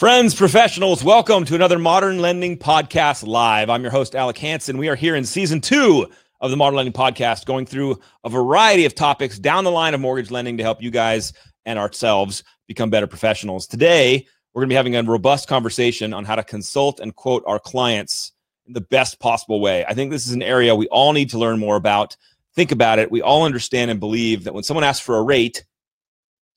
Friends, 0.00 0.34
professionals, 0.34 1.04
welcome 1.04 1.44
to 1.44 1.54
another 1.54 1.78
Modern 1.78 2.20
Lending 2.20 2.56
Podcast 2.56 3.26
Live. 3.26 3.68
I'm 3.68 3.82
your 3.82 3.90
host, 3.90 4.14
Alec 4.14 4.38
Hanson. 4.38 4.78
We 4.78 4.88
are 4.88 4.96
here 4.96 5.14
in 5.14 5.26
season 5.26 5.60
two 5.60 6.06
of 6.40 6.50
the 6.50 6.56
Modern 6.56 6.76
Lending 6.76 6.94
Podcast, 6.94 7.44
going 7.44 7.66
through 7.66 8.00
a 8.24 8.30
variety 8.30 8.86
of 8.86 8.94
topics 8.94 9.38
down 9.38 9.64
the 9.64 9.70
line 9.70 9.92
of 9.92 10.00
mortgage 10.00 10.30
lending 10.30 10.56
to 10.56 10.62
help 10.62 10.80
you 10.80 10.90
guys 10.90 11.34
and 11.66 11.78
ourselves 11.78 12.42
become 12.66 12.88
better 12.88 13.06
professionals. 13.06 13.66
Today, 13.66 14.26
we're 14.54 14.60
going 14.62 14.70
to 14.70 14.72
be 14.72 14.76
having 14.76 14.96
a 14.96 15.02
robust 15.02 15.48
conversation 15.48 16.14
on 16.14 16.24
how 16.24 16.36
to 16.36 16.44
consult 16.44 16.98
and 16.98 17.14
quote 17.14 17.44
our 17.46 17.58
clients 17.58 18.32
in 18.66 18.72
the 18.72 18.80
best 18.80 19.20
possible 19.20 19.60
way. 19.60 19.84
I 19.84 19.92
think 19.92 20.10
this 20.10 20.26
is 20.26 20.32
an 20.32 20.42
area 20.42 20.74
we 20.74 20.88
all 20.88 21.12
need 21.12 21.28
to 21.28 21.38
learn 21.38 21.58
more 21.58 21.76
about. 21.76 22.16
Think 22.54 22.72
about 22.72 23.00
it. 23.00 23.10
We 23.10 23.20
all 23.20 23.44
understand 23.44 23.90
and 23.90 24.00
believe 24.00 24.44
that 24.44 24.54
when 24.54 24.64
someone 24.64 24.82
asks 24.82 25.04
for 25.04 25.18
a 25.18 25.22
rate, 25.22 25.66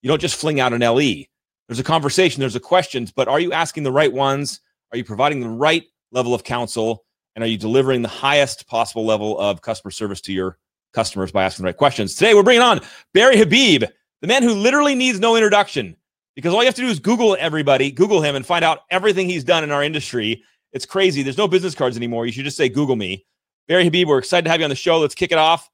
you 0.01 0.07
don't 0.07 0.21
just 0.21 0.39
fling 0.39 0.61
out 0.61 0.71
an 0.71 0.79
LE 0.79 1.25
there's 1.73 1.79
a 1.79 1.83
conversation, 1.83 2.39
there's 2.39 2.55
a 2.55 2.59
questions, 2.59 3.11
but 3.11 3.27
are 3.27 3.39
you 3.39 3.51
asking 3.51 3.81
the 3.81 3.91
right 3.91 4.13
ones? 4.13 4.59
Are 4.91 4.97
you 4.97 5.03
providing 5.03 5.39
the 5.39 5.49
right 5.49 5.83
level 6.11 6.35
of 6.35 6.43
counsel? 6.43 7.03
And 7.35 7.43
are 7.43 7.47
you 7.47 7.57
delivering 7.57 8.03
the 8.03 8.07
highest 8.07 8.67
possible 8.67 9.03
level 9.03 9.39
of 9.39 9.63
customer 9.63 9.89
service 9.89 10.21
to 10.21 10.33
your 10.33 10.59
customers 10.93 11.31
by 11.31 11.43
asking 11.43 11.63
the 11.63 11.69
right 11.69 11.77
questions? 11.77 12.13
Today, 12.13 12.35
we're 12.35 12.43
bringing 12.43 12.61
on 12.61 12.81
Barry 13.15 13.39
Habib, 13.39 13.85
the 14.21 14.27
man 14.27 14.43
who 14.43 14.53
literally 14.53 14.93
needs 14.93 15.19
no 15.19 15.35
introduction 15.35 15.95
because 16.35 16.53
all 16.53 16.61
you 16.61 16.67
have 16.67 16.75
to 16.75 16.81
do 16.81 16.89
is 16.89 16.99
Google 16.99 17.35
everybody, 17.39 17.89
Google 17.89 18.21
him, 18.21 18.35
and 18.35 18.45
find 18.45 18.63
out 18.63 18.81
everything 18.91 19.27
he's 19.27 19.43
done 19.43 19.63
in 19.63 19.71
our 19.71 19.83
industry. 19.83 20.43
It's 20.73 20.85
crazy. 20.85 21.23
There's 21.23 21.39
no 21.39 21.47
business 21.47 21.73
cards 21.73 21.97
anymore. 21.97 22.27
You 22.27 22.31
should 22.31 22.45
just 22.45 22.57
say 22.57 22.69
Google 22.69 22.95
me. 22.95 23.25
Barry 23.67 23.85
Habib, 23.85 24.07
we're 24.07 24.19
excited 24.19 24.45
to 24.45 24.51
have 24.51 24.59
you 24.59 24.65
on 24.65 24.69
the 24.69 24.75
show. 24.75 24.99
Let's 24.99 25.15
kick 25.15 25.31
it 25.31 25.39
off. 25.39 25.71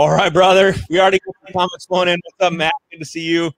All 0.00 0.08
right, 0.08 0.32
brother. 0.32 0.74
We 0.88 0.98
already 0.98 1.18
got 1.18 1.52
comments 1.52 1.84
flowing 1.84 2.08
in. 2.08 2.18
What's 2.24 2.46
up, 2.50 2.54
Matt? 2.54 2.72
Good 2.90 3.00
to 3.00 3.04
see 3.04 3.20
you. 3.20 3.52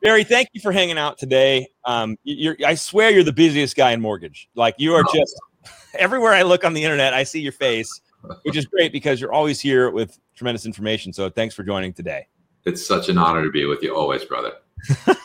Barry, 0.00 0.22
thank 0.22 0.48
you 0.52 0.60
for 0.60 0.70
hanging 0.70 0.98
out 0.98 1.18
today. 1.18 1.66
Um, 1.84 2.16
you're, 2.22 2.56
I 2.64 2.76
swear 2.76 3.10
you're 3.10 3.24
the 3.24 3.32
busiest 3.32 3.74
guy 3.74 3.90
in 3.90 4.00
mortgage. 4.00 4.48
Like 4.54 4.76
you 4.78 4.94
are 4.94 5.02
just 5.12 5.34
everywhere 5.98 6.32
I 6.32 6.42
look 6.42 6.64
on 6.64 6.74
the 6.74 6.84
internet, 6.84 7.12
I 7.12 7.24
see 7.24 7.40
your 7.40 7.50
face, 7.50 8.02
which 8.44 8.56
is 8.56 8.66
great 8.66 8.92
because 8.92 9.20
you're 9.20 9.32
always 9.32 9.60
here 9.60 9.90
with 9.90 10.16
tremendous 10.36 10.64
information. 10.64 11.12
So 11.12 11.28
thanks 11.28 11.56
for 11.56 11.64
joining 11.64 11.92
today. 11.92 12.28
It's 12.66 12.86
such 12.86 13.08
an 13.08 13.18
honor 13.18 13.42
to 13.42 13.50
be 13.50 13.64
with 13.64 13.82
you 13.82 13.96
always, 13.96 14.24
brother. 14.24 14.52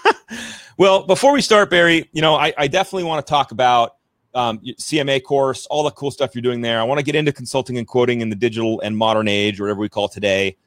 well, 0.80 1.06
before 1.06 1.32
we 1.32 1.42
start, 1.42 1.70
Barry, 1.70 2.10
you 2.12 2.24
know, 2.24 2.34
I, 2.34 2.56
I 2.58 2.68
definitely 2.68 3.04
want 3.04 3.24
to 3.24 3.30
talk 3.30 3.52
about 3.52 3.98
um, 4.36 4.60
CMA 4.60 5.24
course, 5.24 5.66
all 5.68 5.84
the 5.84 5.92
cool 5.92 6.12
stuff 6.12 6.36
you're 6.36 6.42
doing 6.42 6.62
there. 6.62 6.80
I 6.80 6.84
want 6.84 7.00
to 7.00 7.04
get 7.04 7.16
into 7.16 7.32
consulting 7.32 7.78
and 7.78 7.88
quoting 7.88 8.22
in 8.22 8.30
the 8.30 8.36
digital 8.36 8.80
and 8.82 8.96
modern 8.96 9.28
age, 9.28 9.60
or 9.60 9.64
whatever 9.64 9.80
we 9.80 9.90
call 9.90 10.10
today. 10.10 10.58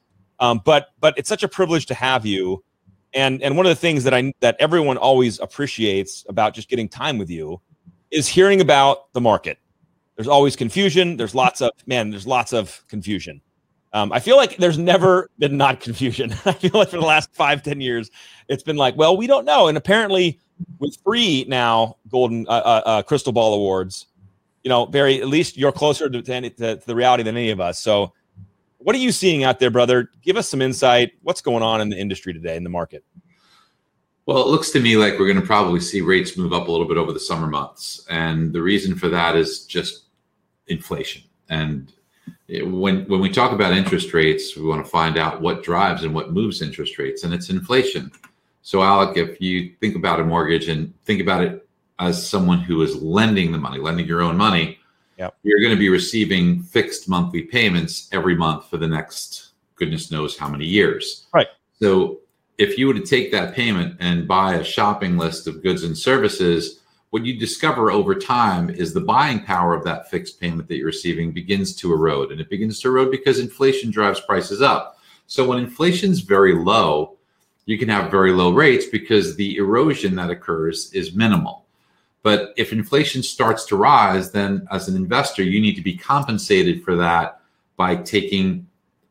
Um, 0.41 0.61
but 0.65 0.89
but 1.01 1.15
it's 1.17 1.29
such 1.29 1.43
a 1.43 1.49
privilege 1.49 1.87
to 1.87 1.95
have 1.95 2.25
you. 2.27 2.65
And 3.15 3.43
and 3.43 3.57
one 3.57 3.67
of 3.67 3.71
the 3.71 3.77
things 3.77 4.05
that 4.05 4.15
I 4.15 4.33
that 4.41 4.57
everyone 4.59 4.97
always 4.97 5.39
appreciates 5.41 6.25
about 6.29 6.55
just 6.55 6.69
getting 6.69 6.89
time 6.89 7.19
with 7.19 7.31
you 7.31 7.61
is 8.11 8.27
hearing 8.27 8.61
about 8.61 9.13
the 9.13 9.21
market. 9.21 9.59
There's 10.17 10.29
always 10.29 10.57
confusion. 10.57 11.17
There's 11.17 11.35
lots 11.35 11.61
of 11.61 11.71
man. 11.87 12.11
There's 12.11 12.27
lots 12.27 12.53
of 12.53 12.83
confusion. 12.89 13.41
Um, 13.93 14.13
I 14.13 14.21
feel 14.21 14.37
like 14.37 14.57
there's 14.59 14.77
never 14.77 15.31
been 15.39 15.57
not 15.57 15.81
confusion. 15.81 16.33
I 16.45 16.53
feel 16.53 16.73
like 16.75 16.91
for 16.91 16.99
the 16.99 17.07
last 17.07 17.33
five, 17.35 17.63
ten 17.63 17.81
years, 17.81 18.11
it's 18.49 18.63
been 18.63 18.77
like, 18.77 18.97
well, 18.97 19.17
we 19.17 19.27
don't 19.27 19.45
know. 19.45 19.69
And 19.69 19.79
apparently, 19.79 20.39
with 20.79 20.97
three 21.03 21.45
now 21.49 21.97
golden 22.09 22.47
uh, 22.49 22.53
uh, 22.53 22.83
uh, 22.85 23.03
crystal 23.03 23.33
ball 23.33 23.55
awards, 23.55 24.07
you 24.63 24.69
know, 24.69 24.87
Barry, 24.87 25.21
at 25.21 25.29
least 25.29 25.57
you're 25.57 25.73
closer 25.73 26.09
to, 26.09 26.23
to, 26.23 26.51
to, 26.51 26.77
the 26.87 26.95
reality 26.95 27.23
than 27.23 27.37
any 27.37 27.51
of 27.51 27.61
us. 27.61 27.79
So, 27.79 28.13
what 28.79 28.95
are 28.95 28.99
you 28.99 29.13
seeing 29.13 29.45
out 29.45 29.59
there, 29.59 29.71
brother? 29.71 30.11
Give 30.23 30.37
us 30.37 30.49
some 30.49 30.63
insight. 30.63 31.13
What's 31.23 31.41
going 31.41 31.63
on 31.63 31.81
in 31.81 31.89
the 31.89 31.99
industry 31.99 32.33
today 32.33 32.57
in 32.57 32.65
the 32.65 32.71
market? 32.71 33.05
Well, 34.27 34.43
it 34.43 34.49
looks 34.49 34.71
to 34.73 34.81
me 34.81 34.97
like 34.97 35.19
we're 35.19 35.27
going 35.27 35.41
to 35.41 35.47
probably 35.47 35.81
see 35.81 36.01
rates 36.01 36.37
move 36.37 36.53
up 36.53 36.69
a 36.69 36.71
little 36.71 36.87
bit 36.87 36.99
over 36.99 37.13
the 37.13 37.21
summer 37.21 37.47
months, 37.47 38.07
and 38.11 38.53
the 38.53 38.61
reason 38.63 38.95
for 38.95 39.09
that 39.09 39.37
is 39.37 39.65
just 39.65 40.05
inflation. 40.67 41.23
And 41.49 41.93
when 42.49 43.07
when 43.09 43.21
we 43.21 43.31
talk 43.31 43.53
about 43.53 43.73
interest 43.73 44.13
rates, 44.15 44.57
we 44.57 44.65
want 44.65 44.85
to 44.85 44.91
find 44.91 45.17
out 45.17 45.41
what 45.41 45.63
drives 45.63 46.05
and 46.05 46.15
what 46.15 46.33
moves 46.33 46.63
interest 46.63 46.99
rates, 46.99 47.25
and 47.25 47.33
it's 47.33 47.51
inflation. 47.51 48.13
So, 48.69 48.83
Alec, 48.83 49.17
if 49.17 49.41
you 49.41 49.73
think 49.81 49.97
about 49.97 50.21
a 50.21 50.25
mortgage 50.25 50.69
and 50.69 50.93
think 51.07 51.23
about 51.23 51.43
it 51.43 51.67
as 51.99 52.29
someone 52.29 52.59
who 52.59 52.83
is 52.83 53.01
lending 53.01 53.51
the 53.51 53.57
money, 53.57 53.79
lending 53.79 54.07
your 54.07 54.21
own 54.21 54.37
money, 54.37 54.79
yep. 55.17 55.35
you're 55.43 55.63
going 55.63 55.75
to 55.75 55.79
be 55.79 55.89
receiving 55.89 56.63
fixed 56.65 57.09
monthly 57.09 57.45
payments 57.45 58.11
every 58.13 58.37
month 58.37 58.69
for 58.69 58.77
the 58.77 58.87
next 58.87 59.53
goodness 59.77 60.11
knows 60.11 60.37
how 60.37 60.51
many 60.51 60.67
years. 60.67 61.29
Right. 61.33 61.47
So, 61.81 62.19
if 62.59 62.77
you 62.77 62.89
were 62.89 62.93
to 62.93 63.07
take 63.07 63.33
that 63.33 63.55
payment 63.55 63.97
and 64.01 64.29
buy 64.29 64.57
a 64.57 64.65
shopping 64.65 65.17
list 65.17 65.47
of 65.47 65.63
goods 65.63 65.83
and 65.83 65.97
services, 65.97 66.81
what 67.09 67.25
you 67.25 67.41
discover 67.41 67.91
over 67.91 68.15
time 68.15 68.69
is 68.69 68.93
the 68.93 69.01
buying 69.01 69.43
power 69.45 69.73
of 69.73 69.83
that 69.85 70.11
fixed 70.11 70.39
payment 70.41 70.69
that 70.69 70.77
you're 70.77 70.85
receiving 70.85 71.33
begins 71.33 71.75
to 71.77 71.91
erode. 71.91 72.33
And 72.33 72.39
it 72.39 72.51
begins 72.51 72.81
to 72.81 72.89
erode 72.89 73.13
because 73.13 73.39
inflation 73.39 73.91
drives 73.91 74.21
prices 74.21 74.61
up. 74.61 74.99
So, 75.27 75.49
when 75.49 75.59
inflation's 75.59 76.21
very 76.21 76.55
low, 76.55 77.18
you 77.69 77.77
can 77.77 77.91
have 77.91 78.11
very 78.11 78.33
low 78.33 78.51
rates 78.51 78.87
because 78.87 79.37
the 79.37 79.57
erosion 79.57 80.17
that 80.17 80.31
occurs 80.31 80.91
is 80.95 81.15
minimal. 81.15 81.67
But 82.23 82.55
if 82.57 82.73
inflation 82.73 83.23
starts 83.23 83.67
to 83.67 83.77
rise, 83.77 84.31
then 84.31 84.67
as 84.73 84.89
an 84.89 84.97
investor, 84.97 85.43
you 85.43 85.61
need 85.61 85.75
to 85.75 85.83
be 85.83 85.95
compensated 85.95 86.83
for 86.83 86.97
that 86.97 87.43
by 87.77 87.97
taking 87.97 88.67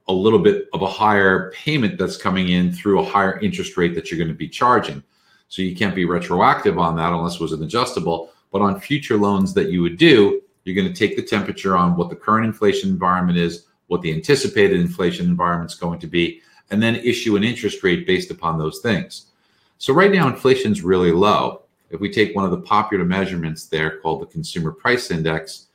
a 0.07 0.13
little 0.13 0.39
bit 0.39 0.69
of 0.73 0.81
a 0.81 0.87
higher 0.87 1.51
payment 1.51 1.99
that's 1.99 2.17
coming 2.17 2.49
in 2.49 2.71
through 2.71 2.99
a 2.99 3.05
higher 3.05 3.39
interest 3.41 3.77
rate 3.77 3.93
that 3.93 4.09
you're 4.09 4.17
going 4.17 4.27
to 4.27 4.33
be 4.33 4.49
charging. 4.49 5.03
So 5.49 5.61
you 5.61 5.75
can't 5.75 5.93
be 5.93 6.05
retroactive 6.05 6.79
on 6.79 6.95
that 6.95 7.13
unless 7.13 7.35
it 7.35 7.41
was 7.41 7.53
an 7.53 7.61
adjustable. 7.61 8.31
But 8.51 8.63
on 8.63 8.79
future 8.79 9.17
loans 9.17 9.53
that 9.53 9.69
you 9.69 9.83
would 9.83 9.97
do, 9.97 10.41
you're 10.63 10.75
going 10.75 10.91
to 10.91 10.99
take 10.99 11.15
the 11.15 11.21
temperature 11.21 11.77
on 11.77 11.95
what 11.95 12.09
the 12.09 12.15
current 12.15 12.47
inflation 12.47 12.89
environment 12.89 13.37
is, 13.37 13.67
what 13.85 14.01
the 14.01 14.11
anticipated 14.11 14.79
inflation 14.79 15.27
environment 15.27 15.69
is 15.69 15.77
going 15.77 15.99
to 15.99 16.07
be, 16.07 16.41
and 16.71 16.81
then 16.81 16.95
issue 16.95 17.35
an 17.35 17.43
interest 17.43 17.83
rate 17.83 18.05
based 18.05 18.31
upon 18.31 18.57
those 18.57 18.79
things. 18.79 19.27
So 19.77 19.93
right 19.93 20.11
now, 20.11 20.27
inflation 20.27 20.71
is 20.71 20.81
really 20.81 21.11
low. 21.11 21.61
If 21.89 21.99
we 21.99 22.11
take 22.11 22.35
one 22.35 22.45
of 22.45 22.51
the 22.51 22.61
popular 22.61 23.05
measurements 23.05 23.65
there 23.65 23.99
called 23.99 24.21
the 24.21 24.25
Consumer 24.25 24.71
Price 24.71 25.11
Index, 25.11 25.67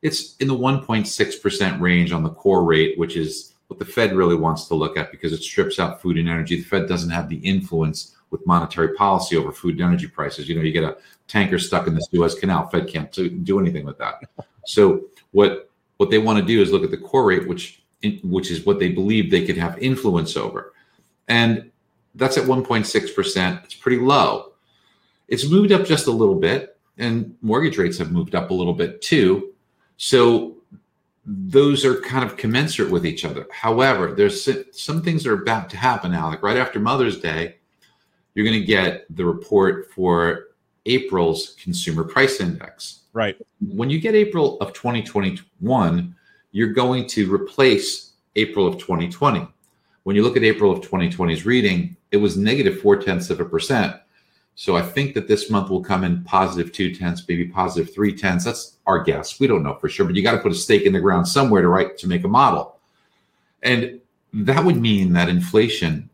it's 0.00 0.36
in 0.36 0.48
the 0.48 0.54
1.6% 0.54 1.80
range 1.80 2.12
on 2.12 2.22
the 2.22 2.30
core 2.30 2.64
rate, 2.64 2.98
which 2.98 3.16
is 3.16 3.54
what 3.66 3.78
the 3.78 3.84
Fed 3.84 4.14
really 4.14 4.36
wants 4.36 4.66
to 4.66 4.74
look 4.74 4.96
at 4.96 5.10
because 5.10 5.32
it 5.32 5.42
strips 5.42 5.78
out 5.78 6.00
food 6.00 6.16
and 6.16 6.28
energy. 6.28 6.56
The 6.56 6.62
Fed 6.62 6.88
doesn't 6.88 7.10
have 7.10 7.28
the 7.28 7.36
influence 7.36 8.16
with 8.30 8.46
monetary 8.46 8.94
policy 8.94 9.36
over 9.36 9.52
food 9.52 9.74
and 9.74 9.82
energy 9.82 10.06
prices. 10.06 10.48
You 10.48 10.54
know, 10.54 10.62
you 10.62 10.72
get 10.72 10.84
a 10.84 10.96
tanker 11.26 11.58
stuck 11.58 11.86
in 11.86 11.94
the 11.94 12.00
Suez 12.00 12.34
Canal, 12.34 12.68
Fed 12.68 12.88
can't 12.88 13.12
do 13.44 13.60
anything 13.60 13.84
with 13.84 13.98
that. 13.98 14.22
So 14.64 15.04
what 15.32 15.70
what 15.98 16.10
they 16.10 16.18
want 16.18 16.38
to 16.38 16.44
do 16.44 16.62
is 16.62 16.70
look 16.70 16.84
at 16.84 16.90
the 16.90 16.96
core 16.96 17.26
rate, 17.26 17.46
which 17.46 17.77
which 18.22 18.50
is 18.50 18.64
what 18.64 18.78
they 18.78 18.90
believe 18.90 19.30
they 19.30 19.46
could 19.46 19.56
have 19.56 19.78
influence 19.78 20.36
over. 20.36 20.72
And 21.28 21.70
that's 22.14 22.36
at 22.36 22.44
1.6%. 22.44 23.64
It's 23.64 23.74
pretty 23.74 23.98
low. 23.98 24.52
It's 25.28 25.48
moved 25.48 25.72
up 25.72 25.84
just 25.84 26.06
a 26.06 26.12
little 26.12 26.34
bit, 26.34 26.78
and 26.96 27.36
mortgage 27.42 27.76
rates 27.76 27.98
have 27.98 28.12
moved 28.12 28.34
up 28.34 28.50
a 28.50 28.54
little 28.54 28.72
bit 28.72 29.02
too. 29.02 29.52
So 29.98 30.56
those 31.26 31.84
are 31.84 32.00
kind 32.00 32.24
of 32.24 32.38
commensurate 32.38 32.90
with 32.90 33.04
each 33.04 33.24
other. 33.24 33.46
However, 33.52 34.14
there's 34.14 34.48
some 34.72 35.02
things 35.02 35.24
that 35.24 35.30
are 35.30 35.42
about 35.42 35.68
to 35.70 35.76
happen, 35.76 36.14
Alec. 36.14 36.42
Right 36.42 36.56
after 36.56 36.80
Mother's 36.80 37.20
Day, 37.20 37.56
you're 38.34 38.46
going 38.46 38.58
to 38.58 38.66
get 38.66 39.04
the 39.14 39.24
report 39.24 39.92
for 39.92 40.46
April's 40.86 41.56
consumer 41.62 42.04
price 42.04 42.40
index. 42.40 43.00
Right. 43.12 43.36
When 43.60 43.90
you 43.90 44.00
get 44.00 44.14
April 44.14 44.58
of 44.60 44.72
2021, 44.72 46.14
you're 46.58 46.66
going 46.66 47.06
to 47.06 47.32
replace 47.32 48.14
April 48.34 48.66
of 48.66 48.78
2020. 48.78 49.46
When 50.02 50.16
you 50.16 50.24
look 50.24 50.36
at 50.36 50.42
April 50.42 50.72
of 50.72 50.80
2020's 50.80 51.46
reading, 51.46 51.96
it 52.10 52.16
was 52.16 52.36
negative 52.36 52.80
four 52.80 52.96
tenths 52.96 53.30
of 53.30 53.38
a 53.38 53.44
percent. 53.44 53.94
So 54.56 54.74
I 54.74 54.82
think 54.82 55.14
that 55.14 55.28
this 55.28 55.50
month 55.50 55.70
will 55.70 55.84
come 55.84 56.02
in 56.02 56.24
positive 56.24 56.72
two 56.72 56.92
tenths, 56.92 57.22
maybe 57.28 57.46
positive 57.46 57.94
three 57.94 58.12
tenths. 58.12 58.44
That's 58.44 58.76
our 58.88 59.04
guess. 59.04 59.38
We 59.38 59.46
don't 59.46 59.62
know 59.62 59.76
for 59.76 59.88
sure, 59.88 60.04
but 60.04 60.16
you 60.16 60.22
got 60.24 60.32
to 60.32 60.40
put 60.40 60.50
a 60.50 60.56
stake 60.56 60.82
in 60.82 60.92
the 60.92 60.98
ground 60.98 61.28
somewhere 61.28 61.62
to 61.62 61.68
write 61.68 61.96
to 61.98 62.08
make 62.08 62.24
a 62.24 62.28
model. 62.28 62.80
And 63.62 64.00
that 64.32 64.64
would 64.64 64.78
mean 64.78 65.12
that 65.12 65.28
inflation 65.28 66.10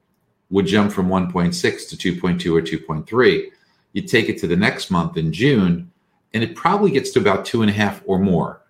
would 0.50 0.66
jump 0.66 0.92
from 0.92 1.08
1.6 1.08 1.54
to 1.88 1.96
2.2 1.96 2.54
or 2.54 2.60
2.3. 2.60 3.46
You 3.94 4.02
take 4.02 4.28
it 4.28 4.36
to 4.40 4.46
the 4.46 4.56
next 4.56 4.90
month 4.90 5.16
in 5.16 5.32
June, 5.32 5.90
and 6.34 6.42
it 6.42 6.54
probably 6.54 6.90
gets 6.90 7.12
to 7.12 7.18
about 7.18 7.46
two 7.46 7.62
and 7.62 7.70
a 7.70 7.74
half 7.74 8.02
or 8.04 8.18
more 8.18 8.60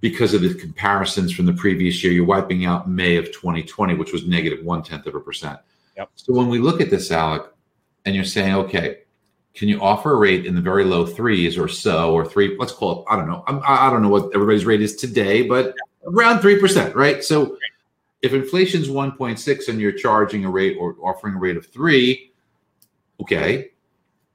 because 0.00 0.34
of 0.34 0.42
the 0.42 0.54
comparisons 0.54 1.32
from 1.32 1.46
the 1.46 1.52
previous 1.52 2.02
year. 2.02 2.12
You're 2.12 2.24
wiping 2.24 2.64
out 2.64 2.88
May 2.88 3.16
of 3.16 3.26
2020, 3.26 3.94
which 3.94 4.12
was 4.12 4.26
negative 4.26 4.64
one 4.64 4.82
tenth 4.82 5.06
of 5.06 5.14
a 5.14 5.20
percent. 5.20 5.58
Yep. 5.96 6.10
So 6.14 6.32
when 6.32 6.48
we 6.48 6.58
look 6.58 6.80
at 6.80 6.90
this, 6.90 7.10
Alec, 7.10 7.42
and 8.04 8.14
you're 8.14 8.24
saying, 8.24 8.54
okay, 8.54 8.98
can 9.54 9.68
you 9.68 9.80
offer 9.80 10.12
a 10.12 10.16
rate 10.16 10.46
in 10.46 10.54
the 10.54 10.60
very 10.60 10.84
low 10.84 11.04
threes 11.04 11.58
or 11.58 11.66
so, 11.66 12.14
or 12.14 12.24
three? 12.24 12.56
Let's 12.58 12.72
call 12.72 13.00
it. 13.00 13.04
I 13.10 13.16
don't 13.16 13.26
know. 13.26 13.42
I'm, 13.48 13.60
I 13.66 13.90
don't 13.90 14.02
know 14.02 14.08
what 14.08 14.30
everybody's 14.34 14.64
rate 14.64 14.82
is 14.82 14.94
today, 14.94 15.42
but 15.42 15.74
around 16.06 16.40
three 16.40 16.60
percent, 16.60 16.94
right? 16.94 17.24
So 17.24 17.56
if 18.22 18.32
inflation's 18.32 18.88
1.6 18.88 19.68
and 19.68 19.80
you're 19.80 19.92
charging 19.92 20.44
a 20.44 20.50
rate 20.50 20.76
or 20.78 20.96
offering 21.02 21.34
a 21.34 21.38
rate 21.38 21.56
of 21.56 21.66
three, 21.66 22.32
okay. 23.20 23.70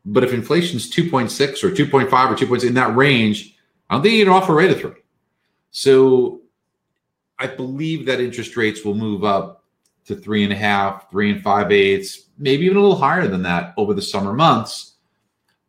But 0.06 0.24
if 0.24 0.34
inflation's 0.34 0.92
2.6 0.92 1.64
or 1.64 1.72
2.5 1.72 2.12
or 2.12 2.36
2.6 2.36 2.68
in 2.68 2.74
that 2.74 2.96
range, 2.96 3.58
I 3.90 3.96
don't 3.96 4.04
think 4.04 4.16
you 4.16 4.26
can 4.26 4.34
offer 4.34 4.54
a 4.54 4.56
rate 4.56 4.72
of 4.72 4.80
three. 4.80 5.03
So 5.74 6.42
I 7.40 7.48
believe 7.48 8.06
that 8.06 8.22
interest 8.22 8.56
rates 8.56 8.86
will 8.86 8.94
move 8.94 9.24
up 9.24 9.64
to 10.06 10.16
three 10.16 10.44
and 10.44 10.54
a 10.54 10.56
half, 10.56 11.10
three 11.10 11.32
and 11.32 11.42
five 11.42 11.72
eighths, 11.72 12.30
maybe 12.38 12.66
even 12.66 12.78
a 12.78 12.82
little 12.82 12.96
higher 12.96 13.28
than 13.28 13.42
that 13.44 13.74
over 13.76 13.94
the 13.94 14.02
summer 14.02 14.34
months. 14.34 14.94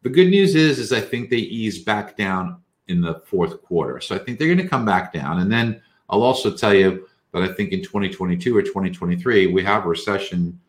The 0.03 0.11
good 0.11 0.29
news 0.29 0.55
is, 0.55 0.79
is 0.79 0.93
I 0.93 1.01
think 1.01 1.31
they 1.31 1.39
ease 1.39 1.83
back 1.83 2.19
down 2.19 2.61
in 2.89 3.01
the 3.01 3.23
fourth 3.25 3.63
quarter. 3.63 3.99
So 3.99 4.15
I 4.15 4.19
think 4.19 4.39
they're 4.39 4.55
going 4.55 4.59
to 4.59 4.69
come 4.69 4.85
back 4.85 5.11
down. 5.11 5.41
And 5.41 5.51
then 5.51 5.81
I'll 6.11 6.23
also 6.23 6.55
tell 6.55 6.75
you 6.75 7.09
that 7.33 7.43
I 7.43 7.49
think 7.55 7.73
in 7.73 7.83
2022 7.83 8.55
or 8.55 8.61
2023, 8.61 9.47
we 9.47 9.65
have 9.65 9.87
recession 9.87 10.61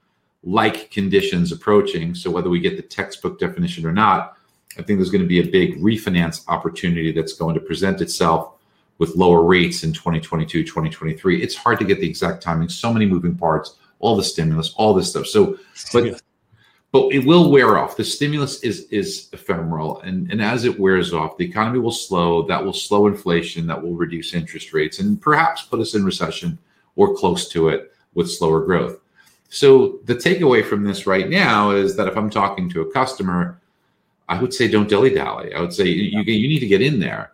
like 0.43 0.89
conditions 0.91 1.51
approaching. 1.51 2.15
So 2.15 2.31
whether 2.31 2.49
we 2.49 2.61
get 2.61 2.77
the 2.77 2.83
textbook 2.83 3.37
definition 3.37 3.85
or 3.85 3.91
not, 3.91 4.37
I 4.77 4.81
think 4.81 4.97
there's 4.97 5.09
going 5.09 5.23
to 5.23 5.27
be 5.27 5.41
a 5.41 5.51
big 5.51 5.81
refinance 5.81 6.47
opportunity 6.47 7.11
that's 7.11 7.33
going 7.33 7.55
to 7.55 7.61
present 7.61 7.99
itself 7.99 8.54
with 8.97 9.15
lower 9.15 9.43
rates 9.43 9.83
in 9.83 9.91
2022, 9.91 10.63
2023. 10.63 11.41
It's 11.41 11.55
hard 11.55 11.79
to 11.79 11.85
get 11.85 11.99
the 11.99 12.07
exact 12.07 12.41
timing. 12.41 12.69
So 12.69 12.93
many 12.93 13.05
moving 13.05 13.35
parts, 13.35 13.77
all 13.99 14.15
the 14.15 14.23
stimulus, 14.23 14.73
all 14.77 14.93
this 14.93 15.09
stuff. 15.09 15.27
So, 15.27 15.57
but 15.91 16.21
but 16.91 17.13
it 17.13 17.25
will 17.25 17.51
wear 17.51 17.77
off. 17.77 17.97
The 17.97 18.05
stimulus 18.05 18.61
is 18.63 18.83
is 18.85 19.29
ephemeral, 19.33 19.99
and 20.01 20.31
and 20.31 20.41
as 20.41 20.63
it 20.63 20.79
wears 20.79 21.13
off, 21.13 21.37
the 21.37 21.45
economy 21.45 21.79
will 21.79 21.91
slow. 21.91 22.43
That 22.43 22.63
will 22.63 22.73
slow 22.73 23.07
inflation. 23.07 23.67
That 23.67 23.81
will 23.81 23.95
reduce 23.95 24.33
interest 24.33 24.73
rates, 24.73 24.99
and 24.99 25.21
perhaps 25.21 25.63
put 25.63 25.81
us 25.81 25.93
in 25.93 26.05
recession 26.05 26.57
or 26.95 27.13
close 27.15 27.49
to 27.49 27.67
it 27.67 27.91
with 28.13 28.31
slower 28.31 28.61
growth. 28.61 29.01
So 29.49 29.99
the 30.05 30.15
takeaway 30.15 30.65
from 30.65 30.83
this 30.83 31.05
right 31.05 31.29
now 31.29 31.71
is 31.71 31.95
that 31.97 32.07
if 32.07 32.17
I'm 32.17 32.29
talking 32.29 32.69
to 32.69 32.81
a 32.81 32.91
customer, 32.91 33.59
I 34.27 34.41
would 34.41 34.53
say 34.53 34.67
don't 34.67 34.89
dilly 34.89 35.11
dally. 35.11 35.53
I 35.53 35.59
would 35.61 35.73
say 35.73 35.85
you, 35.85 36.21
you 36.21 36.47
need 36.47 36.59
to 36.59 36.67
get 36.67 36.81
in 36.81 36.99
there. 36.99 37.31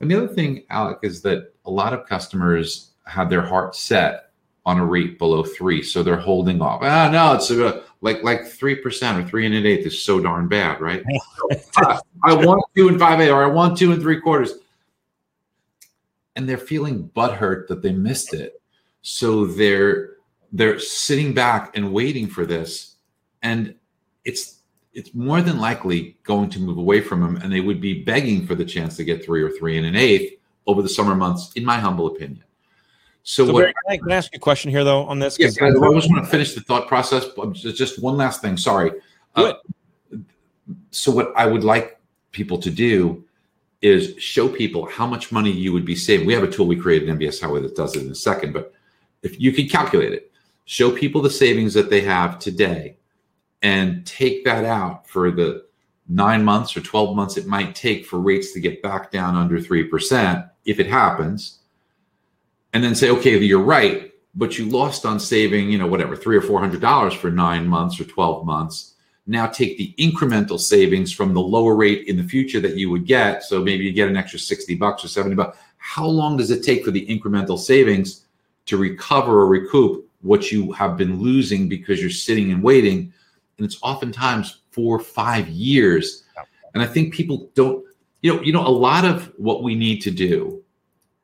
And 0.00 0.10
the 0.10 0.16
other 0.16 0.28
thing, 0.28 0.64
Alec, 0.70 1.00
is 1.02 1.22
that 1.22 1.54
a 1.66 1.70
lot 1.70 1.92
of 1.92 2.06
customers 2.06 2.90
have 3.06 3.28
their 3.28 3.42
heart 3.42 3.76
set 3.76 4.30
on 4.66 4.78
a 4.78 4.84
rate 4.84 5.18
below 5.18 5.42
three, 5.42 5.82
so 5.82 6.02
they're 6.02 6.16
holding 6.16 6.60
off. 6.60 6.80
Ah, 6.82 7.10
no, 7.10 7.34
it's 7.34 7.50
a, 7.50 7.82
like 8.02 8.22
like 8.22 8.46
three 8.46 8.76
percent 8.76 9.18
or 9.18 9.28
three 9.28 9.46
and 9.46 9.54
an 9.54 9.66
eighth 9.66 9.86
is 9.86 10.02
so 10.02 10.20
darn 10.20 10.48
bad, 10.48 10.80
right? 10.80 11.02
I 12.24 12.34
want 12.34 12.62
two 12.76 12.88
and 12.88 12.98
five 12.98 13.20
eight, 13.20 13.30
or 13.30 13.42
I 13.42 13.46
want 13.46 13.78
two 13.78 13.92
and 13.92 14.00
three 14.00 14.20
quarters, 14.20 14.54
and 16.36 16.48
they're 16.48 16.58
feeling 16.58 17.10
butthurt 17.16 17.68
that 17.68 17.82
they 17.82 17.92
missed 17.92 18.34
it, 18.34 18.60
so 19.02 19.46
they're 19.46 20.16
they're 20.52 20.78
sitting 20.78 21.32
back 21.34 21.76
and 21.76 21.92
waiting 21.92 22.26
for 22.28 22.44
this, 22.44 22.96
and 23.42 23.74
it's 24.24 24.59
it's 24.92 25.14
more 25.14 25.40
than 25.40 25.60
likely 25.60 26.16
going 26.24 26.50
to 26.50 26.60
move 26.60 26.78
away 26.78 27.00
from 27.00 27.20
them, 27.20 27.36
and 27.36 27.52
they 27.52 27.60
would 27.60 27.80
be 27.80 28.02
begging 28.02 28.46
for 28.46 28.54
the 28.54 28.64
chance 28.64 28.96
to 28.96 29.04
get 29.04 29.24
three 29.24 29.42
or 29.42 29.50
three 29.50 29.76
and 29.76 29.86
an 29.86 29.96
eighth 29.96 30.38
over 30.66 30.82
the 30.82 30.88
summer 30.88 31.14
months, 31.14 31.52
in 31.54 31.64
my 31.64 31.78
humble 31.78 32.06
opinion. 32.06 32.44
So, 33.22 33.46
so 33.46 33.52
what, 33.52 33.60
Barry, 33.60 33.72
can, 33.72 33.92
I, 33.92 33.96
can, 33.98 34.12
I, 34.12 34.16
ask 34.16 34.32
you 34.32 34.38
a 34.38 34.40
question 34.40 34.70
here, 34.70 34.82
though, 34.82 35.04
on 35.04 35.18
this? 35.18 35.38
Yeah, 35.38 35.48
I, 35.60 35.66
I 35.66 35.94
just 35.94 36.10
want 36.10 36.24
to 36.24 36.30
finish 36.30 36.54
the 36.54 36.60
thought 36.62 36.88
process. 36.88 37.26
Just 37.52 38.02
one 38.02 38.16
last 38.16 38.40
thing. 38.40 38.56
Sorry. 38.56 38.92
Uh, 39.36 39.54
so, 40.90 41.12
what 41.12 41.32
I 41.36 41.46
would 41.46 41.62
like 41.62 42.00
people 42.32 42.58
to 42.58 42.70
do 42.70 43.24
is 43.82 44.14
show 44.18 44.48
people 44.48 44.86
how 44.86 45.06
much 45.06 45.32
money 45.32 45.50
you 45.50 45.72
would 45.72 45.84
be 45.84 45.96
saving. 45.96 46.26
We 46.26 46.34
have 46.34 46.42
a 46.42 46.50
tool 46.50 46.66
we 46.66 46.76
created 46.76 47.08
in 47.08 47.18
MBS 47.18 47.40
Highway 47.40 47.62
that 47.62 47.76
does 47.76 47.96
it 47.96 48.04
in 48.04 48.10
a 48.10 48.14
second, 48.14 48.52
but 48.52 48.74
if 49.22 49.40
you 49.40 49.52
could 49.52 49.70
calculate 49.70 50.12
it, 50.12 50.32
show 50.64 50.90
people 50.90 51.22
the 51.22 51.30
savings 51.30 51.74
that 51.74 51.90
they 51.90 52.00
have 52.02 52.38
today 52.38 52.96
and 53.62 54.06
take 54.06 54.44
that 54.44 54.64
out 54.64 55.06
for 55.06 55.30
the 55.30 55.64
nine 56.08 56.44
months 56.44 56.76
or 56.76 56.80
12 56.80 57.14
months 57.14 57.36
it 57.36 57.46
might 57.46 57.74
take 57.74 58.04
for 58.04 58.18
rates 58.18 58.52
to 58.52 58.60
get 58.60 58.82
back 58.82 59.10
down 59.10 59.36
under 59.36 59.58
3% 59.58 60.50
if 60.64 60.80
it 60.80 60.86
happens 60.86 61.60
and 62.72 62.82
then 62.82 62.94
say, 62.94 63.10
okay, 63.10 63.38
you're 63.38 63.62
right, 63.62 64.12
but 64.34 64.58
you 64.58 64.66
lost 64.66 65.04
on 65.04 65.18
saving, 65.18 65.70
you 65.70 65.78
know, 65.78 65.86
whatever, 65.86 66.14
three 66.14 66.36
or 66.36 66.42
four 66.42 66.60
hundred 66.60 66.80
dollars 66.80 67.14
for 67.14 67.30
nine 67.30 67.66
months 67.66 67.98
or 68.00 68.04
12 68.04 68.44
months. 68.44 68.94
Now 69.26 69.46
take 69.46 69.76
the 69.76 69.94
incremental 69.98 70.58
savings 70.58 71.12
from 71.12 71.34
the 71.34 71.40
lower 71.40 71.74
rate 71.74 72.06
in 72.06 72.16
the 72.16 72.22
future 72.22 72.60
that 72.60 72.76
you 72.76 72.90
would 72.90 73.06
get. 73.06 73.42
So 73.42 73.62
maybe 73.62 73.84
you 73.84 73.92
get 73.92 74.08
an 74.08 74.16
extra 74.16 74.38
60 74.38 74.74
bucks 74.76 75.04
or 75.04 75.08
70 75.08 75.36
bucks. 75.36 75.58
How 75.78 76.06
long 76.06 76.36
does 76.36 76.50
it 76.50 76.62
take 76.62 76.84
for 76.84 76.90
the 76.90 77.06
incremental 77.06 77.58
savings 77.58 78.26
to 78.66 78.76
recover 78.76 79.40
or 79.40 79.46
recoup 79.46 80.08
what 80.22 80.50
you 80.50 80.72
have 80.72 80.96
been 80.96 81.20
losing 81.20 81.68
because 81.68 82.00
you're 82.00 82.10
sitting 82.10 82.50
and 82.50 82.62
waiting? 82.62 83.12
And 83.60 83.66
it's 83.66 83.78
oftentimes 83.82 84.62
four, 84.70 84.98
five 84.98 85.46
years. 85.48 86.24
And 86.72 86.82
I 86.82 86.86
think 86.86 87.12
people 87.12 87.50
don't, 87.54 87.84
you 88.22 88.34
know, 88.34 88.42
you 88.42 88.54
know, 88.54 88.66
a 88.66 88.68
lot 88.68 89.04
of 89.04 89.30
what 89.36 89.62
we 89.62 89.74
need 89.74 90.00
to 90.00 90.10
do 90.10 90.62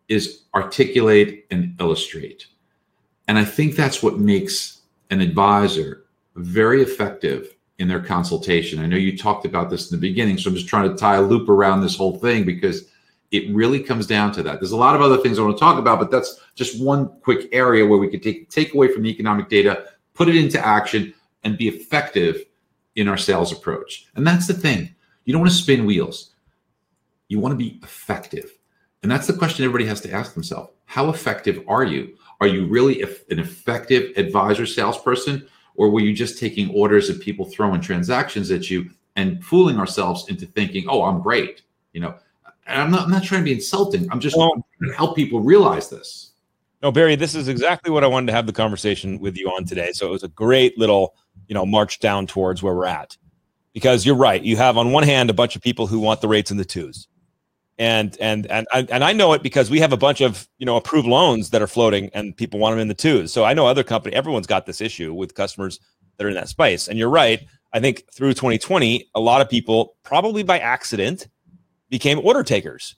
is 0.09 0.43
articulate 0.55 1.47
and 1.51 1.75
illustrate. 1.81 2.47
And 3.27 3.39
I 3.39 3.45
think 3.45 3.75
that's 3.75 4.03
what 4.03 4.19
makes 4.19 4.83
an 5.11 5.23
advisor 5.23 6.05
very 6.35 6.83
effective 6.83 7.55
in 7.79 7.89
their 7.89 8.01
consultation. 8.01 8.81
I 8.81 8.87
know 8.87 8.97
you 8.97 9.17
talked 9.17 9.47
about 9.47 9.71
this 9.71 9.91
in 9.91 9.99
the 9.99 10.09
beginning, 10.09 10.37
so 10.37 10.51
I'm 10.51 10.57
just 10.57 10.69
trying 10.69 10.91
to 10.91 10.97
tie 10.97 11.17
a 11.17 11.23
loop 11.23 11.49
around 11.49 11.81
this 11.81 11.97
whole 11.97 12.19
thing 12.19 12.45
because 12.45 12.91
it 13.31 13.55
really 13.55 13.81
comes 13.81 14.07
down 14.07 14.33
to 14.33 14.43
that. 14.43 14.61
There's 14.61 14.73
a 14.73 14.77
lot 14.77 14.95
of 14.95 15.01
other 15.01 15.17
things 15.17 15.39
I 15.39 15.43
want 15.43 15.57
to 15.57 15.61
talk 15.61 15.79
about, 15.79 15.99
but 15.99 16.11
that's 16.11 16.39
just 16.55 16.83
one 16.83 17.09
quick 17.23 17.49
area 17.53 17.87
where 17.87 17.99
we 17.99 18.09
could 18.09 18.23
take 18.23 18.51
take 18.51 18.75
away 18.75 18.93
from 18.93 19.05
the 19.05 19.11
economic 19.11 19.49
data, 19.49 19.87
put 20.15 20.29
it 20.29 20.37
into 20.37 20.65
action, 20.65 21.15
and 21.47 21.57
be 21.57 21.69
effective 21.69 22.45
in 22.97 23.07
our 23.07 23.17
sales 23.17 23.53
approach. 23.53 24.09
And 24.17 24.27
that's 24.27 24.49
the 24.49 24.53
thing. 24.53 24.93
You 25.25 25.33
don't 25.33 25.43
want 25.43 25.53
to 25.53 25.59
spin 25.59 25.87
wheels. 25.87 26.33
You 27.29 27.39
want 27.39 27.53
to 27.53 27.57
be 27.57 27.79
effective. 27.85 28.53
And 29.03 29.11
that's 29.11 29.29
the 29.29 29.33
question 29.33 29.65
everybody 29.65 29.87
has 29.87 30.01
to 30.01 30.13
ask 30.13 30.35
themselves. 30.35 30.73
How 30.87 31.09
effective 31.09 31.63
are 31.69 31.85
you? 31.85 32.17
Are 32.41 32.49
you 32.49 32.67
really 32.67 33.01
an 33.03 33.39
effective 33.39 34.13
advisor 34.17 34.67
salesperson? 34.67 35.47
Or 35.77 35.89
were 35.89 36.01
you 36.01 36.13
just 36.13 36.41
taking 36.41 36.69
orders 36.75 37.09
of 37.09 37.21
people 37.21 37.47
throwing 37.47 37.81
transactions 37.81 38.51
at 38.51 38.69
you 38.69 38.91
and 39.15 39.45
fooling 39.45 39.79
ourselves 39.79 40.29
into 40.29 40.47
thinking, 40.47 40.87
oh, 40.89 41.05
I'm 41.05 41.23
great? 41.23 41.63
You 41.93 42.01
know, 42.01 42.17
and 42.67 42.83
I'm 42.83 42.91
not, 42.91 43.03
I'm 43.03 43.11
not 43.11 43.23
trying 43.23 43.43
to 43.43 43.45
be 43.45 43.53
insulting. 43.53 44.11
I'm 44.11 44.19
just 44.19 44.37
well, 44.37 44.51
trying 44.79 44.91
to 44.91 44.97
help 44.97 45.15
people 45.15 45.41
realize 45.41 45.91
this. 45.91 46.33
No, 46.83 46.91
Barry, 46.91 47.15
this 47.15 47.35
is 47.35 47.47
exactly 47.47 47.91
what 47.93 48.03
I 48.03 48.09
wanted 48.09 48.27
to 48.27 48.33
have 48.33 48.47
the 48.47 48.53
conversation 48.53 49.21
with 49.21 49.37
you 49.37 49.49
on 49.49 49.65
today. 49.65 49.93
So 49.93 50.09
it 50.09 50.11
was 50.11 50.23
a 50.25 50.29
great 50.29 50.77
little, 50.77 51.15
you 51.49 51.55
know, 51.55 51.67
march 51.67 52.01
down 52.01 52.27
towards 52.27 52.63
where 52.63 52.75
we're 52.75 52.87
at. 52.87 53.17
Because 53.73 54.07
you're 54.07 54.17
right. 54.17 54.43
You 54.43 54.57
have 54.57 54.79
on 54.79 54.93
one 54.93 55.03
hand 55.03 55.29
a 55.29 55.35
bunch 55.35 55.55
of 55.55 55.63
people 55.63 55.87
who 55.87 56.01
want 56.01 56.21
the 56.21 56.29
rates 56.29 56.51
in 56.51 56.57
the 56.57 56.65
twos 56.65 57.09
and 57.79 58.17
and 58.21 58.47
and 58.47 58.67
and 58.73 59.05
I 59.05 59.13
know 59.13 59.33
it 59.35 59.43
because 59.43 59.71
we 59.71 59.81
have 59.81 59.93
a 59.93 59.97
bunch 59.97 60.21
of 60.21 60.49
you 60.59 60.67
know 60.67 60.77
approved 60.77 61.07
loans 61.07 61.51
that 61.51 61.61
are 61.61 61.67
floating 61.67 62.11
and 62.15 62.37
people 62.37 62.59
want 62.59 62.73
them 62.73 62.81
in 62.81 62.89
the 62.89 62.95
twos. 62.95 63.33
So 63.33 63.45
I 63.45 63.55
know 63.55 63.67
other 63.67 63.85
company, 63.85 64.15
everyone's 64.15 64.47
got 64.47 64.67
this 64.67 64.81
issue 64.81 65.13
with 65.13 65.35
customers 65.35 65.79
that 66.17 66.25
are 66.25 66.29
in 66.29 66.35
that 66.35 66.49
space. 66.49 66.89
And 66.89 66.99
you're 66.99 67.11
right. 67.11 67.47
I 67.73 67.81
think 67.81 68.05
through 68.13 68.33
2020, 68.33 69.11
a 69.15 69.21
lot 69.21 69.43
of 69.43 69.51
people 69.51 69.97
probably 70.03 70.43
by 70.43 70.59
accident 70.59 71.29
became 71.91 72.19
order 72.21 72.43
takers 72.43 72.97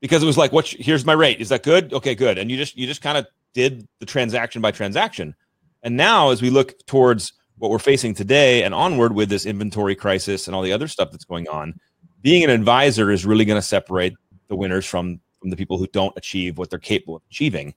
because 0.00 0.22
it 0.22 0.26
was 0.26 0.38
like, 0.38 0.52
"What? 0.52 0.66
Here's 0.66 1.04
my 1.04 1.12
rate. 1.12 1.40
Is 1.40 1.50
that 1.50 1.62
good? 1.62 1.92
Okay, 1.92 2.14
good." 2.14 2.38
And 2.38 2.50
you 2.50 2.56
just 2.56 2.76
you 2.76 2.86
just 2.86 3.02
kind 3.02 3.18
of 3.18 3.26
did 3.52 3.86
the 4.00 4.06
transaction 4.06 4.62
by 4.62 4.70
transaction. 4.70 5.34
And 5.82 5.96
now, 5.96 6.30
as 6.30 6.40
we 6.40 6.48
look 6.48 6.74
towards 6.86 7.34
what 7.58 7.70
we're 7.70 7.78
facing 7.78 8.14
today 8.14 8.62
and 8.62 8.74
onward 8.74 9.14
with 9.14 9.28
this 9.28 9.46
inventory 9.46 9.94
crisis 9.94 10.46
and 10.46 10.54
all 10.54 10.62
the 10.62 10.72
other 10.72 10.88
stuff 10.88 11.10
that's 11.10 11.24
going 11.24 11.48
on, 11.48 11.78
being 12.22 12.44
an 12.44 12.50
advisor 12.50 13.10
is 13.10 13.26
really 13.26 13.44
going 13.44 13.60
to 13.60 13.66
separate 13.66 14.14
the 14.48 14.56
winners 14.56 14.86
from 14.86 15.20
from 15.40 15.50
the 15.50 15.56
people 15.56 15.78
who 15.78 15.86
don't 15.88 16.16
achieve 16.16 16.58
what 16.58 16.68
they're 16.68 16.78
capable 16.78 17.16
of 17.16 17.22
achieving. 17.30 17.72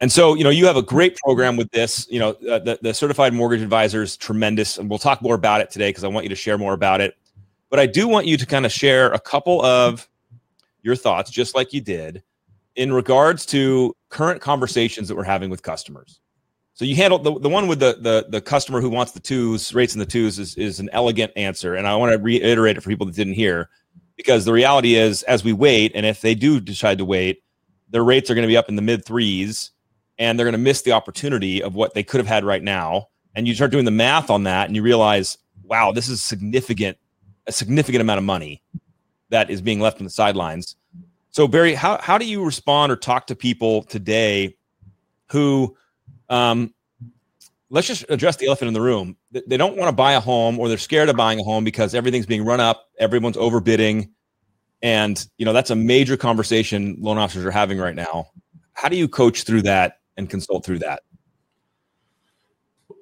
And 0.00 0.10
so, 0.10 0.34
you 0.34 0.44
know, 0.44 0.50
you 0.50 0.64
have 0.64 0.76
a 0.76 0.82
great 0.82 1.16
program 1.18 1.56
with 1.56 1.70
this. 1.72 2.06
You 2.10 2.20
know, 2.20 2.30
uh, 2.30 2.58
the, 2.58 2.78
the 2.80 2.94
certified 2.94 3.34
mortgage 3.34 3.60
advisor 3.60 4.02
is 4.02 4.16
tremendous, 4.16 4.78
and 4.78 4.88
we'll 4.88 4.98
talk 4.98 5.20
more 5.20 5.34
about 5.34 5.60
it 5.60 5.70
today 5.70 5.90
because 5.90 6.04
I 6.04 6.08
want 6.08 6.24
you 6.24 6.30
to 6.30 6.36
share 6.36 6.56
more 6.56 6.72
about 6.72 7.02
it. 7.02 7.16
But 7.68 7.80
I 7.80 7.86
do 7.86 8.08
want 8.08 8.26
you 8.26 8.38
to 8.38 8.46
kind 8.46 8.64
of 8.64 8.72
share 8.72 9.12
a 9.12 9.20
couple 9.20 9.62
of 9.62 10.08
your 10.82 10.96
thoughts, 10.96 11.30
just 11.30 11.54
like 11.54 11.74
you 11.74 11.82
did, 11.82 12.22
in 12.76 12.92
regards 12.92 13.44
to 13.46 13.94
current 14.08 14.40
conversations 14.40 15.06
that 15.08 15.16
we're 15.16 15.22
having 15.22 15.50
with 15.50 15.62
customers. 15.62 16.20
So 16.74 16.84
you 16.84 16.96
handle 16.96 17.18
the, 17.18 17.38
the 17.38 17.48
one 17.48 17.66
with 17.68 17.80
the, 17.80 17.98
the 18.00 18.26
the 18.28 18.40
customer 18.40 18.80
who 18.80 18.88
wants 18.88 19.12
the 19.12 19.20
twos, 19.20 19.74
rates 19.74 19.92
and 19.92 20.00
the 20.00 20.06
twos 20.06 20.38
is, 20.38 20.54
is 20.56 20.80
an 20.80 20.88
elegant 20.92 21.32
answer. 21.36 21.74
And 21.74 21.86
I 21.86 21.96
want 21.96 22.12
to 22.12 22.18
reiterate 22.18 22.76
it 22.78 22.80
for 22.80 22.88
people 22.88 23.06
that 23.06 23.14
didn't 23.14 23.34
hear, 23.34 23.68
because 24.16 24.44
the 24.44 24.52
reality 24.52 24.94
is 24.94 25.22
as 25.24 25.44
we 25.44 25.52
wait, 25.52 25.92
and 25.94 26.06
if 26.06 26.20
they 26.20 26.34
do 26.34 26.60
decide 26.60 26.98
to 26.98 27.04
wait, 27.04 27.42
their 27.90 28.04
rates 28.04 28.30
are 28.30 28.34
going 28.34 28.46
to 28.46 28.48
be 28.48 28.56
up 28.56 28.68
in 28.68 28.76
the 28.76 28.82
mid 28.82 29.04
threes 29.04 29.72
and 30.18 30.38
they're 30.38 30.46
going 30.46 30.52
to 30.52 30.58
miss 30.58 30.82
the 30.82 30.92
opportunity 30.92 31.62
of 31.62 31.74
what 31.74 31.94
they 31.94 32.02
could 32.02 32.18
have 32.18 32.26
had 32.26 32.44
right 32.44 32.62
now. 32.62 33.08
And 33.34 33.46
you 33.46 33.54
start 33.54 33.72
doing 33.72 33.84
the 33.84 33.90
math 33.90 34.30
on 34.30 34.44
that 34.44 34.66
and 34.66 34.76
you 34.76 34.82
realize, 34.82 35.38
wow, 35.64 35.92
this 35.92 36.08
is 36.08 36.22
significant, 36.22 36.98
a 37.46 37.52
significant 37.52 38.00
amount 38.00 38.18
of 38.18 38.24
money 38.24 38.62
that 39.30 39.50
is 39.50 39.60
being 39.60 39.80
left 39.80 39.98
on 39.98 40.04
the 40.04 40.10
sidelines. 40.10 40.76
So 41.30 41.46
Barry, 41.46 41.74
how 41.74 41.98
how 42.00 42.18
do 42.18 42.24
you 42.24 42.44
respond 42.44 42.90
or 42.90 42.96
talk 42.96 43.26
to 43.28 43.36
people 43.36 43.84
today 43.84 44.56
who 45.28 45.76
um, 46.30 46.72
let's 47.68 47.86
just 47.86 48.04
address 48.08 48.36
the 48.36 48.46
elephant 48.46 48.68
in 48.68 48.74
the 48.74 48.80
room. 48.80 49.16
They 49.32 49.56
don't 49.56 49.76
want 49.76 49.88
to 49.88 49.92
buy 49.92 50.12
a 50.12 50.20
home 50.20 50.58
or 50.58 50.68
they're 50.68 50.78
scared 50.78 51.08
of 51.08 51.16
buying 51.16 51.40
a 51.40 51.42
home 51.42 51.64
because 51.64 51.94
everything's 51.94 52.26
being 52.26 52.44
run 52.44 52.60
up, 52.60 52.88
everyone's 52.98 53.36
overbidding. 53.36 54.10
And, 54.82 55.24
you 55.36 55.44
know, 55.44 55.52
that's 55.52 55.70
a 55.70 55.76
major 55.76 56.16
conversation 56.16 56.96
loan 56.98 57.18
officers 57.18 57.44
are 57.44 57.50
having 57.50 57.78
right 57.78 57.94
now. 57.94 58.30
How 58.72 58.88
do 58.88 58.96
you 58.96 59.08
coach 59.08 59.42
through 59.42 59.62
that 59.62 59.98
and 60.16 60.30
consult 60.30 60.64
through 60.64 60.78
that? 60.78 61.02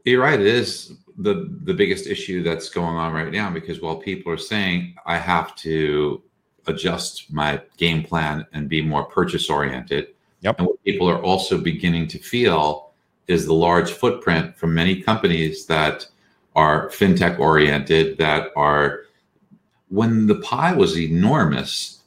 You're 0.04 0.22
right. 0.22 0.40
It 0.40 0.46
is 0.46 0.92
the 1.18 1.58
the 1.64 1.74
biggest 1.74 2.06
issue 2.06 2.42
that's 2.42 2.68
going 2.68 2.96
on 2.96 3.12
right 3.12 3.32
now 3.32 3.50
because 3.50 3.80
while 3.80 3.96
people 3.96 4.32
are 4.32 4.38
saying 4.38 4.94
I 5.04 5.18
have 5.18 5.54
to 5.56 6.22
adjust 6.66 7.32
my 7.32 7.60
game 7.76 8.04
plan 8.04 8.46
and 8.52 8.68
be 8.68 8.80
more 8.80 9.04
purchase 9.04 9.50
oriented, 9.50 10.08
yep. 10.40 10.58
and 10.58 10.68
what 10.68 10.82
people 10.84 11.08
are 11.10 11.20
also 11.20 11.58
beginning 11.58 12.06
to 12.08 12.18
feel 12.18 12.87
is 13.28 13.46
the 13.46 13.54
large 13.54 13.92
footprint 13.92 14.56
from 14.56 14.74
many 14.74 15.00
companies 15.00 15.66
that 15.66 16.06
are 16.56 16.88
fintech 16.88 17.38
oriented 17.38 18.18
that 18.18 18.48
are 18.56 19.02
when 19.88 20.26
the 20.26 20.36
pie 20.36 20.72
was 20.72 20.98
enormous 20.98 22.02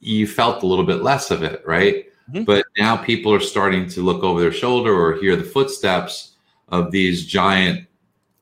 you 0.00 0.26
felt 0.26 0.62
a 0.62 0.66
little 0.66 0.84
bit 0.84 1.02
less 1.02 1.30
of 1.30 1.42
it 1.42 1.62
right? 1.66 2.06
Mm-hmm. 2.30 2.44
but 2.44 2.64
now 2.78 2.96
people 2.96 3.34
are 3.34 3.40
starting 3.40 3.88
to 3.88 4.00
look 4.00 4.22
over 4.22 4.40
their 4.40 4.52
shoulder 4.52 4.94
or 4.94 5.16
hear 5.16 5.34
the 5.34 5.42
footsteps 5.42 6.36
of 6.68 6.92
these 6.92 7.26
giant 7.26 7.88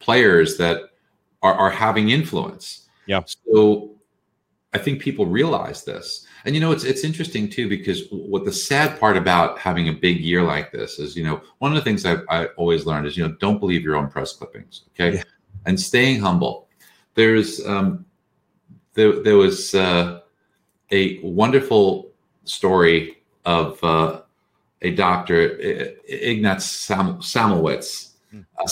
players 0.01 0.59
that 0.59 0.91
are, 1.43 1.55
are 1.55 1.71
having 1.71 2.11
influence. 2.11 2.89
Yeah. 3.07 3.23
So 3.25 3.91
i 4.73 4.79
think 4.79 5.01
people 5.01 5.27
realize 5.27 5.85
this 5.85 6.27
and 6.45 6.55
you 6.55 6.61
know, 6.61 6.73
it's 6.73 6.85
it's 6.85 7.05
interesting 7.05 7.49
too 7.49 7.69
because 7.69 8.05
what 8.11 8.45
the 8.45 8.53
sad 8.53 8.99
part 8.99 9.17
about 9.17 9.59
having 9.59 9.89
a 9.89 9.93
big 9.93 10.21
year 10.21 10.43
like 10.43 10.73
this 10.73 10.99
is, 10.99 11.17
you 11.17 11.25
know, 11.25 11.41
one 11.59 11.71
of 11.73 11.77
the 11.77 11.83
things 11.83 12.05
I, 12.07 12.19
I 12.29 12.47
always 12.57 12.87
learned 12.87 13.07
is, 13.07 13.17
you 13.17 13.27
know, 13.27 13.35
don't 13.41 13.59
believe 13.59 13.83
your 13.83 13.97
own 13.97 14.09
press 14.09 14.33
clippings, 14.33 14.83
okay, 14.91 15.17
yeah. 15.17 15.23
and 15.67 15.79
staying 15.79 16.21
humble. 16.21 16.69
There's 17.15 17.65
um, 17.67 18.05
there 18.95 19.23
there 19.23 19.37
was 19.37 19.75
uh, 19.75 20.21
a 20.91 21.21
wonderful 21.23 22.11
story 22.45 23.19
of 23.45 23.83
uh, 23.85 24.23
a 24.83 24.91
doctor, 24.91 25.59
Ignaz 26.09 26.65
Sam, 26.65 27.19
Samowitz, 27.19 28.13
hmm. 28.31 28.41
uh, 28.59 28.67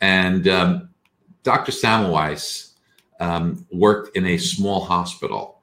and 0.00 0.48
um, 0.48 0.90
Dr. 1.42 1.72
Semmelweis 1.72 2.72
um, 3.18 3.66
worked 3.70 4.16
in 4.16 4.26
a 4.26 4.38
small 4.38 4.84
hospital 4.84 5.59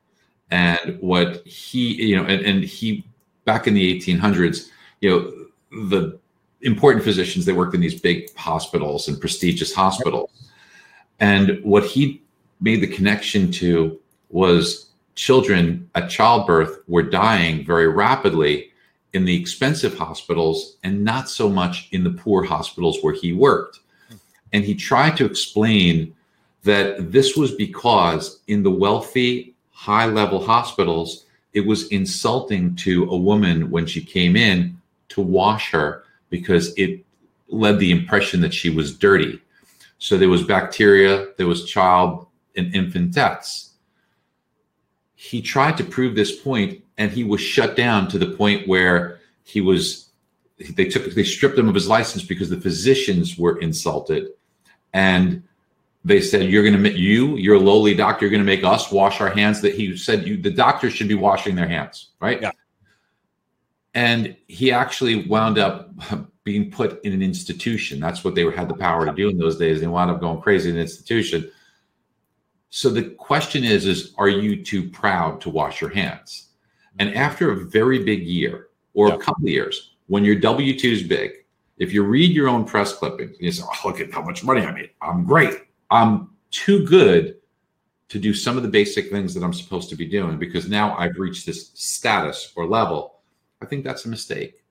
and 0.52 0.98
what 1.00 1.46
he 1.46 1.94
you 2.02 2.16
know 2.16 2.24
and, 2.24 2.46
and 2.46 2.64
he 2.64 3.06
back 3.46 3.68
in 3.68 3.74
the 3.74 4.00
1800s 4.00 4.70
you 5.02 5.10
know 5.10 5.48
the 5.90 6.18
important 6.62 7.04
physicians 7.04 7.46
they 7.46 7.54
worked 7.54 7.76
in 7.76 7.82
these 7.82 8.00
big 8.00 8.34
hospitals 8.36 9.08
and 9.08 9.20
prestigious 9.20 9.74
hospitals. 9.74 10.30
And 11.20 11.60
what 11.64 11.86
he 11.86 12.22
made 12.60 12.82
the 12.82 12.88
connection 12.88 13.52
to 13.54 14.00
was 14.30 14.90
children 15.16 15.90
at 15.96 16.10
childbirth 16.10 16.80
were 16.88 17.04
dying 17.04 17.66
very 17.66 17.88
rapidly 17.88 18.72
in 19.14 19.26
the 19.26 19.40
expensive 19.40 19.98
hospitals 19.98 20.78
and 20.84 21.04
not 21.04 21.30
so 21.30 21.50
much 21.50 21.90
in 21.92 22.04
the 22.04 22.12
poor 22.12 22.44
hospitals 22.44 23.00
where 23.02 23.14
he 23.14 23.34
worked. 23.34 23.80
And 24.54 24.64
he 24.64 24.76
tried 24.76 25.18
to 25.18 25.26
explain 25.26 26.16
that 26.64 27.12
this 27.12 27.36
was 27.36 27.54
because 27.54 28.42
in 28.48 28.64
the 28.64 28.72
wealthy 28.72 29.56
high 29.78 30.08
level 30.08 30.44
hospitals, 30.44 31.28
it 31.54 31.62
was 31.62 31.88
insulting 31.90 32.76
to 32.76 33.04
a 33.12 33.16
woman 33.16 33.70
when 33.70 33.86
she 33.86 34.04
came 34.04 34.36
in 34.36 34.76
to 35.10 35.22
wash 35.22 35.70
her 35.70 36.04
because 36.32 36.74
it 36.78 37.06
led 37.48 37.78
the 37.78 37.92
impression 37.92 38.42
that 38.42 38.56
she 38.56 38.72
was 38.72 38.98
dirty. 38.98 39.40
So 40.00 40.18
there 40.18 40.30
was 40.30 40.42
bacteria, 40.44 41.28
there 41.38 41.46
was 41.46 41.70
child 41.70 42.26
and 42.56 42.74
infant 42.74 43.14
deaths. 43.14 43.74
He 45.14 45.44
tried 45.44 45.78
to 45.78 45.84
prove 45.84 46.16
this 46.16 46.40
point 46.40 46.84
and 46.98 47.12
he 47.12 47.24
was 47.24 47.40
shut 47.40 47.76
down 47.76 48.08
to 48.08 48.18
the 48.18 48.32
point 48.32 48.68
where 48.68 49.20
he 49.44 49.62
was 49.62 50.10
they 50.72 50.86
took 50.86 51.14
they 51.14 51.24
stripped 51.24 51.58
him 51.58 51.70
of 51.70 51.76
his 51.76 51.88
license 51.88 52.24
because 52.26 52.50
the 52.50 52.60
physicians 52.60 53.38
were 53.38 53.60
insulted 53.60 54.30
and 54.92 55.44
they 56.08 56.22
said 56.22 56.50
you're 56.50 56.64
going 56.64 56.74
to 56.74 56.80
make 56.80 56.96
you 56.96 57.36
you're 57.36 57.56
a 57.56 57.60
lowly 57.60 57.94
doctor 57.94 58.26
you're 58.26 58.32
going 58.32 58.42
to 58.42 58.46
make 58.46 58.64
us 58.64 58.92
wash 58.92 59.20
our 59.20 59.30
hands. 59.30 59.62
That 59.62 59.76
he 59.76 59.96
said 59.98 60.26
you 60.26 60.38
the 60.38 60.50
doctors 60.50 60.94
should 60.94 61.08
be 61.08 61.16
washing 61.16 61.56
their 61.56 61.68
hands 61.68 62.12
right? 62.20 62.42
Yeah. 62.42 62.52
And 63.94 64.36
he 64.48 64.72
actually 64.72 65.28
wound 65.28 65.58
up 65.58 65.92
being 66.44 66.72
put 66.72 67.04
in 67.04 67.12
an 67.12 67.22
institution. 67.22 68.00
That's 68.00 68.24
what 68.24 68.36
they 68.36 68.50
had 68.52 68.70
the 68.70 68.76
power 68.76 69.06
to 69.06 69.12
do 69.12 69.30
in 69.30 69.38
those 69.38 69.58
days. 69.58 69.82
They 69.82 69.88
wound 69.88 70.10
up 70.10 70.22
going 70.22 70.40
crazy 70.42 70.70
in 70.70 70.76
an 70.76 70.82
institution. 70.82 71.52
So 72.70 72.90
the 72.90 73.04
question 73.04 73.64
is 73.64 73.86
is 73.86 74.14
are 74.18 74.30
you 74.30 74.64
too 74.64 74.90
proud 74.90 75.42
to 75.42 75.50
wash 75.50 75.82
your 75.82 75.90
hands? 75.90 76.50
And 77.00 77.14
after 77.16 77.52
a 77.52 77.56
very 77.66 78.04
big 78.04 78.24
year 78.24 78.70
or 78.94 79.10
yeah. 79.10 79.16
a 79.16 79.18
couple 79.18 79.44
of 79.44 79.50
years 79.50 79.96
when 80.08 80.24
your 80.24 80.40
w2 80.40 80.84
is 80.86 81.04
big 81.04 81.32
if 81.78 81.94
you 81.94 82.02
read 82.02 82.32
your 82.32 82.48
own 82.48 82.66
press 82.66 82.94
clippings 82.94 83.38
you 83.40 83.52
say 83.52 83.64
oh, 83.64 83.88
look 83.88 84.00
at 84.00 84.12
how 84.12 84.22
much 84.22 84.44
money 84.44 84.62
i 84.62 84.72
made. 84.72 84.90
I'm 85.02 85.24
great 85.24 85.67
I'm 85.90 86.30
too 86.52 86.86
good 86.86 87.38
to 88.10 88.20
do 88.20 88.34
some 88.34 88.58
of 88.58 88.64
the 88.64 88.70
basic 88.70 89.10
things 89.10 89.34
that 89.34 89.44
I'm 89.44 89.54
supposed 89.54 89.90
to 89.90 89.96
be 89.96 90.06
doing 90.06 90.38
because 90.38 90.70
now 90.70 90.98
I've 90.98 91.18
reached 91.18 91.46
this 91.46 91.72
status 91.74 92.54
or 92.56 92.66
level. 92.66 93.20
I 93.62 93.66
think 93.66 93.84
that's 93.84 94.06
a 94.06 94.10
mistake. 94.10 94.64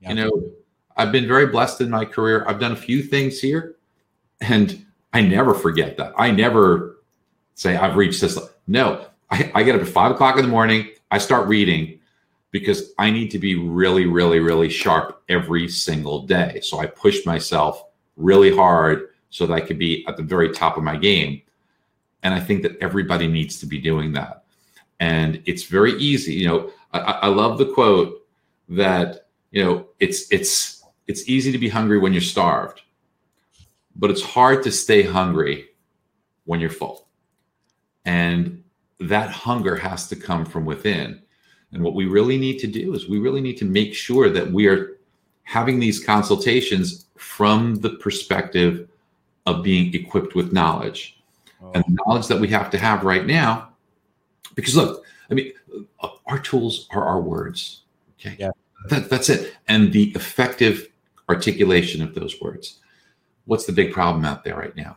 Yeah. 0.00 0.10
You 0.10 0.14
know, 0.14 0.52
I've 0.96 1.10
been 1.10 1.26
very 1.26 1.46
blessed 1.46 1.80
in 1.80 1.90
my 1.90 2.04
career. 2.04 2.44
I've 2.46 2.60
done 2.60 2.72
a 2.72 2.76
few 2.76 3.02
things 3.02 3.40
here 3.40 3.76
and 4.40 4.84
I 5.12 5.22
never 5.22 5.54
forget 5.54 5.96
that. 5.96 6.12
I 6.16 6.30
never 6.30 6.98
say 7.54 7.76
I've 7.76 7.96
reached 7.96 8.20
this. 8.20 8.38
No, 8.66 9.06
I, 9.30 9.50
I 9.54 9.62
get 9.62 9.74
up 9.74 9.82
at 9.82 9.88
five 9.88 10.12
o'clock 10.12 10.36
in 10.36 10.42
the 10.42 10.48
morning. 10.50 10.88
I 11.10 11.18
start 11.18 11.48
reading 11.48 12.00
because 12.50 12.92
I 12.98 13.10
need 13.10 13.30
to 13.32 13.38
be 13.38 13.56
really, 13.56 14.06
really, 14.06 14.38
really 14.38 14.68
sharp 14.68 15.22
every 15.28 15.68
single 15.68 16.22
day. 16.26 16.60
So 16.62 16.78
I 16.78 16.86
push 16.86 17.26
myself 17.26 17.82
really 18.16 18.54
hard 18.54 19.08
so 19.34 19.48
that 19.48 19.54
I 19.54 19.60
could 19.60 19.80
be 19.80 20.06
at 20.06 20.16
the 20.16 20.22
very 20.22 20.52
top 20.52 20.76
of 20.76 20.84
my 20.84 20.96
game. 20.96 21.42
And 22.22 22.32
I 22.32 22.38
think 22.38 22.62
that 22.62 22.78
everybody 22.80 23.26
needs 23.26 23.58
to 23.58 23.66
be 23.66 23.80
doing 23.80 24.12
that. 24.12 24.44
And 25.00 25.42
it's 25.44 25.64
very 25.64 25.94
easy. 25.94 26.34
You 26.34 26.46
know, 26.46 26.70
I, 26.92 26.98
I 27.00 27.26
love 27.26 27.58
the 27.58 27.66
quote 27.66 28.24
that, 28.68 29.26
you 29.50 29.64
know, 29.64 29.86
it's 29.98 30.30
it's 30.30 30.84
it's 31.08 31.28
easy 31.28 31.50
to 31.50 31.58
be 31.58 31.68
hungry 31.68 31.98
when 31.98 32.12
you're 32.12 32.22
starved, 32.22 32.82
but 33.96 34.08
it's 34.08 34.22
hard 34.22 34.62
to 34.62 34.70
stay 34.70 35.02
hungry 35.02 35.66
when 36.44 36.60
you're 36.60 36.70
full. 36.70 37.08
And 38.04 38.62
that 39.00 39.30
hunger 39.30 39.74
has 39.74 40.06
to 40.10 40.16
come 40.16 40.44
from 40.44 40.64
within. 40.64 41.20
And 41.72 41.82
what 41.82 41.96
we 41.96 42.06
really 42.06 42.38
need 42.38 42.60
to 42.60 42.68
do 42.68 42.94
is 42.94 43.08
we 43.08 43.18
really 43.18 43.40
need 43.40 43.56
to 43.56 43.64
make 43.64 43.94
sure 43.94 44.30
that 44.30 44.52
we 44.52 44.68
are 44.68 45.00
having 45.42 45.80
these 45.80 45.98
consultations 45.98 47.06
from 47.16 47.74
the 47.74 47.90
perspective 47.96 48.88
of 49.46 49.62
being 49.62 49.94
equipped 49.94 50.34
with 50.34 50.52
knowledge. 50.52 51.22
Oh. 51.62 51.72
And 51.74 51.84
the 51.84 51.98
knowledge 52.06 52.26
that 52.28 52.40
we 52.40 52.48
have 52.48 52.70
to 52.70 52.78
have 52.78 53.04
right 53.04 53.26
now, 53.26 53.70
because 54.54 54.76
look, 54.76 55.04
I 55.30 55.34
mean, 55.34 55.52
our 56.26 56.38
tools 56.38 56.86
are 56.90 57.04
our 57.04 57.20
words. 57.20 57.82
Okay. 58.18 58.36
Yeah. 58.38 58.50
That, 58.88 59.08
that's 59.08 59.28
it. 59.30 59.54
And 59.68 59.92
the 59.92 60.10
effective 60.10 60.88
articulation 61.28 62.02
of 62.02 62.14
those 62.14 62.40
words. 62.40 62.80
What's 63.46 63.66
the 63.66 63.72
big 63.72 63.92
problem 63.92 64.24
out 64.24 64.44
there 64.44 64.56
right 64.56 64.76
now? 64.76 64.96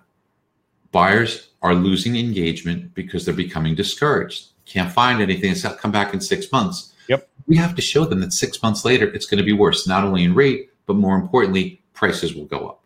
Buyers 0.91 1.49
are 1.61 1.75
losing 1.75 2.15
engagement 2.15 2.93
because 2.93 3.25
they're 3.25 3.33
becoming 3.33 3.75
discouraged. 3.75 4.47
Can't 4.65 4.91
find 4.91 5.21
anything. 5.21 5.51
It's 5.51 5.63
not 5.63 5.77
come 5.77 5.91
back 5.91 6.13
in 6.13 6.21
six 6.21 6.51
months. 6.51 6.93
Yep. 7.07 7.29
We 7.45 7.55
have 7.57 7.75
to 7.75 7.81
show 7.81 8.05
them 8.05 8.19
that 8.21 8.33
six 8.33 8.61
months 8.61 8.83
later, 8.83 9.07
it's 9.13 9.25
going 9.25 9.37
to 9.37 9.43
be 9.43 9.53
worse, 9.53 9.87
not 9.87 10.03
only 10.03 10.23
in 10.23 10.33
rate, 10.33 10.69
but 10.85 10.95
more 10.95 11.15
importantly, 11.15 11.81
prices 11.93 12.35
will 12.35 12.45
go 12.45 12.67
up 12.67 12.83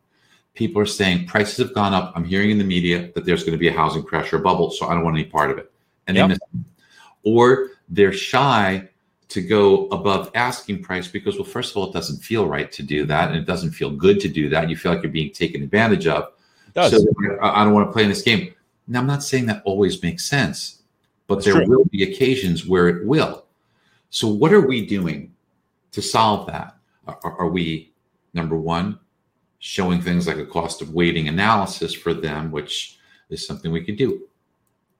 people 0.53 0.81
are 0.81 0.86
saying 0.86 1.27
prices 1.27 1.58
have 1.58 1.74
gone 1.74 1.93
up. 1.93 2.13
I'm 2.15 2.24
hearing 2.24 2.51
in 2.51 2.58
the 2.58 2.63
media 2.63 3.12
that 3.15 3.25
there's 3.25 3.43
going 3.43 3.53
to 3.53 3.60
be 3.60 3.67
a 3.67 3.74
housing 3.74 4.03
crash 4.03 4.34
or 4.34 4.39
bubble, 4.39 4.72
so 4.72 4.88
I 4.88 4.93
don't 4.93 5.03
want 5.03 5.15
any 5.15 5.25
part 5.25 5.51
of 5.51 5.58
it. 5.58 5.72
And 6.08 6.17
yep. 6.17 6.27
they 6.27 6.34
miss 6.34 6.39
Or 7.24 7.70
they're 7.89 8.13
shy 8.13 8.89
to 9.29 9.41
go 9.41 9.88
above 9.88 10.29
asking 10.36 10.84
price 10.84 11.08
because, 11.08 11.36
well, 11.36 11.46
first 11.46 11.72
of 11.72 11.77
all, 11.77 11.89
it 11.89 11.93
doesn't 11.93 12.17
feel 12.17 12.48
right 12.48 12.70
to 12.74 12.84
do 12.84 13.05
that, 13.05 13.29
and 13.29 13.38
it 13.38 13.46
doesn't 13.46 13.72
feel 13.72 13.89
good 13.89 14.20
to 14.20 14.27
do 14.27 14.50
that. 14.50 14.70
You 14.70 14.75
feel 14.75 14.93
like 14.93 15.03
you're 15.03 15.12
being 15.12 15.31
taken 15.31 15.63
advantage 15.63 16.05
of. 16.05 16.34
So 16.75 16.98
I 17.41 17.63
don't 17.63 17.74
want 17.74 17.88
to 17.88 17.93
play 17.93 18.03
in 18.03 18.10
this 18.10 18.22
game. 18.22 18.53
Now, 18.88 19.00
I'm 19.00 19.08
not 19.08 19.24
saying 19.24 19.46
that 19.46 19.62
always 19.63 20.01
makes 20.03 20.25
sense, 20.25 20.81
but 21.27 21.36
That's 21.36 21.46
there 21.46 21.65
true. 21.65 21.77
will 21.77 21.86
be 21.86 22.03
occasions 22.03 22.65
where 22.65 22.89
it 22.89 23.05
will. 23.05 23.46
So, 24.10 24.27
what 24.27 24.51
are 24.51 24.65
we 24.65 24.86
doing 24.86 25.34
to 25.93 26.01
solve 26.01 26.48
that? 26.48 26.75
Are, 27.08 27.20
are 27.24 27.50
we 27.50 27.91
number 28.34 28.58
one 28.58 29.00
showing 29.62 30.01
things 30.01 30.27
like 30.27 30.38
a 30.38 30.46
cost 30.46 30.82
of 30.82 30.94
waiting 30.94 31.27
analysis 31.27 31.94
for 31.94 32.13
them, 32.13 32.51
which 32.51 32.98
is 33.30 33.46
something 33.46 33.72
we 33.72 33.86
could 33.86 33.96
do. 33.96 34.27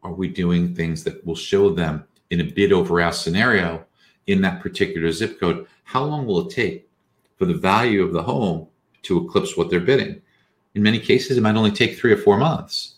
Are 0.04 0.14
we 0.14 0.28
doing 0.28 0.74
things 0.74 1.04
that 1.04 1.26
will 1.26 1.36
show 1.36 1.72
them 1.72 2.06
in 2.30 2.42
a 2.42 2.44
bid 2.44 2.72
over 2.72 3.02
ask 3.02 3.24
scenario 3.24 3.84
in 4.28 4.40
that 4.42 4.62
particular 4.62 5.12
zip 5.12 5.40
code? 5.40 5.66
How 5.84 6.04
long 6.04 6.28
will 6.28 6.48
it 6.48 6.54
take 6.54 6.88
for 7.38 7.46
the 7.46 7.56
value 7.56 8.04
of 8.04 8.14
the 8.14 8.22
home 8.22 8.68
to 9.04 9.26
eclipse 9.26 9.58
what 9.58 9.72
they're 9.72 9.80
bidding? 9.80 10.22
In 10.76 10.84
many 10.84 11.00
cases, 11.00 11.38
it 11.38 11.42
might 11.42 11.56
only 11.56 11.72
take 11.72 11.98
three 11.98 12.14
or 12.14 12.18
four 12.18 12.38
months, 12.38 12.98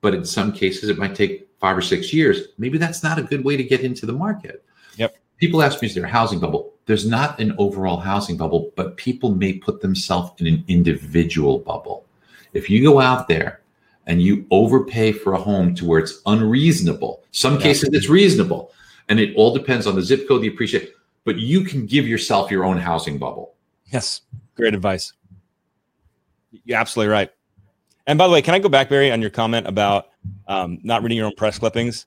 but 0.00 0.14
in 0.14 0.24
some 0.24 0.52
cases, 0.52 0.88
it 0.88 0.98
might 0.98 1.16
take 1.16 1.48
five 1.58 1.76
or 1.76 1.82
six 1.82 2.12
years. 2.12 2.48
Maybe 2.58 2.78
that's 2.78 3.02
not 3.02 3.18
a 3.18 3.22
good 3.22 3.44
way 3.44 3.56
to 3.56 3.64
get 3.64 3.80
into 3.80 4.06
the 4.06 4.12
market. 4.12 4.64
Yep. 4.96 5.16
People 5.36 5.62
ask 5.62 5.82
me, 5.82 5.88
is 5.88 5.94
there 5.96 6.04
a 6.04 6.08
housing 6.08 6.38
bubble? 6.38 6.65
There's 6.86 7.06
not 7.06 7.38
an 7.40 7.54
overall 7.58 7.98
housing 7.98 8.36
bubble, 8.36 8.72
but 8.76 8.96
people 8.96 9.34
may 9.34 9.54
put 9.54 9.80
themselves 9.80 10.40
in 10.40 10.46
an 10.46 10.64
individual 10.68 11.58
bubble. 11.58 12.06
If 12.52 12.70
you 12.70 12.82
go 12.82 13.00
out 13.00 13.28
there 13.28 13.60
and 14.06 14.22
you 14.22 14.46
overpay 14.50 15.12
for 15.12 15.34
a 15.34 15.40
home 15.40 15.74
to 15.74 15.84
where 15.84 15.98
it's 15.98 16.22
unreasonable, 16.26 17.24
some 17.32 17.58
cases 17.58 17.90
it's 17.92 18.08
reasonable, 18.08 18.72
and 19.08 19.18
it 19.18 19.34
all 19.36 19.52
depends 19.52 19.86
on 19.86 19.96
the 19.96 20.02
zip 20.02 20.28
code, 20.28 20.42
the 20.42 20.48
appreciate, 20.48 20.92
but 21.24 21.36
you 21.36 21.62
can 21.62 21.86
give 21.86 22.06
yourself 22.06 22.50
your 22.50 22.64
own 22.64 22.78
housing 22.78 23.18
bubble. 23.18 23.54
Yes. 23.86 24.22
Great 24.54 24.74
advice. 24.74 25.12
You're 26.64 26.78
absolutely 26.78 27.12
right. 27.12 27.30
And 28.06 28.16
by 28.18 28.28
the 28.28 28.32
way, 28.32 28.42
can 28.42 28.54
I 28.54 28.60
go 28.60 28.68
back, 28.68 28.88
Barry, 28.88 29.10
on 29.10 29.20
your 29.20 29.30
comment 29.30 29.66
about 29.66 30.06
um, 30.46 30.78
not 30.84 31.02
reading 31.02 31.18
your 31.18 31.26
own 31.26 31.34
press 31.36 31.58
clippings? 31.58 32.06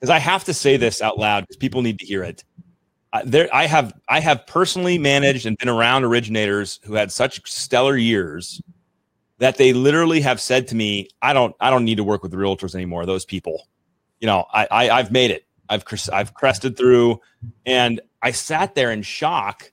Because 0.00 0.10
I 0.10 0.18
have 0.18 0.44
to 0.44 0.54
say 0.54 0.76
this 0.76 1.00
out 1.00 1.18
loud 1.18 1.42
because 1.42 1.56
people 1.56 1.82
need 1.82 2.00
to 2.00 2.06
hear 2.06 2.24
it. 2.24 2.44
There, 3.24 3.48
I 3.52 3.66
have 3.66 3.92
I 4.08 4.20
have 4.20 4.46
personally 4.46 4.98
managed 4.98 5.46
and 5.46 5.56
been 5.58 5.68
around 5.68 6.04
originators 6.04 6.80
who 6.84 6.94
had 6.94 7.12
such 7.12 7.50
stellar 7.50 7.96
years 7.96 8.60
that 9.38 9.58
they 9.58 9.72
literally 9.72 10.20
have 10.20 10.40
said 10.40 10.68
to 10.68 10.74
me, 10.74 11.08
"I 11.22 11.32
don't 11.32 11.54
I 11.60 11.70
don't 11.70 11.84
need 11.84 11.96
to 11.96 12.04
work 12.04 12.22
with 12.22 12.32
realtors 12.32 12.74
anymore." 12.74 13.06
Those 13.06 13.24
people, 13.24 13.68
you 14.20 14.26
know, 14.26 14.46
I, 14.52 14.66
I 14.70 14.90
I've 14.90 15.12
made 15.12 15.30
it. 15.30 15.46
I've 15.68 15.84
I've 16.12 16.34
crested 16.34 16.76
through, 16.76 17.20
and 17.64 18.00
I 18.22 18.30
sat 18.32 18.74
there 18.74 18.90
in 18.90 19.02
shock 19.02 19.70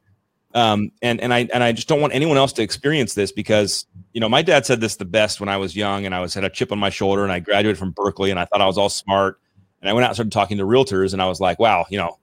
um, 0.53 0.91
and 1.01 1.19
and 1.19 1.33
I 1.33 1.47
and 1.51 1.63
I 1.63 1.71
just 1.71 1.88
don't 1.88 2.01
want 2.01 2.13
anyone 2.13 2.38
else 2.38 2.53
to 2.53 2.62
experience 2.62 3.15
this 3.15 3.31
because 3.31 3.85
you 4.13 4.21
know 4.21 4.29
my 4.29 4.41
dad 4.41 4.65
said 4.65 4.81
this 4.81 4.95
the 4.97 5.05
best 5.05 5.39
when 5.39 5.50
I 5.50 5.57
was 5.57 5.75
young 5.75 6.05
and 6.05 6.13
I 6.13 6.19
was 6.19 6.33
had 6.33 6.43
a 6.43 6.50
chip 6.50 6.71
on 6.71 6.77
my 6.77 6.91
shoulder 6.91 7.23
and 7.23 7.31
I 7.31 7.39
graduated 7.39 7.79
from 7.79 7.91
Berkeley 7.91 8.29
and 8.29 8.39
I 8.39 8.45
thought 8.45 8.62
I 8.62 8.67
was 8.67 8.77
all 8.77 8.89
smart 8.89 9.39
and 9.81 9.89
I 9.89 9.93
went 9.93 10.03
out 10.03 10.09
and 10.09 10.15
started 10.15 10.31
talking 10.31 10.57
to 10.59 10.63
realtors 10.63 11.13
and 11.13 11.21
I 11.21 11.27
was 11.27 11.39
like 11.39 11.57
wow 11.57 11.85
you 11.89 11.97
know 11.97 12.19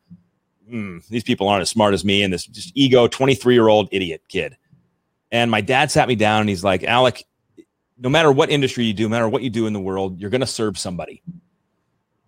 mm, 0.71 1.07
these 1.09 1.25
people 1.25 1.49
aren't 1.49 1.63
as 1.63 1.71
smart 1.71 1.95
as 1.95 2.05
me 2.05 2.23
and 2.23 2.33
this 2.33 2.47
just 2.47 2.73
ego 2.75 3.07
23 3.07 3.55
year 3.55 3.69
old 3.69 3.89
idiot 3.93 4.23
kid 4.29 4.57
and 5.31 5.51
my 5.51 5.61
dad 5.61 5.91
sat 5.91 6.09
me 6.09 6.15
down 6.15 6.41
and 6.41 6.49
he's 6.49 6.65
like 6.65 6.85
Alec 6.85 7.25
no 7.99 8.09
matter 8.09 8.33
what 8.33 8.51
industry 8.51 8.85
you 8.85 8.95
do 8.95 9.05
no 9.05 9.09
matter 9.11 9.29
what 9.29 9.43
you 9.43 9.51
do 9.51 9.67
in 9.67 9.73
the 9.73 9.81
world 9.81 10.21
you're 10.21 10.31
going 10.31 10.41
to 10.41 10.47
serve 10.47 10.79
somebody 10.79 11.23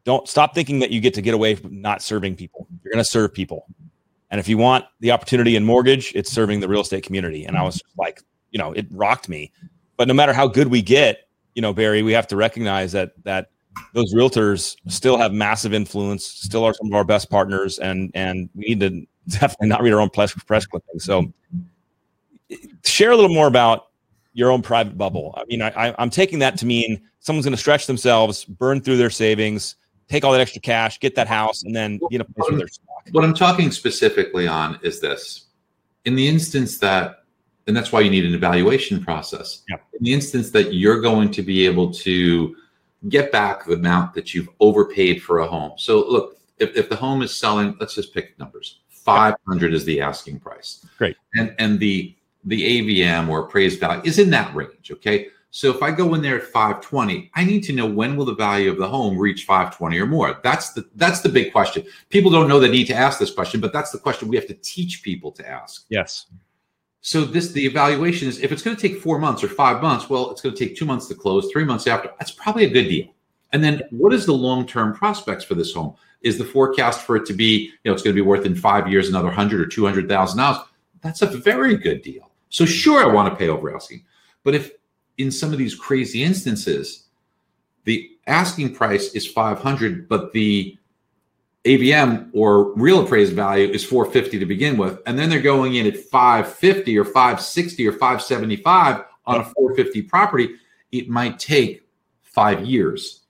don't 0.05 0.29
stop 0.29 0.55
thinking 0.55 0.81
that 0.81 0.91
you 0.91 1.01
get 1.01 1.15
to 1.15 1.23
get 1.23 1.35
away 1.35 1.55
from 1.55 1.81
not 1.81 2.03
serving 2.03 2.35
people 2.35 2.67
you're 2.83 2.93
going 2.93 3.05
to 3.05 3.11
serve 3.11 3.33
people 3.33 3.67
and 4.33 4.41
if 4.41 4.49
you 4.49 4.57
want 4.57 4.87
the 5.01 5.11
opportunity 5.11 5.57
in 5.57 5.65
mortgage, 5.65 6.11
it's 6.15 6.33
serving 6.33 6.61
the 6.61 6.69
real 6.69 6.81
estate 6.81 7.05
community. 7.05 7.45
And 7.45 7.55
I 7.55 7.63
was 7.63 7.83
like, 7.99 8.23
you 8.51 8.59
know, 8.59 8.73
it 8.73 8.87
rocked 8.91 9.29
me. 9.29 9.53
But 9.99 10.09
no 10.09 10.15
matter 10.15 10.33
how 10.33 10.49
good 10.49 10.69
we 10.69 10.81
get, 10.81 11.29
you 11.55 11.61
know, 11.61 11.75
Barry, 11.75 12.03
we 12.03 12.13
have 12.13 12.27
to 12.29 12.37
recognize 12.37 12.93
that 12.93 13.13
that 13.25 13.51
those 13.95 14.15
realtors 14.15 14.77
still 14.89 15.17
have 15.17 15.33
massive 15.33 15.75
influence, 15.75 16.25
still 16.25 16.65
are 16.65 16.75
some 16.75 16.87
of 16.87 16.95
our 16.95 17.05
best 17.05 17.31
partners, 17.31 17.79
and 17.79 18.11
and 18.15 18.49
we 18.55 18.75
need 18.75 18.81
to 18.81 19.07
definitely 19.29 19.69
not 19.69 19.83
read 19.83 19.93
our 19.93 20.01
own 20.01 20.11
press 20.11 20.33
press 20.33 20.67
clippings. 20.67 21.05
So, 21.05 21.33
share 22.85 23.13
a 23.13 23.17
little 23.17 23.35
more 23.35 23.47
about 23.47 23.89
your 24.35 24.51
own 24.51 24.63
private 24.63 24.97
bubble. 24.97 25.35
I 25.37 25.45
mean, 25.45 25.63
I, 25.63 25.95
I'm 25.99 26.11
taking 26.11 26.39
that 26.39 26.57
to 26.59 26.67
mean 26.67 27.03
someone's 27.21 27.45
going 27.45 27.53
to 27.53 27.61
stretch 27.61 27.87
themselves, 27.87 28.45
burn 28.45 28.81
through 28.81 28.97
their 28.97 29.11
savings, 29.11 29.77
take 30.09 30.25
all 30.25 30.33
that 30.33 30.41
extra 30.41 30.61
cash, 30.61 30.99
get 31.01 31.15
that 31.17 31.29
house, 31.29 31.65
and 31.65 31.77
then 31.77 32.01
in 32.11 32.21
a 32.21 32.25
place 32.25 32.51
where 32.51 32.59
they're 32.59 32.69
what 33.11 33.25
I'm 33.25 33.35
talking 33.35 33.71
specifically 33.73 34.47
on 34.47 34.79
is 34.83 35.01
this. 35.01 35.47
In 36.05 36.15
the 36.15 36.29
instance 36.29 36.79
that, 36.79 37.25
and 37.67 37.77
that's 37.77 37.93
why 37.93 38.01
you 38.01 38.11
need 38.11 38.25
an 38.25 38.35
evaluation 38.35 39.03
process. 39.03 39.63
Yeah. 39.69 39.77
In 39.99 40.05
the 40.05 40.13
instance 40.13 40.51
that 40.51 40.75
you're 40.75 41.01
going 41.01 41.31
to 41.33 41.43
be 41.43 41.67
able 41.67 41.93
to 41.95 42.57
get 43.09 43.33
back 43.33 43.65
the 43.65 43.75
amount 43.75 44.15
that 44.15 44.35
you've 44.35 44.49
overpaid 44.61 45.23
for 45.23 45.41
a 45.41 45.47
home. 45.47 45.73
So 45.77 46.09
look, 46.09 46.39
if, 46.59 46.77
if 46.77 46.89
the 46.89 46.97
home 46.97 47.23
is 47.23 47.37
selling, 47.37 47.77
let's 47.81 47.95
just 47.95 48.15
pick 48.15 48.39
numbers. 48.39 48.81
500 48.89 49.75
is 49.75 49.85
the 49.85 50.01
asking 50.01 50.41
price. 50.41 50.87
Great. 50.99 51.17
And 51.35 51.55
and 51.59 51.79
the 51.79 52.15
the 52.45 53.03
AVM 53.03 53.29
or 53.29 53.41
appraised 53.41 53.81
value 53.81 54.03
is 54.05 54.19
in 54.19 54.31
that 54.31 54.55
range. 54.55 54.91
Okay. 54.91 55.29
So 55.55 55.71
if 55.71 55.83
I 55.83 55.91
go 55.91 56.15
in 56.15 56.23
there 56.23 56.39
at 56.39 56.45
520, 56.45 57.31
I 57.35 57.45
need 57.45 57.63
to 57.65 57.75
know 57.75 57.85
when 57.85 58.17
will 58.17 58.25
the 58.25 58.35
value 58.35 58.71
of 58.71 58.79
the 58.79 58.89
home 58.89 59.19
reach 59.19 59.45
520 59.45 59.99
or 59.99 60.07
more. 60.07 60.41
That's 60.43 60.73
the 60.73 60.89
that's 60.95 61.21
the 61.21 61.29
big 61.29 61.53
question. 61.53 61.85
People 62.09 62.31
don't 62.31 62.49
know 62.49 62.59
they 62.59 62.71
need 62.71 62.87
to 62.87 62.95
ask 62.95 63.19
this 63.19 63.33
question, 63.33 63.61
but 63.61 63.73
that's 63.73 63.91
the 63.91 63.99
question 63.99 64.29
we 64.29 64.37
have 64.37 64.47
to 64.47 64.55
teach 64.55 65.03
people 65.03 65.31
to 65.33 65.47
ask. 65.49 65.85
Yes. 65.91 66.27
So 67.03 67.25
this 67.25 67.51
the 67.51 67.67
evaluation 67.67 68.29
is 68.29 68.39
if 68.39 68.53
it's 68.53 68.63
going 68.63 68.77
to 68.77 68.89
take 68.89 69.01
4 69.01 69.19
months 69.19 69.43
or 69.43 69.49
5 69.49 69.83
months, 69.83 70.09
well, 70.09 70.31
it's 70.31 70.41
going 70.41 70.55
to 70.55 70.67
take 70.67 70.77
2 70.77 70.85
months 70.85 71.09
to 71.09 71.15
close, 71.15 71.51
3 71.53 71.65
months 71.65 71.87
after. 71.87 72.11
That's 72.19 72.31
probably 72.31 72.65
a 72.65 72.71
good 72.71 72.89
deal. 72.89 73.09
And 73.53 73.63
then 73.63 73.83
what 73.91 74.13
is 74.15 74.25
the 74.25 74.33
long-term 74.33 74.95
prospects 74.95 75.45
for 75.45 75.55
this 75.55 75.75
home? 75.75 75.95
Is 76.23 76.39
the 76.39 76.45
forecast 76.45 77.01
for 77.01 77.17
it 77.17 77.27
to 77.27 77.33
be, 77.35 77.65
you 77.65 77.71
know, 77.85 77.93
it's 77.93 78.03
going 78.03 78.15
to 78.15 78.23
be 78.23 78.27
worth 78.27 78.47
in 78.47 78.55
5 78.55 78.89
years 78.89 79.09
another 79.09 79.27
100 79.27 79.61
or 79.61 79.67
200,000 79.67 80.39
dollars? 80.39 80.67
That's 81.03 81.23
a 81.23 81.27
very 81.27 81.77
good 81.77 82.03
deal. 82.03 82.31
So 82.49 82.65
sure 82.65 83.03
I 83.03 83.13
want 83.13 83.29
to 83.29 83.37
pay 83.37 83.49
over 83.49 83.75
asking. 83.75 84.05
But 84.45 84.55
if 84.55 84.71
in 85.19 85.33
some 85.33 85.53
of 85.53 85.59
these 85.59 85.75
crazy 85.75 86.23
instances, 86.23 87.07
the 87.85 88.13
asking 88.29 88.77
price 88.77 89.13
is 89.15 89.27
500, 89.27 90.09
but 90.09 90.33
the 90.33 90.79
AVM 91.65 92.31
or 92.33 92.75
real 92.75 93.05
appraised 93.05 93.35
value 93.35 93.69
is 93.69 93.85
450 93.85 94.39
to 94.39 94.47
begin 94.47 94.77
with. 94.77 95.01
And 95.07 95.19
then 95.19 95.29
they're 95.31 95.41
going 95.41 95.77
in 95.77 95.87
at 95.87 95.97
550 95.97 96.99
or 96.99 97.05
560 97.05 97.87
or 97.87 97.93
575 97.93 99.05
on 99.27 99.41
a 99.41 99.45
450 99.45 100.03
property. 100.03 100.57
It 100.91 101.09
might 101.09 101.39
take 101.39 101.87
five 102.23 102.67
years 102.67 103.23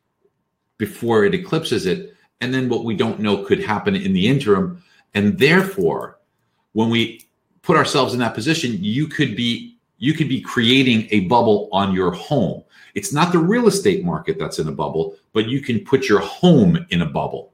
before 0.79 1.25
it 1.25 1.35
eclipses 1.35 1.87
it. 1.87 2.15
And 2.41 2.53
then 2.55 2.69
what 2.69 2.85
we 2.85 2.97
don't 2.97 3.21
know 3.21 3.45
could 3.45 3.63
happen 3.63 3.95
in 3.95 4.13
the 4.15 4.27
interim. 4.27 4.83
And 5.15 5.39
therefore, 5.39 6.19
when 6.73 6.89
we 6.89 7.27
put 7.61 7.77
ourselves 7.77 8.15
in 8.15 8.21
that 8.21 8.35
position, 8.35 8.79
you 8.81 9.07
could 9.07 9.37
be 9.37 9.77
you 9.99 10.15
could 10.15 10.29
be 10.29 10.41
creating 10.41 11.07
a 11.13 11.21
bubble 11.29 11.69
on 11.71 11.95
your 11.95 12.11
home. 12.11 12.65
It's 12.97 13.13
not 13.13 13.31
the 13.31 13.39
real 13.39 13.69
estate 13.69 14.05
market 14.05 14.37
that's 14.37 14.59
in 14.59 14.67
a 14.67 14.73
bubble, 14.73 15.15
but 15.33 15.47
you 15.47 15.61
can 15.61 15.85
put 15.85 16.09
your 16.09 16.19
home 16.19 16.85
in 16.91 17.03
a 17.03 17.07
bubble. 17.07 17.52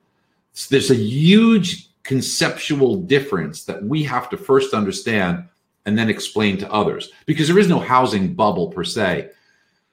So 0.59 0.66
there's 0.71 0.90
a 0.90 0.97
huge 0.97 1.90
conceptual 2.03 2.97
difference 2.97 3.62
that 3.62 3.81
we 3.81 4.03
have 4.03 4.29
to 4.31 4.37
first 4.37 4.75
understand 4.75 5.44
and 5.87 5.97
then 5.97 6.11
explain 6.11 6.59
to 6.59 6.73
others 6.73 7.12
because 7.27 7.47
there 7.47 7.61
is 7.61 7.68
no 7.68 7.79
housing 7.79 8.35
bubble 8.35 8.66
per 8.66 8.83
se. 8.83 9.31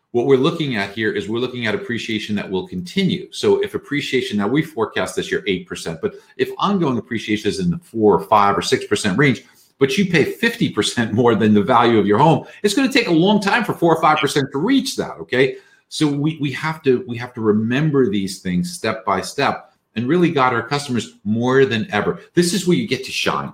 What 0.09 0.25
we're 0.25 0.37
looking 0.37 0.75
at 0.75 0.89
here 0.89 1.11
is 1.11 1.29
we're 1.29 1.37
looking 1.37 1.67
at 1.67 1.75
appreciation 1.75 2.35
that 2.37 2.49
will 2.49 2.67
continue. 2.67 3.31
So 3.31 3.61
if 3.61 3.75
appreciation, 3.75 4.39
now 4.39 4.47
we 4.47 4.63
forecast 4.63 5.15
this 5.15 5.29
year 5.29 5.43
8%, 5.43 6.01
but 6.01 6.15
if 6.35 6.49
ongoing 6.57 6.97
appreciation 6.97 7.47
is 7.47 7.59
in 7.59 7.69
the 7.69 7.77
four 7.77 8.15
or 8.15 8.23
five 8.23 8.57
or 8.57 8.61
6% 8.61 9.17
range, 9.17 9.43
but 9.77 9.99
you 9.99 10.09
pay 10.09 10.33
50% 10.33 11.11
more 11.11 11.35
than 11.35 11.53
the 11.53 11.61
value 11.61 11.99
of 11.99 12.07
your 12.07 12.17
home, 12.17 12.47
it's 12.63 12.73
going 12.73 12.87
to 12.89 12.93
take 12.93 13.07
a 13.07 13.11
long 13.11 13.39
time 13.39 13.63
for 13.63 13.75
four 13.75 13.95
or 13.95 14.01
5% 14.01 14.51
to 14.51 14.57
reach 14.57 14.95
that. 14.95 15.11
Okay. 15.17 15.57
So 15.89 16.07
we, 16.07 16.39
we 16.41 16.51
have 16.53 16.81
to 16.83 17.05
we 17.07 17.17
have 17.17 17.35
to 17.35 17.41
remember 17.41 18.09
these 18.09 18.41
things 18.41 18.73
step 18.73 19.05
by 19.05 19.21
step 19.21 19.74
and 19.95 20.07
really 20.07 20.31
got 20.31 20.53
our 20.53 20.67
customers 20.67 21.17
more 21.23 21.65
than 21.65 21.87
ever. 21.91 22.21
This 22.33 22.53
is 22.53 22.67
where 22.67 22.77
you 22.77 22.87
get 22.87 23.05
to 23.05 23.11
shine 23.11 23.53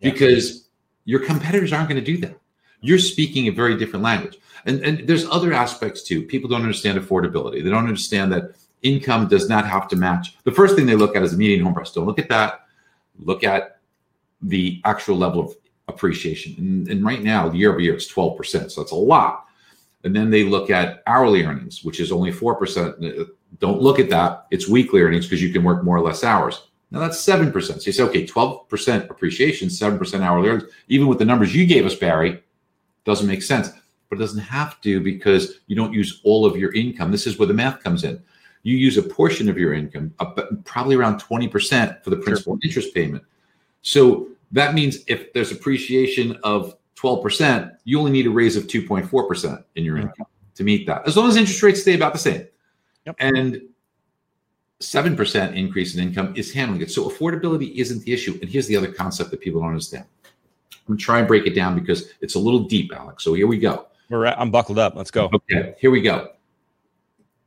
because 0.00 0.68
your 1.04 1.20
competitors 1.20 1.72
aren't 1.72 1.88
going 1.88 2.02
to 2.02 2.12
do 2.12 2.18
that. 2.18 2.38
You're 2.80 2.98
speaking 2.98 3.48
a 3.48 3.52
very 3.52 3.76
different 3.76 4.04
language. 4.04 4.38
And, 4.64 4.80
and 4.84 5.06
there's 5.06 5.26
other 5.26 5.52
aspects 5.52 6.02
too. 6.02 6.22
People 6.22 6.48
don't 6.48 6.62
understand 6.62 6.98
affordability. 6.98 7.62
They 7.62 7.70
don't 7.70 7.86
understand 7.86 8.32
that 8.32 8.54
income 8.82 9.28
does 9.28 9.48
not 9.48 9.66
have 9.66 9.88
to 9.88 9.96
match. 9.96 10.36
The 10.44 10.52
first 10.52 10.76
thing 10.76 10.86
they 10.86 10.94
look 10.94 11.16
at 11.16 11.22
is 11.22 11.32
the 11.32 11.38
median 11.38 11.64
home 11.64 11.74
price. 11.74 11.92
Don't 11.92 12.06
look 12.06 12.18
at 12.18 12.28
that. 12.28 12.66
Look 13.18 13.44
at 13.44 13.78
the 14.40 14.80
actual 14.84 15.16
level 15.16 15.40
of 15.40 15.56
appreciation. 15.88 16.54
And, 16.58 16.88
and 16.88 17.04
right 17.04 17.22
now, 17.22 17.50
year 17.52 17.70
over 17.70 17.80
year, 17.80 17.94
it's 17.94 18.12
12%. 18.12 18.70
So 18.70 18.80
that's 18.80 18.92
a 18.92 18.96
lot. 18.96 19.46
And 20.04 20.14
then 20.14 20.30
they 20.30 20.44
look 20.44 20.70
at 20.70 21.02
hourly 21.06 21.44
earnings, 21.44 21.82
which 21.82 21.98
is 21.98 22.12
only 22.12 22.30
4%. 22.30 23.28
Don't 23.58 23.80
look 23.80 23.98
at 23.98 24.10
that. 24.10 24.46
It's 24.50 24.68
weekly 24.68 25.00
earnings 25.00 25.26
because 25.26 25.42
you 25.42 25.52
can 25.52 25.64
work 25.64 25.82
more 25.82 25.96
or 25.96 26.02
less 26.02 26.22
hours. 26.22 26.68
Now 26.90 27.00
that's 27.00 27.24
7%. 27.24 27.52
So 27.62 27.74
you 27.84 27.92
say, 27.92 28.02
okay, 28.04 28.26
12% 28.26 29.10
appreciation, 29.10 29.68
7% 29.68 30.20
hourly 30.20 30.48
earnings. 30.48 30.70
Even 30.88 31.06
with 31.06 31.18
the 31.18 31.24
numbers 31.24 31.54
you 31.54 31.66
gave 31.66 31.84
us, 31.84 31.94
Barry, 31.94 32.42
doesn't 33.04 33.26
make 33.26 33.42
sense. 33.42 33.70
But 34.08 34.16
it 34.16 34.20
doesn't 34.20 34.40
have 34.40 34.80
to 34.82 35.00
because 35.00 35.60
you 35.66 35.76
don't 35.76 35.92
use 35.92 36.20
all 36.24 36.46
of 36.46 36.56
your 36.56 36.72
income. 36.72 37.10
This 37.10 37.26
is 37.26 37.38
where 37.38 37.48
the 37.48 37.54
math 37.54 37.82
comes 37.82 38.04
in. 38.04 38.22
You 38.62 38.76
use 38.76 38.96
a 38.96 39.02
portion 39.02 39.48
of 39.48 39.58
your 39.58 39.74
income, 39.74 40.14
probably 40.64 40.96
around 40.96 41.20
20% 41.20 42.02
for 42.02 42.10
the 42.10 42.16
principal 42.16 42.54
sure. 42.54 42.60
interest 42.62 42.94
payment. 42.94 43.22
So 43.82 44.28
that 44.52 44.74
means 44.74 44.98
if 45.06 45.32
there's 45.32 45.52
appreciation 45.52 46.38
of 46.42 46.74
12%, 46.96 47.76
you 47.84 47.98
only 47.98 48.10
need 48.10 48.26
a 48.26 48.30
raise 48.30 48.56
of 48.56 48.66
2.4% 48.66 49.64
in 49.76 49.84
your 49.84 49.96
mm-hmm. 49.96 50.08
income 50.08 50.26
to 50.54 50.64
meet 50.64 50.86
that, 50.86 51.06
as 51.06 51.16
long 51.16 51.28
as 51.28 51.36
interest 51.36 51.62
rates 51.62 51.82
stay 51.82 51.94
about 51.94 52.12
the 52.12 52.18
same. 52.18 52.46
Yep. 53.08 53.16
And 53.20 53.62
7% 54.80 55.56
increase 55.56 55.94
in 55.94 56.02
income 56.02 56.34
is 56.36 56.52
handling 56.52 56.82
it. 56.82 56.90
So 56.90 57.08
affordability 57.08 57.74
isn't 57.76 58.04
the 58.04 58.12
issue. 58.12 58.38
And 58.42 58.50
here's 58.50 58.66
the 58.66 58.76
other 58.76 58.92
concept 58.92 59.30
that 59.30 59.40
people 59.40 59.62
don't 59.62 59.70
understand. 59.70 60.04
I'm 60.72 60.80
going 60.86 60.98
to 60.98 61.04
try 61.04 61.18
and 61.18 61.26
break 61.26 61.46
it 61.46 61.54
down 61.54 61.78
because 61.78 62.12
it's 62.20 62.34
a 62.34 62.38
little 62.38 62.60
deep, 62.60 62.92
Alex. 62.94 63.24
So 63.24 63.32
here 63.32 63.46
we 63.46 63.58
go. 63.58 63.86
We're 64.10 64.26
at, 64.26 64.38
I'm 64.38 64.50
buckled 64.50 64.78
up. 64.78 64.94
Let's 64.94 65.10
go. 65.10 65.30
Okay, 65.32 65.74
here 65.78 65.90
we 65.90 66.02
go. 66.02 66.32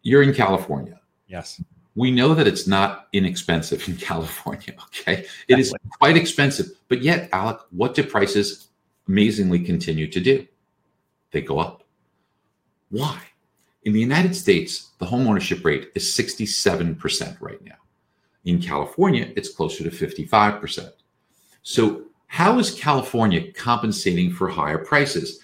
You're 0.02 0.24
in 0.24 0.34
California. 0.34 1.00
Yes. 1.28 1.62
We 1.94 2.10
know 2.10 2.34
that 2.34 2.48
it's 2.48 2.66
not 2.66 3.08
inexpensive 3.14 3.88
in 3.88 3.98
California. 3.98 4.74
Okay. 4.88 5.26
It 5.48 5.60
is 5.60 5.76
quite 6.00 6.18
expensive. 6.18 6.72
But 6.88 7.04
yet, 7.04 7.30
Alec, 7.34 7.60
what 7.70 7.94
do 7.94 8.04
prices 8.04 8.70
amazingly 9.08 9.60
continue 9.60 10.08
to 10.08 10.20
do? 10.20 10.48
They 11.30 11.42
go 11.42 11.60
up. 11.60 11.84
Why? 12.90 13.22
In 13.84 13.94
the 13.94 14.00
United 14.00 14.36
States, 14.36 14.92
the 15.00 15.06
homeownership 15.06 15.64
rate 15.66 15.92
is 15.96 16.04
67% 16.04 17.42
right 17.42 17.64
now. 17.64 17.76
In 18.46 18.62
California, 18.62 19.32
it's 19.36 19.50
closer 19.50 19.84
to 19.84 19.90
55%. 19.90 20.92
So, 21.64 22.04
how 22.28 22.60
is 22.60 22.72
California 22.72 23.52
compensating 23.52 24.32
for 24.32 24.48
higher 24.48 24.78
prices? 24.78 25.44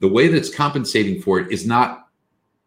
The 0.00 0.08
way 0.08 0.28
that 0.28 0.36
it's 0.36 0.54
compensating 0.54 1.20
for 1.20 1.38
it 1.38 1.52
is 1.52 1.66
not 1.66 2.08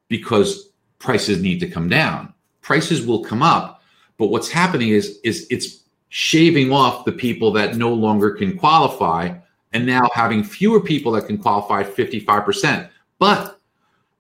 because 0.10 0.70
prices 1.00 1.42
need 1.42 1.60
to 1.62 1.70
come 1.70 1.90
down. 1.90 2.34
Prices 2.62 3.06
will 3.06 3.24
come 3.24 3.42
up, 3.42 3.82
but 4.18 4.28
what's 4.28 4.50
happening 4.50 4.90
is 4.90 5.20
is 5.24 5.48
it's 5.50 5.84
shaving 6.10 6.72
off 6.72 7.06
the 7.06 7.12
people 7.12 7.52
that 7.52 7.76
no 7.76 7.94
longer 7.94 8.32
can 8.32 8.58
qualify 8.58 9.36
and 9.74 9.86
now 9.86 10.10
having 10.14 10.44
fewer 10.44 10.80
people 10.80 11.12
that 11.12 11.28
can 11.28 11.38
qualify 11.38 11.84
55%. 11.84 12.90
But 13.20 13.57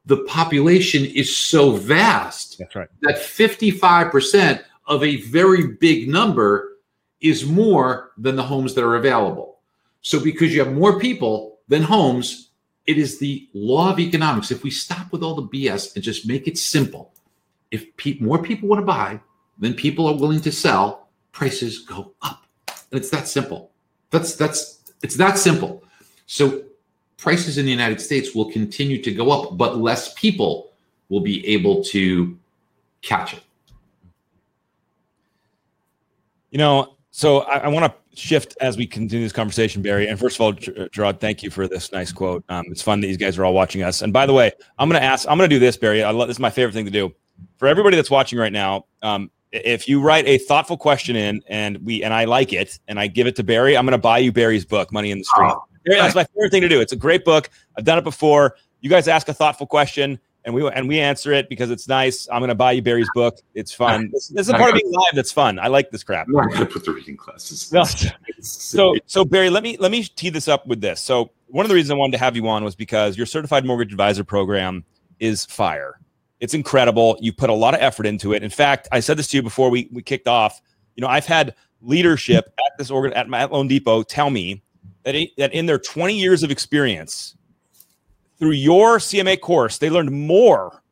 the 0.07 0.23
population 0.23 1.03
is 1.03 1.35
so 1.35 1.71
vast 1.71 2.57
That's 2.57 2.75
right. 2.75 2.87
that 3.01 3.17
55% 3.17 4.63
of 4.87 5.03
a 5.03 5.17
very 5.17 5.67
big 5.67 6.07
number 6.07 6.77
is 7.19 7.45
more 7.45 8.11
than 8.17 8.37
the 8.37 8.43
homes 8.43 8.73
that 8.75 8.85
are 8.85 8.95
available. 8.95 9.59
So 10.01 10.23
because 10.23 10.53
you 10.53 10.63
have 10.63 10.73
more 10.73 10.97
people 10.97 11.59
than 11.67 11.83
homes, 11.83 12.51
it 12.85 12.97
is 12.97 13.19
the 13.19 13.49
law 13.53 13.91
of 13.91 13.99
economics. 13.99 14.49
If 14.49 14.63
we 14.63 14.71
stop 14.71 15.11
with 15.11 15.23
all 15.23 15.35
the 15.35 15.47
BS 15.47 15.93
and 15.95 16.03
just 16.03 16.25
make 16.25 16.47
it 16.47 16.57
simple, 16.57 17.13
if 17.69 17.95
pe- 17.97 18.17
more 18.19 18.41
people 18.41 18.69
want 18.69 18.79
to 18.79 18.85
buy 18.85 19.19
than 19.59 19.73
people 19.73 20.07
are 20.07 20.15
willing 20.15 20.39
to 20.41 20.53
sell, 20.53 21.09
prices 21.33 21.79
go 21.79 22.13
up. 22.21 22.45
And 22.91 23.01
it's 23.01 23.09
that 23.09 23.27
simple. 23.27 23.71
That's 24.09 24.35
that's 24.35 24.79
it's 25.03 25.17
that 25.17 25.37
simple. 25.37 25.83
So 26.27 26.63
prices 27.17 27.57
in 27.57 27.65
the 27.65 27.71
United 27.71 27.99
States 27.99 28.33
will 28.33 28.49
continue 28.51 29.01
to 29.01 29.13
go 29.13 29.31
up, 29.31 29.57
but 29.57 29.77
less 29.77 30.13
people 30.13 30.71
will 31.09 31.21
be 31.21 31.45
able 31.47 31.83
to 31.83 32.37
catch 33.01 33.33
it. 33.33 33.41
You 36.51 36.59
know, 36.59 36.95
so 37.11 37.39
I, 37.39 37.57
I 37.57 37.67
want 37.67 37.91
to 37.91 38.19
shift 38.19 38.55
as 38.61 38.77
we 38.77 38.87
continue 38.87 39.25
this 39.25 39.33
conversation, 39.33 39.81
Barry. 39.81 40.07
And 40.07 40.19
first 40.19 40.37
of 40.37 40.41
all, 40.41 40.53
Gerard, 40.91 41.19
thank 41.19 41.43
you 41.43 41.49
for 41.49 41.67
this 41.67 41.91
nice 41.91 42.11
quote. 42.11 42.43
Um, 42.49 42.65
it's 42.69 42.81
fun 42.81 43.01
that 43.01 43.07
these 43.07 43.17
guys 43.17 43.37
are 43.37 43.45
all 43.45 43.53
watching 43.53 43.83
us. 43.83 44.01
And 44.01 44.11
by 44.11 44.25
the 44.25 44.33
way, 44.33 44.51
I'm 44.79 44.89
going 44.89 44.99
to 44.99 45.05
ask, 45.05 45.27
I'm 45.29 45.37
going 45.37 45.49
to 45.49 45.55
do 45.55 45.59
this, 45.59 45.77
Barry. 45.77 46.03
I 46.03 46.11
love, 46.11 46.27
this 46.27 46.37
is 46.37 46.39
my 46.39 46.49
favorite 46.49 46.73
thing 46.73 46.85
to 46.85 46.91
do. 46.91 47.13
For 47.57 47.67
everybody 47.67 47.95
that's 47.95 48.09
watching 48.09 48.39
right 48.39 48.51
now, 48.51 48.85
um, 49.03 49.29
if 49.51 49.87
you 49.87 50.01
write 50.01 50.27
a 50.27 50.37
thoughtful 50.39 50.77
question 50.77 51.15
in 51.15 51.41
and 51.47 51.77
we 51.85 52.03
and 52.03 52.13
I 52.13 52.25
like 52.25 52.53
it 52.53 52.79
and 52.87 52.99
I 52.99 53.07
give 53.07 53.27
it 53.27 53.35
to 53.37 53.43
Barry, 53.43 53.77
I'm 53.77 53.85
going 53.85 53.93
to 53.93 53.97
buy 53.97 54.17
you 54.17 54.31
Barry's 54.31 54.65
book, 54.65 54.91
Money 54.91 55.11
in 55.11 55.19
the 55.19 55.23
Street. 55.23 55.51
Oh, 55.51 55.63
that's 55.87 56.15
my 56.15 56.23
favorite 56.23 56.51
thing 56.51 56.61
to 56.61 56.69
do. 56.69 56.81
It's 56.81 56.93
a 56.93 56.97
great 56.97 57.25
book. 57.25 57.49
I've 57.77 57.85
done 57.85 57.97
it 57.97 58.03
before. 58.03 58.55
You 58.81 58.89
guys 58.89 59.07
ask 59.07 59.27
a 59.27 59.33
thoughtful 59.33 59.67
question 59.67 60.19
and 60.45 60.55
we 60.55 60.65
and 60.69 60.87
we 60.87 60.99
answer 60.99 61.33
it 61.33 61.49
because 61.49 61.69
it's 61.71 61.87
nice. 61.87 62.27
I'm 62.31 62.39
going 62.39 62.49
to 62.49 62.55
buy 62.55 62.71
you 62.71 62.81
Barry's 62.81 63.09
book. 63.13 63.39
It's 63.53 63.73
fun. 63.73 64.09
This, 64.13 64.29
this 64.29 64.47
is 64.47 64.53
a 64.53 64.57
part 64.57 64.73
of 64.73 64.79
being 64.81 64.91
live 64.91 65.13
that's 65.13 65.31
fun. 65.31 65.59
I 65.59 65.67
like 65.67 65.91
this 65.91 66.03
crap. 66.03 66.27
I'm 66.27 66.33
not 66.33 66.47
going 66.49 66.59
to 66.59 66.65
put 66.65 66.85
the 66.85 66.93
reading 66.93 67.17
classes. 67.17 67.71
No. 67.73 67.83
So 68.39 68.95
so 69.05 69.25
Barry, 69.25 69.49
let 69.49 69.61
me 69.61 69.77
let 69.77 69.91
me 69.91 70.03
tee 70.03 70.29
this 70.29 70.47
up 70.47 70.65
with 70.65 70.79
this. 70.79 71.01
So 71.01 71.31
one 71.47 71.65
of 71.65 71.69
the 71.69 71.75
reasons 71.75 71.91
I 71.91 71.95
wanted 71.95 72.13
to 72.13 72.19
have 72.19 72.35
you 72.35 72.47
on 72.47 72.63
was 72.63 72.75
because 72.75 73.17
your 73.17 73.25
certified 73.25 73.65
mortgage 73.65 73.91
advisor 73.91 74.23
program 74.23 74.85
is 75.19 75.45
fire. 75.45 75.99
It's 76.39 76.53
incredible. 76.53 77.17
You 77.19 77.33
put 77.33 77.49
a 77.49 77.53
lot 77.53 77.73
of 77.73 77.81
effort 77.81 78.05
into 78.05 78.33
it. 78.33 78.43
In 78.43 78.49
fact, 78.49 78.87
I 78.91 78.99
said 78.99 79.17
this 79.17 79.27
to 79.29 79.37
you 79.37 79.43
before 79.43 79.69
we, 79.69 79.89
we 79.91 80.01
kicked 80.01 80.27
off. 80.27 80.61
You 80.95 81.01
know, 81.01 81.07
I've 81.07 81.25
had 81.25 81.55
leadership 81.81 82.45
at 82.45 82.77
this 82.77 82.91
organ 82.91 83.13
at, 83.13 83.27
my 83.27 83.39
at 83.39 83.49
loanDepot 83.49 84.05
tell 84.07 84.29
me 84.29 84.61
that 85.07 85.29
that 85.37 85.53
in 85.53 85.65
their 85.65 85.79
20 85.79 86.17
years 86.17 86.43
of 86.43 86.51
experience 86.51 87.35
through 88.37 88.51
your 88.51 88.97
CMA 88.97 89.39
course, 89.39 89.77
they 89.77 89.89
learned 89.89 90.11
more 90.11 90.83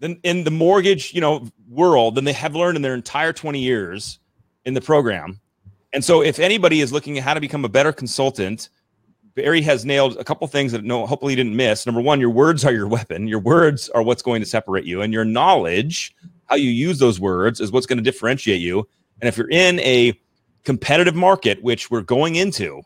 than 0.00 0.18
in 0.24 0.44
the 0.44 0.50
mortgage, 0.50 1.14
you 1.14 1.20
know, 1.20 1.48
world 1.68 2.16
than 2.16 2.24
they 2.24 2.32
have 2.32 2.56
learned 2.56 2.76
in 2.76 2.82
their 2.82 2.94
entire 2.94 3.32
20 3.32 3.60
years 3.60 4.18
in 4.64 4.74
the 4.74 4.80
program. 4.80 5.40
And 5.92 6.04
so 6.04 6.20
if 6.20 6.40
anybody 6.40 6.80
is 6.80 6.92
looking 6.92 7.16
at 7.16 7.24
how 7.24 7.34
to 7.34 7.40
become 7.40 7.64
a 7.64 7.68
better 7.68 7.92
consultant, 7.92 8.68
Barry 9.36 9.62
has 9.62 9.84
nailed 9.84 10.16
a 10.16 10.24
couple 10.24 10.46
things 10.48 10.72
that 10.72 10.82
no 10.82 11.06
hopefully 11.06 11.32
he 11.32 11.36
didn't 11.36 11.54
miss. 11.54 11.86
Number 11.86 12.00
one, 12.00 12.20
your 12.20 12.30
words 12.30 12.64
are 12.64 12.72
your 12.72 12.88
weapon. 12.88 13.28
Your 13.28 13.38
words 13.38 13.88
are 13.90 14.02
what's 14.02 14.22
going 14.22 14.42
to 14.42 14.48
separate 14.48 14.84
you, 14.84 15.00
and 15.00 15.12
your 15.12 15.24
knowledge, 15.24 16.14
how 16.46 16.56
you 16.56 16.70
use 16.70 16.98
those 16.98 17.20
words, 17.20 17.60
is 17.60 17.70
what's 17.70 17.86
going 17.86 17.98
to 17.98 18.02
differentiate 18.02 18.60
you. 18.60 18.86
And 19.20 19.28
if 19.28 19.36
you're 19.36 19.50
in 19.50 19.78
a 19.80 20.18
competitive 20.64 21.14
market, 21.14 21.62
which 21.62 21.90
we're 21.90 22.02
going 22.02 22.36
into, 22.36 22.82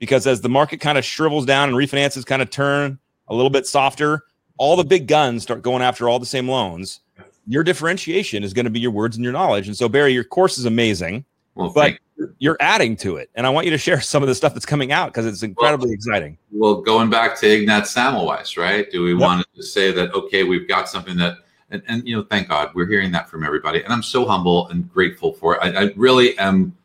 because 0.00 0.26
as 0.26 0.40
the 0.40 0.48
market 0.48 0.80
kind 0.80 0.98
of 0.98 1.04
shrivels 1.04 1.46
down 1.46 1.68
and 1.68 1.78
refinances 1.78 2.26
kind 2.26 2.42
of 2.42 2.50
turn 2.50 2.98
a 3.28 3.34
little 3.34 3.50
bit 3.50 3.68
softer, 3.68 4.24
all 4.58 4.74
the 4.74 4.84
big 4.84 5.06
guns 5.06 5.44
start 5.44 5.62
going 5.62 5.82
after 5.82 6.08
all 6.08 6.18
the 6.18 6.26
same 6.26 6.48
loans. 6.48 7.00
Your 7.46 7.62
differentiation 7.62 8.42
is 8.42 8.52
going 8.52 8.64
to 8.64 8.70
be 8.70 8.80
your 8.80 8.90
words 8.90 9.16
and 9.16 9.22
your 9.22 9.32
knowledge. 9.32 9.68
And 9.68 9.76
so, 9.76 9.88
Barry, 9.88 10.12
your 10.12 10.24
course 10.24 10.58
is 10.58 10.64
amazing, 10.64 11.24
well, 11.54 11.70
but 11.70 11.98
you're 12.38 12.56
adding 12.60 12.96
to 12.98 13.16
it. 13.16 13.30
And 13.34 13.46
I 13.46 13.50
want 13.50 13.66
you 13.66 13.70
to 13.70 13.78
share 13.78 14.00
some 14.00 14.22
of 14.22 14.28
the 14.28 14.34
stuff 14.34 14.54
that's 14.54 14.66
coming 14.66 14.92
out 14.92 15.06
because 15.06 15.26
it's 15.26 15.42
incredibly 15.42 15.88
well, 15.88 15.94
exciting. 15.94 16.38
Well, 16.50 16.80
going 16.80 17.10
back 17.10 17.38
to 17.40 17.48
Ignaz 17.48 17.94
Semmelweis, 17.94 18.56
right? 18.56 18.90
Do 18.90 19.02
we 19.02 19.12
yep. 19.12 19.20
want 19.20 19.46
to 19.54 19.62
say 19.62 19.92
that, 19.92 20.12
okay, 20.14 20.44
we've 20.44 20.68
got 20.68 20.88
something 20.88 21.16
that, 21.16 21.36
and, 21.70 21.82
and, 21.88 22.06
you 22.06 22.16
know, 22.16 22.24
thank 22.30 22.48
God 22.48 22.70
we're 22.74 22.86
hearing 22.86 23.12
that 23.12 23.28
from 23.28 23.44
everybody. 23.44 23.82
And 23.82 23.92
I'm 23.92 24.02
so 24.02 24.26
humble 24.26 24.68
and 24.68 24.90
grateful 24.92 25.32
for 25.32 25.56
it. 25.56 25.60
I, 25.62 25.84
I 25.84 25.92
really 25.96 26.38
am 26.38 26.76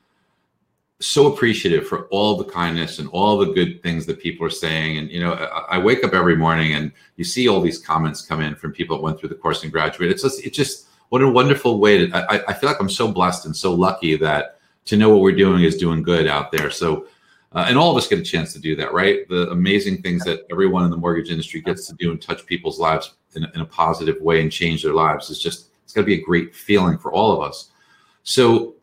so 1.01 1.33
appreciative 1.33 1.87
for 1.87 2.05
all 2.05 2.37
the 2.37 2.45
kindness 2.45 2.99
and 2.99 3.09
all 3.09 3.37
the 3.37 3.53
good 3.53 3.83
things 3.83 4.05
that 4.05 4.19
people 4.19 4.45
are 4.45 4.49
saying. 4.49 4.97
And, 4.97 5.09
you 5.09 5.19
know, 5.19 5.33
I, 5.33 5.75
I 5.75 5.77
wake 5.77 6.03
up 6.03 6.13
every 6.13 6.35
morning 6.35 6.73
and 6.73 6.91
you 7.17 7.23
see 7.23 7.47
all 7.47 7.61
these 7.61 7.79
comments 7.79 8.21
come 8.21 8.41
in 8.41 8.55
from 8.55 8.71
people 8.71 8.97
that 8.97 9.03
went 9.03 9.19
through 9.19 9.29
the 9.29 9.35
course 9.35 9.63
and 9.63 9.71
graduated. 9.71 10.13
It's 10.13 10.23
just, 10.23 10.45
it's 10.45 10.55
just, 10.55 10.87
what 11.09 11.21
a 11.21 11.29
wonderful 11.29 11.79
way 11.79 12.07
to, 12.07 12.31
I, 12.31 12.43
I 12.47 12.53
feel 12.53 12.69
like 12.69 12.79
I'm 12.79 12.89
so 12.89 13.11
blessed 13.11 13.45
and 13.45 13.55
so 13.55 13.73
lucky 13.73 14.15
that, 14.17 14.53
to 14.85 14.97
know 14.97 15.09
what 15.09 15.21
we're 15.21 15.35
doing 15.35 15.63
is 15.63 15.77
doing 15.77 16.03
good 16.03 16.27
out 16.27 16.51
there. 16.51 16.69
So, 16.69 17.07
uh, 17.53 17.65
and 17.67 17.75
all 17.75 17.89
of 17.89 17.97
us 17.97 18.07
get 18.07 18.19
a 18.19 18.23
chance 18.23 18.53
to 18.53 18.59
do 18.59 18.75
that, 18.75 18.93
right? 18.93 19.27
The 19.27 19.49
amazing 19.49 20.03
things 20.03 20.23
that 20.25 20.45
everyone 20.51 20.85
in 20.85 20.91
the 20.91 20.97
mortgage 20.97 21.31
industry 21.31 21.61
gets 21.61 21.87
to 21.87 21.95
do 21.95 22.11
and 22.11 22.21
touch 22.21 22.45
people's 22.45 22.79
lives 22.79 23.15
in, 23.35 23.47
in 23.55 23.61
a 23.61 23.65
positive 23.65 24.21
way 24.21 24.41
and 24.41 24.51
change 24.51 24.83
their 24.83 24.93
lives 24.93 25.31
is 25.31 25.39
just, 25.39 25.69
it's 25.83 25.91
got 25.91 26.01
to 26.01 26.05
be 26.05 26.21
a 26.21 26.23
great 26.23 26.55
feeling 26.55 26.99
for 26.99 27.11
all 27.11 27.31
of 27.31 27.41
us. 27.41 27.71
So, 28.21 28.74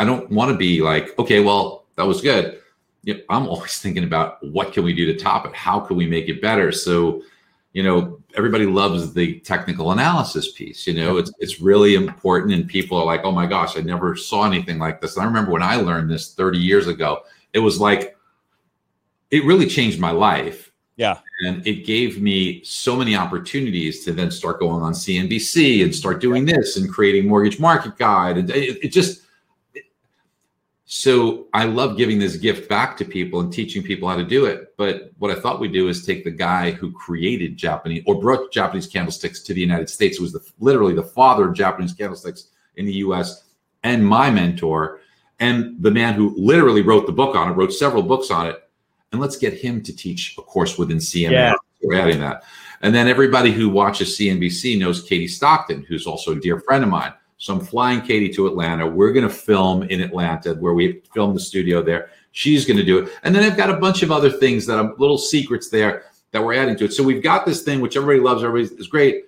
I 0.00 0.04
don't 0.04 0.30
want 0.30 0.50
to 0.50 0.56
be 0.56 0.80
like, 0.80 1.16
okay, 1.18 1.40
well, 1.40 1.84
that 1.96 2.06
was 2.06 2.22
good. 2.22 2.58
You 3.02 3.14
know, 3.14 3.20
I'm 3.28 3.46
always 3.46 3.78
thinking 3.82 4.04
about 4.04 4.42
what 4.42 4.72
can 4.72 4.82
we 4.82 4.94
do 4.94 5.04
to 5.06 5.14
top 5.14 5.44
it? 5.44 5.54
How 5.54 5.78
can 5.78 5.94
we 5.94 6.06
make 6.06 6.26
it 6.30 6.40
better? 6.40 6.72
So, 6.72 7.22
you 7.74 7.82
know, 7.82 8.18
everybody 8.34 8.64
loves 8.64 9.12
the 9.12 9.40
technical 9.40 9.92
analysis 9.92 10.52
piece. 10.52 10.86
You 10.86 10.94
know, 10.94 11.18
it's 11.18 11.30
it's 11.38 11.60
really 11.60 11.96
important, 11.96 12.54
and 12.54 12.66
people 12.66 12.96
are 12.96 13.04
like, 13.04 13.20
"Oh 13.24 13.30
my 13.30 13.46
gosh, 13.46 13.76
I 13.76 13.80
never 13.82 14.16
saw 14.16 14.44
anything 14.44 14.78
like 14.78 15.02
this." 15.02 15.16
And 15.16 15.22
I 15.22 15.26
remember 15.26 15.52
when 15.52 15.62
I 15.62 15.76
learned 15.76 16.10
this 16.10 16.34
30 16.34 16.58
years 16.58 16.88
ago, 16.88 17.20
it 17.52 17.58
was 17.58 17.78
like 17.78 18.16
it 19.30 19.44
really 19.44 19.66
changed 19.66 20.00
my 20.00 20.10
life. 20.10 20.72
Yeah, 20.96 21.18
and 21.46 21.64
it 21.66 21.84
gave 21.86 22.20
me 22.20 22.64
so 22.64 22.96
many 22.96 23.14
opportunities 23.14 24.02
to 24.04 24.12
then 24.12 24.30
start 24.30 24.60
going 24.60 24.82
on 24.82 24.94
CNBC 24.94 25.84
and 25.84 25.94
start 25.94 26.20
doing 26.20 26.46
this 26.46 26.76
and 26.78 26.90
creating 26.90 27.28
Mortgage 27.28 27.60
Market 27.60 27.96
Guide, 27.98 28.38
and 28.38 28.50
it, 28.50 28.84
it 28.84 28.88
just 28.88 29.22
so 30.92 31.46
I 31.54 31.66
love 31.66 31.96
giving 31.96 32.18
this 32.18 32.34
gift 32.34 32.68
back 32.68 32.96
to 32.96 33.04
people 33.04 33.38
and 33.38 33.52
teaching 33.52 33.80
people 33.80 34.08
how 34.08 34.16
to 34.16 34.24
do 34.24 34.46
it. 34.46 34.74
But 34.76 35.12
what 35.18 35.30
I 35.30 35.36
thought 35.38 35.60
we'd 35.60 35.72
do 35.72 35.86
is 35.86 36.04
take 36.04 36.24
the 36.24 36.32
guy 36.32 36.72
who 36.72 36.90
created 36.90 37.56
Japanese 37.56 38.02
or 38.08 38.20
brought 38.20 38.50
Japanese 38.50 38.88
candlesticks 38.88 39.40
to 39.44 39.54
the 39.54 39.60
United 39.60 39.88
States, 39.88 40.16
who 40.16 40.24
was 40.24 40.32
the, 40.32 40.44
literally 40.58 40.92
the 40.92 41.04
father 41.04 41.48
of 41.48 41.54
Japanese 41.54 41.92
candlesticks 41.92 42.48
in 42.74 42.86
the 42.86 42.94
US, 42.94 43.44
and 43.84 44.04
my 44.04 44.32
mentor, 44.32 44.98
and 45.38 45.80
the 45.80 45.92
man 45.92 46.14
who 46.14 46.34
literally 46.36 46.82
wrote 46.82 47.06
the 47.06 47.12
book 47.12 47.36
on 47.36 47.52
it, 47.52 47.54
wrote 47.54 47.72
several 47.72 48.02
books 48.02 48.32
on 48.32 48.48
it. 48.48 48.56
And 49.12 49.20
let's 49.20 49.36
get 49.36 49.54
him 49.54 49.84
to 49.84 49.94
teach 49.94 50.34
a 50.38 50.42
course 50.42 50.76
within 50.76 50.96
CMA. 50.96 51.30
Yeah. 51.30 51.54
We're 51.84 52.00
adding 52.00 52.18
that. 52.18 52.42
And 52.82 52.92
then 52.92 53.06
everybody 53.06 53.52
who 53.52 53.68
watches 53.68 54.18
CNBC 54.18 54.76
knows 54.76 55.04
Katie 55.04 55.28
Stockton, 55.28 55.84
who's 55.84 56.08
also 56.08 56.32
a 56.32 56.40
dear 56.40 56.58
friend 56.58 56.82
of 56.82 56.90
mine. 56.90 57.12
So 57.40 57.54
I'm 57.54 57.60
flying 57.60 58.02
Katie 58.02 58.28
to 58.34 58.46
Atlanta. 58.46 58.86
We're 58.86 59.12
going 59.12 59.26
to 59.26 59.34
film 59.34 59.82
in 59.84 60.02
Atlanta 60.02 60.54
where 60.56 60.74
we 60.74 61.00
filmed 61.14 61.34
the 61.34 61.40
studio 61.40 61.82
there. 61.82 62.10
She's 62.32 62.66
going 62.66 62.76
to 62.76 62.84
do 62.84 62.98
it. 62.98 63.12
And 63.22 63.34
then 63.34 63.42
I've 63.42 63.56
got 63.56 63.70
a 63.70 63.78
bunch 63.78 64.02
of 64.02 64.12
other 64.12 64.30
things 64.30 64.66
that 64.66 64.78
are 64.78 64.94
little 64.98 65.16
secrets 65.16 65.70
there 65.70 66.04
that 66.32 66.44
we're 66.44 66.52
adding 66.52 66.76
to 66.76 66.84
it. 66.84 66.92
So 66.92 67.02
we've 67.02 67.22
got 67.22 67.46
this 67.46 67.62
thing 67.62 67.80
which 67.80 67.96
everybody 67.96 68.20
loves, 68.20 68.44
everybody 68.44 68.74
is 68.76 68.88
great. 68.88 69.24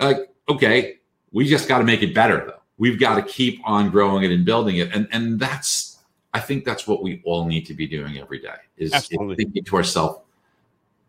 Like, 0.00 0.28
okay, 0.48 0.96
we 1.30 1.46
just 1.46 1.68
got 1.68 1.78
to 1.78 1.84
make 1.84 2.02
it 2.02 2.12
better 2.12 2.44
though. 2.44 2.60
We've 2.76 2.98
got 2.98 3.14
to 3.14 3.22
keep 3.22 3.60
on 3.64 3.88
growing 3.88 4.24
it 4.24 4.32
and 4.32 4.44
building 4.44 4.78
it. 4.78 4.92
And 4.92 5.06
and 5.12 5.38
that's 5.38 5.98
I 6.34 6.40
think 6.40 6.64
that's 6.64 6.88
what 6.88 7.04
we 7.04 7.22
all 7.24 7.46
need 7.46 7.66
to 7.66 7.74
be 7.74 7.86
doing 7.86 8.18
every 8.18 8.40
day 8.40 8.56
is, 8.78 8.92
is 8.92 9.06
thinking 9.06 9.62
to 9.62 9.76
ourselves, 9.76 10.18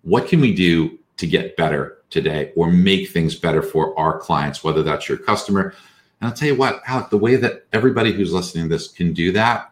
what 0.03 0.27
can 0.27 0.39
we 0.41 0.53
do 0.53 0.99
to 1.17 1.25
get 1.25 1.57
better 1.57 2.03
today 2.09 2.51
or 2.55 2.71
make 2.71 3.09
things 3.09 3.35
better 3.35 3.61
for 3.61 3.97
our 3.99 4.19
clients, 4.19 4.63
whether 4.63 4.83
that's 4.83 5.09
your 5.09 5.17
customer. 5.17 5.73
And 6.25 6.31
I'll 6.31 6.37
tell 6.37 6.47
you 6.47 6.55
what, 6.55 6.81
Alec, 6.87 7.11
the 7.11 7.19
way 7.19 7.35
that 7.35 7.67
everybody 7.71 8.11
who's 8.11 8.33
listening 8.33 8.63
to 8.63 8.69
this 8.69 8.87
can 8.87 9.13
do 9.13 9.31
that 9.33 9.71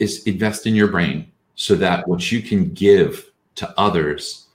is 0.00 0.24
invest 0.24 0.66
in 0.66 0.74
your 0.74 0.88
brain 0.88 1.30
so 1.54 1.76
that 1.76 2.08
what 2.08 2.32
you 2.32 2.42
can 2.42 2.74
give 2.74 3.30
to 3.54 3.72
others 3.78 4.46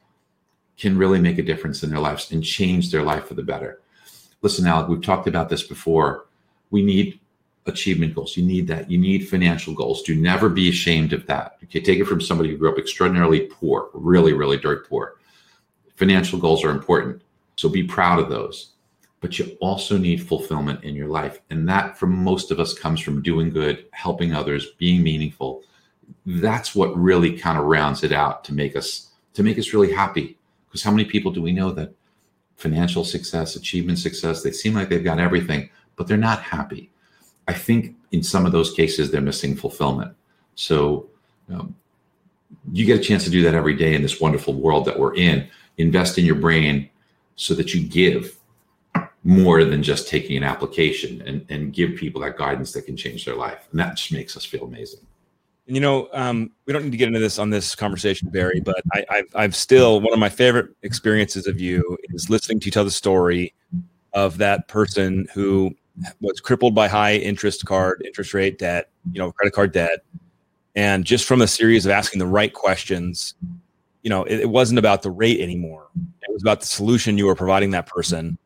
can 0.78 0.98
really 0.98 1.22
make 1.22 1.38
a 1.38 1.44
difference 1.44 1.82
in 1.82 1.90
their 1.90 2.02
lives 2.02 2.34
and 2.34 2.44
change 2.44 2.92
their 2.92 3.04
life 3.04 3.26
for 3.26 3.36
the 3.36 3.42
better. 3.42 3.80
Listen, 4.42 4.68
Alec, 4.68 4.90
we've 4.90 5.02
talked 5.02 5.30
about 5.30 5.48
this 5.48 5.64
before. 5.64 6.26
We 6.72 6.84
need 6.84 7.22
achievement 7.66 8.14
goals. 8.14 8.36
You 8.36 8.44
need 8.46 8.68
that. 8.68 8.92
You 8.92 8.98
need 8.98 9.30
financial 9.30 9.74
goals. 9.74 10.02
Do 10.02 10.14
never 10.14 10.50
be 10.50 10.68
ashamed 10.68 11.14
of 11.14 11.26
that. 11.28 11.56
Okay, 11.64 11.80
take 11.80 12.00
it 12.00 12.06
from 12.06 12.20
somebody 12.20 12.50
who 12.50 12.58
grew 12.58 12.70
up 12.70 12.78
extraordinarily 12.78 13.48
poor, 13.50 13.92
really, 13.94 14.34
really 14.34 14.58
dirt 14.58 14.90
poor. 14.90 15.16
Financial 15.96 16.38
goals 16.38 16.66
are 16.66 16.72
important. 16.72 17.22
So 17.56 17.70
be 17.70 17.84
proud 17.84 18.20
of 18.20 18.28
those. 18.28 18.74
But 19.22 19.38
you 19.38 19.58
also 19.60 19.98
need 19.98 20.26
fulfillment 20.26 20.84
in 20.84 20.96
your 20.96 21.10
life. 21.10 21.42
And 21.50 21.68
that, 21.68 21.98
for 21.98 22.08
most 22.08 22.52
of 22.52 22.60
us, 22.60 22.74
comes 22.74 23.02
from 23.02 23.22
doing 23.22 23.50
good, 23.50 23.86
helping 23.92 24.34
others, 24.34 24.68
being 24.78 25.04
meaningful. 25.04 25.64
That's 26.26 26.74
what 26.74 26.98
really 26.98 27.38
kind 27.38 27.58
of 27.58 27.66
rounds 27.66 28.04
it 28.04 28.12
out 28.12 28.44
to 28.46 28.54
make 28.54 28.76
us 28.76 29.10
to 29.34 29.44
make 29.44 29.60
us 29.60 29.74
really 29.74 29.92
happy. 29.92 30.38
Because 30.68 30.84
how 30.84 30.92
many 30.92 31.06
people 31.06 31.32
do 31.32 31.42
we 31.42 31.52
know 31.52 31.72
that 31.72 31.94
financial 32.56 33.04
success, 33.04 33.56
achievement 33.56 34.00
success, 34.00 34.44
they 34.44 34.52
seem 34.52 34.74
like 34.74 34.90
they've 34.90 35.04
got 35.04 35.20
everything, 35.20 35.70
but 35.96 36.08
they're 36.08 36.18
not 36.18 36.42
happy. 36.42 36.92
I 37.48 37.54
think 37.54 37.96
in 38.12 38.22
some 38.22 38.46
of 38.46 38.52
those 38.52 38.74
cases, 38.74 39.12
they're 39.12 39.22
missing 39.22 39.56
fulfillment. 39.56 40.14
So 40.56 41.10
um, 41.52 41.76
you 42.72 42.86
get 42.86 43.00
a 43.00 43.04
chance 43.04 43.24
to 43.24 43.30
do 43.30 43.42
that 43.44 43.56
every 43.56 43.76
day 43.76 43.96
in 43.96 44.02
this 44.02 44.20
wonderful 44.20 44.54
world 44.54 44.86
that 44.86 45.00
we're 45.00 45.16
in 45.16 45.48
invest 45.80 46.18
in 46.18 46.26
your 46.26 46.36
brain 46.36 46.90
so 47.36 47.54
that 47.56 47.74
you 47.74 47.82
give 47.82 48.38
more 49.30 49.64
than 49.64 49.84
just 49.84 50.08
taking 50.08 50.36
an 50.38 50.44
application 50.44 51.22
and, 51.22 51.46
and 51.50 51.72
give 51.72 51.96
people 51.96 52.20
that 52.20 52.36
guidance 52.36 52.72
that 52.72 52.82
can 52.88 52.98
change 52.98 53.26
their 53.26 53.36
life. 53.36 53.68
And 53.70 53.80
that 53.80 53.96
just 53.96 54.12
makes 54.12 54.36
us 54.36 54.44
feel 54.44 54.64
amazing. 54.64 55.02
And 55.68 55.76
you 55.76 55.82
know, 55.82 56.10
um, 56.14 56.50
we 56.66 56.74
don't 56.74 56.84
need 56.84 56.92
to 56.94 56.98
get 56.98 57.10
into 57.10 57.20
this 57.20 57.38
on 57.38 57.52
this 57.52 57.76
conversation, 57.76 58.30
Barry, 58.32 58.60
but 58.60 58.82
I, 58.92 59.06
I've, 59.08 59.36
I've 59.36 59.56
still 59.56 60.02
one 60.02 60.14
of 60.14 60.20
my 60.20 60.30
favorite 60.30 60.72
experiences 60.82 61.46
of 61.46 61.62
you 61.62 61.96
is 62.10 62.32
listening 62.32 62.60
to 62.62 62.66
you 62.66 62.72
tell 62.72 62.84
the 62.84 62.90
story 62.90 63.54
of 64.14 64.40
that 64.40 64.68
person 64.68 65.28
who 65.36 65.76
was 66.22 66.40
crippled 66.40 66.74
by 66.74 66.88
high 66.88 67.14
interest 67.14 67.64
card 67.68 68.02
interest 68.04 68.34
rate 68.34 68.58
debt, 68.58 68.90
you 69.12 69.20
know, 69.20 69.32
credit 69.32 69.54
card 69.54 69.74
debt, 69.74 70.00
and 70.76 71.06
just 71.06 71.26
from 71.26 71.44
a 71.44 71.48
series 71.48 71.86
of 71.86 71.92
asking 71.92 72.18
the 72.18 72.26
right 72.26 72.52
questions, 72.52 73.36
you 74.02 74.10
know, 74.10 74.24
it, 74.24 74.40
it, 74.40 74.50
wasn't 74.50 74.80
about 74.80 75.04
the 75.04 75.12
rate 75.12 75.40
anymore. 75.40 75.88
It 75.96 76.34
was 76.34 76.42
about 76.42 76.62
the 76.62 76.66
solution 76.66 77.16
you 77.16 77.28
were 77.28 77.36
providing 77.36 77.70
that 77.72 77.86
person. 77.86 78.40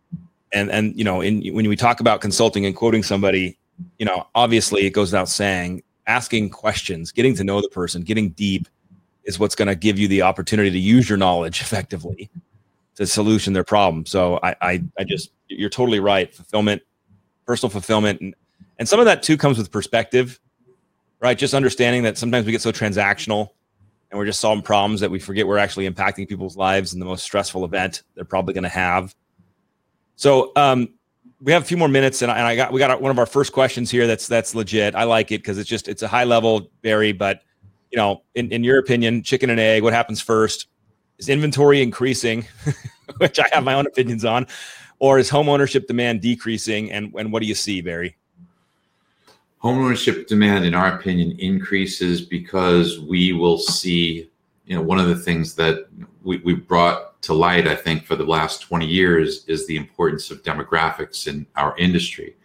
And 0.54 0.72
and 0.72 0.98
you 0.98 1.04
know, 1.04 1.22
in 1.22 1.42
when 1.54 1.68
we 1.68 1.76
talk 1.76 2.00
about 2.00 2.22
consulting 2.22 2.66
and 2.66 2.76
quoting 2.76 3.04
somebody, 3.04 3.58
you 3.98 4.06
know, 4.06 4.28
obviously 4.36 4.86
it 4.86 4.92
goes 4.92 5.12
without 5.12 5.30
saying, 5.30 5.84
asking 6.08 6.50
questions, 6.50 7.12
getting 7.12 7.36
to 7.36 7.44
know 7.44 7.62
the 7.62 7.70
person, 7.70 8.02
getting 8.02 8.30
deep 8.30 8.68
is 9.24 9.40
what's 9.40 9.56
going 9.56 9.68
to 9.68 9.76
give 9.76 9.98
you 9.98 10.08
the 10.08 10.22
opportunity 10.22 10.70
to 10.70 10.80
use 10.80 11.08
your 11.10 11.18
knowledge 11.18 11.62
effectively 11.62 12.30
to 12.96 13.08
solution 13.08 13.54
their 13.54 13.64
problem. 13.64 14.06
So 14.06 14.40
I, 14.44 14.56
I, 14.62 14.84
I 15.00 15.04
just, 15.04 15.32
you're 15.48 15.70
totally 15.70 16.00
right. 16.00 16.34
Fulfillment, 16.34 16.82
personal 17.46 17.72
fulfillment, 17.72 18.22
and, 18.22 18.36
and 18.78 18.88
some 18.88 19.00
of 19.00 19.06
that 19.06 19.24
too 19.24 19.38
comes 19.38 19.58
with 19.58 19.72
perspective, 19.72 20.40
right? 21.20 21.38
Just 21.38 21.54
understanding 21.54 22.04
that 22.04 22.18
sometimes 22.18 22.46
we 22.46 22.52
get 22.52 22.62
so 22.62 22.72
transactional 22.72 23.50
and 24.12 24.20
we're 24.20 24.26
just 24.26 24.40
solving 24.40 24.64
problems 24.64 25.00
that 25.00 25.10
we 25.10 25.20
forget 25.20 25.48
we're 25.48 25.58
actually 25.58 25.90
impacting 25.90 26.28
people's 26.28 26.58
lives 26.58 26.94
in 26.94 27.00
the 27.00 27.06
most 27.06 27.24
stressful 27.24 27.66
event 27.66 28.04
they're 28.14 28.26
probably 28.26 28.54
going 28.54 28.64
to 28.64 28.70
have. 28.70 29.16
So 30.16 30.52
um, 30.56 30.90
we 31.42 31.52
have 31.52 31.62
a 31.62 31.66
few 31.66 31.78
more 31.78 31.88
minutes, 31.88 32.22
and 32.22 32.32
I, 32.32 32.38
and 32.38 32.48
I, 32.48 32.56
got 32.56 32.72
we 32.72 32.80
got 32.80 33.02
one 33.02 33.12
of 33.12 33.20
our 33.20 33.26
first 33.26 33.52
questions 33.52 33.92
here. 33.92 34.08
That's 34.08 34.28
that's 34.28 34.56
legit. 34.56 34.96
I 34.96 35.04
like 35.04 35.32
it 35.32 35.40
because 35.40 35.58
it's 35.58 35.70
just 35.70 35.88
it's 35.88 36.02
a 36.02 36.08
high 36.08 36.24
level, 36.24 36.70
Barry. 36.82 37.12
But 37.12 37.42
you 37.92 37.98
know, 37.98 38.24
in, 38.36 38.52
in 38.52 38.64
your 38.64 38.80
opinion, 38.80 39.24
chicken 39.24 39.50
and 39.50 39.60
egg, 39.60 39.84
what 39.84 39.94
happens 39.94 40.22
first? 40.22 40.68
Is 41.18 41.30
inventory 41.30 41.82
increasing, 41.82 42.46
which 43.18 43.40
I 43.40 43.46
have 43.52 43.64
my 43.64 43.74
own 43.74 43.86
opinions 43.86 44.26
on, 44.26 44.48
or 45.00 45.20
is 45.20 45.30
home 45.30 45.50
ownership 45.50 45.88
demand 45.88 46.22
decreasing? 46.22 46.92
And 46.92 47.14
and 47.16 47.32
what 47.32 47.42
do 47.42 47.48
you 47.48 47.56
see, 47.56 47.82
Barry? 47.82 48.18
homeownership 49.64 50.28
demand, 50.28 50.66
in 50.66 50.74
our 50.74 50.98
opinion, 50.98 51.32
increases 51.40 52.22
because 52.22 53.00
we 53.00 53.32
will 53.32 53.58
see, 53.58 54.30
you 54.66 54.76
know, 54.76 54.82
one 54.82 55.00
of 55.00 55.08
the 55.08 55.16
things 55.16 55.56
that 55.56 55.88
we, 56.24 56.38
we 56.40 56.54
brought 56.54 57.13
to 57.24 57.34
light, 57.34 57.68
I 57.68 57.76
think, 57.76 58.06
for 58.06 58.16
the 58.16 58.26
last 58.26 58.62
20 58.62 58.86
years 58.86 59.46
is 59.46 59.68
the 59.68 59.78
importance 59.78 60.32
of 60.32 60.44
demographics 60.44 61.28
in 61.28 61.46
our 61.56 61.76
industry. 61.78 62.36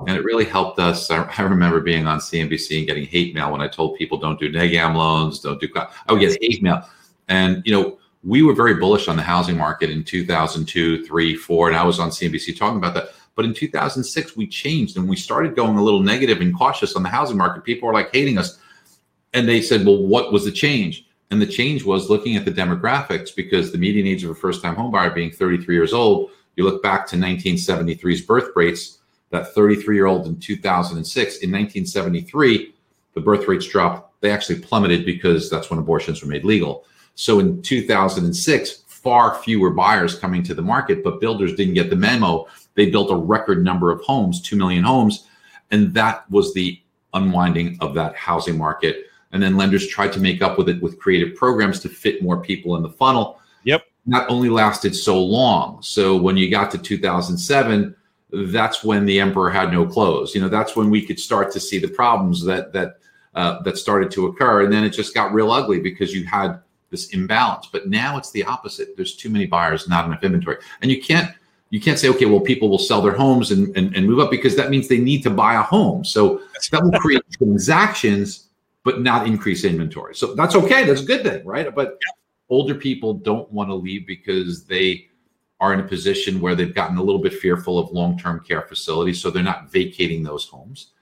And 0.00 0.10
it 0.10 0.22
really 0.22 0.44
helped 0.44 0.78
us. 0.78 1.10
I, 1.10 1.24
I 1.36 1.42
remember 1.42 1.80
being 1.80 2.06
on 2.06 2.20
CNBC 2.20 2.78
and 2.78 2.86
getting 2.86 3.04
hate 3.04 3.34
mail 3.34 3.50
when 3.50 3.60
I 3.60 3.66
told 3.66 3.96
people 3.96 4.16
don't 4.16 4.38
do 4.38 4.50
negam 4.50 4.94
loans, 4.94 5.40
don't 5.40 5.60
do, 5.60 5.68
I 5.74 6.12
would 6.12 6.20
get 6.20 6.38
hate 6.40 6.62
mail. 6.62 6.88
And, 7.28 7.62
you 7.66 7.72
know, 7.72 7.98
we 8.22 8.42
were 8.42 8.54
very 8.54 8.74
bullish 8.74 9.08
on 9.08 9.16
the 9.16 9.22
housing 9.22 9.56
market 9.56 9.90
in 9.90 10.04
2002, 10.04 11.04
three, 11.04 11.34
four, 11.34 11.68
and 11.68 11.76
I 11.76 11.84
was 11.84 11.98
on 11.98 12.10
CNBC 12.10 12.56
talking 12.56 12.78
about 12.78 12.94
that 12.94 13.10
but 13.38 13.44
in 13.44 13.54
2006, 13.54 14.36
we 14.36 14.48
changed 14.48 14.96
and 14.96 15.08
we 15.08 15.14
started 15.14 15.54
going 15.54 15.78
a 15.78 15.82
little 15.84 16.02
negative 16.02 16.40
and 16.40 16.52
cautious 16.52 16.96
on 16.96 17.04
the 17.04 17.08
housing 17.08 17.36
market. 17.36 17.62
People 17.62 17.86
were 17.86 17.94
like 17.94 18.12
hating 18.12 18.36
us. 18.36 18.58
And 19.32 19.48
they 19.48 19.62
said, 19.62 19.86
well, 19.86 20.02
what 20.02 20.32
was 20.32 20.44
the 20.44 20.50
change? 20.50 21.06
And 21.30 21.40
the 21.40 21.46
change 21.46 21.84
was 21.84 22.08
looking 22.08 22.36
at 22.36 22.44
the 22.44 22.50
demographics 22.50 23.34
because 23.34 23.70
the 23.70 23.78
median 23.78 24.06
age 24.06 24.24
of 24.24 24.30
a 24.30 24.34
first 24.34 24.62
time 24.62 24.76
homebuyer 24.76 25.14
being 25.14 25.30
33 25.30 25.74
years 25.74 25.92
old, 25.92 26.30
you 26.56 26.64
look 26.64 26.82
back 26.82 27.06
to 27.08 27.16
1973's 27.16 28.22
birth 28.22 28.50
rates, 28.56 28.98
that 29.30 29.54
33 29.54 29.94
year 29.94 30.06
old 30.06 30.26
in 30.26 30.38
2006. 30.40 31.26
In 31.36 31.50
1973, 31.50 32.74
the 33.14 33.20
birth 33.20 33.46
rates 33.46 33.66
dropped. 33.66 34.20
They 34.20 34.30
actually 34.30 34.60
plummeted 34.60 35.04
because 35.04 35.50
that's 35.50 35.70
when 35.70 35.78
abortions 35.78 36.22
were 36.22 36.28
made 36.28 36.44
legal. 36.44 36.84
So 37.14 37.40
in 37.40 37.60
2006, 37.62 38.84
far 38.86 39.34
fewer 39.34 39.70
buyers 39.70 40.18
coming 40.18 40.42
to 40.44 40.54
the 40.54 40.62
market, 40.62 41.04
but 41.04 41.20
builders 41.20 41.54
didn't 41.54 41.74
get 41.74 41.90
the 41.90 41.96
memo 41.96 42.46
they 42.78 42.88
built 42.88 43.10
a 43.10 43.16
record 43.16 43.64
number 43.64 43.90
of 43.90 44.00
homes, 44.02 44.40
2 44.40 44.54
million 44.54 44.84
homes. 44.84 45.26
And 45.72 45.92
that 45.94 46.30
was 46.30 46.54
the 46.54 46.80
unwinding 47.12 47.76
of 47.80 47.92
that 47.94 48.14
housing 48.14 48.56
market. 48.56 49.07
And 49.32 49.42
then 49.42 49.56
lenders 49.56 49.86
tried 49.86 50.12
to 50.14 50.20
make 50.20 50.42
up 50.42 50.56
with 50.56 50.68
it 50.68 50.82
with 50.82 50.98
creative 50.98 51.36
programs 51.36 51.80
to 51.80 51.88
fit 51.88 52.22
more 52.22 52.40
people 52.40 52.76
in 52.76 52.82
the 52.82 52.90
funnel. 52.90 53.40
Yep. 53.64 53.84
Not 54.06 54.28
only 54.30 54.48
lasted 54.48 54.94
so 54.94 55.22
long. 55.22 55.82
So 55.82 56.16
when 56.16 56.36
you 56.36 56.50
got 56.50 56.70
to 56.70 56.78
2007, 56.78 57.94
that's 58.32 58.84
when 58.84 59.04
the 59.04 59.20
emperor 59.20 59.50
had 59.50 59.72
no 59.72 59.86
clothes. 59.86 60.34
You 60.34 60.40
know, 60.40 60.48
that's 60.48 60.76
when 60.76 60.90
we 60.90 61.04
could 61.04 61.18
start 61.18 61.52
to 61.52 61.60
see 61.60 61.78
the 61.78 61.88
problems 61.88 62.44
that 62.44 62.72
that 62.72 62.98
uh, 63.34 63.62
that 63.62 63.78
started 63.78 64.10
to 64.10 64.26
occur, 64.26 64.64
and 64.64 64.72
then 64.72 64.84
it 64.84 64.90
just 64.90 65.14
got 65.14 65.32
real 65.32 65.52
ugly 65.52 65.78
because 65.78 66.12
you 66.12 66.24
had 66.24 66.60
this 66.90 67.10
imbalance. 67.10 67.68
But 67.70 67.88
now 67.88 68.16
it's 68.16 68.30
the 68.32 68.44
opposite. 68.44 68.96
There's 68.96 69.14
too 69.14 69.30
many 69.30 69.46
buyers, 69.46 69.88
not 69.88 70.06
enough 70.06 70.24
inventory, 70.24 70.56
and 70.82 70.90
you 70.90 71.00
can't 71.00 71.30
you 71.70 71.80
can't 71.80 71.98
say, 71.98 72.08
okay, 72.08 72.24
well, 72.24 72.40
people 72.40 72.68
will 72.68 72.78
sell 72.78 73.02
their 73.02 73.12
homes 73.12 73.50
and, 73.50 73.76
and, 73.76 73.94
and 73.94 74.06
move 74.06 74.20
up 74.20 74.30
because 74.30 74.56
that 74.56 74.70
means 74.70 74.88
they 74.88 74.98
need 74.98 75.22
to 75.22 75.30
buy 75.30 75.54
a 75.54 75.62
home. 75.62 76.02
So 76.02 76.40
that 76.70 76.82
will 76.82 76.98
create 76.98 77.22
transactions, 77.32 78.47
but 78.88 79.02
not 79.02 79.26
increase 79.26 79.64
inventory. 79.64 80.14
So 80.14 80.34
that's 80.34 80.54
okay. 80.54 80.84
That's 80.84 81.02
a 81.02 81.04
good 81.04 81.22
thing, 81.22 81.44
right? 81.44 81.74
But 81.74 81.98
older 82.48 82.74
people 82.74 83.12
don't 83.12 83.52
want 83.52 83.68
to 83.68 83.74
leave 83.74 84.06
because 84.06 84.64
they 84.64 85.08
are 85.60 85.74
in 85.74 85.80
a 85.80 85.82
position 85.84 86.40
where 86.40 86.54
they've 86.54 86.74
gotten 86.74 86.96
a 86.96 87.02
little 87.02 87.20
bit 87.20 87.34
fearful 87.34 87.78
of 87.78 87.90
long-term 87.90 88.44
care 88.48 88.62
facilities. 88.62 89.20
So 89.20 89.28
they're 89.30 89.42
not 89.42 89.70
vacating 89.70 90.22
those 90.22 90.46
homes. 90.46 90.92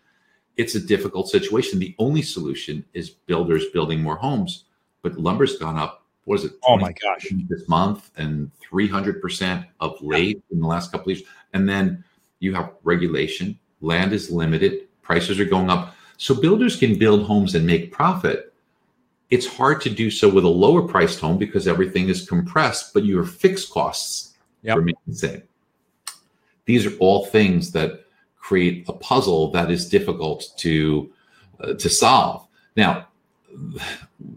It's 0.56 0.74
a 0.74 0.80
difficult 0.80 1.28
situation. 1.28 1.78
The 1.78 1.94
only 2.00 2.22
solution 2.22 2.84
is 2.92 3.08
builders 3.08 3.66
building 3.72 4.02
more 4.02 4.16
homes, 4.16 4.64
but 5.02 5.16
lumber's 5.16 5.56
gone 5.56 5.78
up 5.78 6.02
what 6.24 6.40
is 6.40 6.46
it? 6.46 6.54
Oh 6.66 6.76
my 6.76 6.92
gosh. 6.92 7.28
This 7.48 7.68
month 7.68 8.10
and 8.16 8.50
300% 8.68 9.64
of 9.78 9.96
late 10.02 10.42
in 10.50 10.58
the 10.58 10.66
last 10.66 10.90
couple 10.90 11.12
of 11.12 11.18
years. 11.18 11.28
And 11.52 11.68
then 11.68 12.02
you 12.40 12.52
have 12.52 12.72
regulation, 12.82 13.56
land 13.80 14.12
is 14.12 14.28
limited, 14.28 14.88
prices 15.02 15.38
are 15.38 15.44
going 15.44 15.70
up. 15.70 15.94
So 16.16 16.34
builders 16.34 16.76
can 16.76 16.98
build 16.98 17.24
homes 17.24 17.54
and 17.54 17.66
make 17.66 17.92
profit. 17.92 18.52
It's 19.30 19.46
hard 19.46 19.80
to 19.82 19.90
do 19.90 20.10
so 20.10 20.28
with 20.28 20.44
a 20.44 20.48
lower 20.48 20.82
priced 20.82 21.20
home 21.20 21.38
because 21.38 21.66
everything 21.66 22.08
is 22.08 22.28
compressed, 22.28 22.94
but 22.94 23.04
your 23.04 23.24
fixed 23.24 23.70
costs 23.70 24.34
yep. 24.62 24.76
remain 24.76 24.94
the 25.06 25.14
same. 25.14 25.42
These 26.64 26.86
are 26.86 26.96
all 26.98 27.26
things 27.26 27.72
that 27.72 28.04
create 28.38 28.88
a 28.88 28.92
puzzle 28.92 29.50
that 29.50 29.70
is 29.70 29.88
difficult 29.88 30.52
to 30.58 31.12
uh, 31.60 31.74
to 31.74 31.88
solve. 31.88 32.46
Now, 32.76 33.08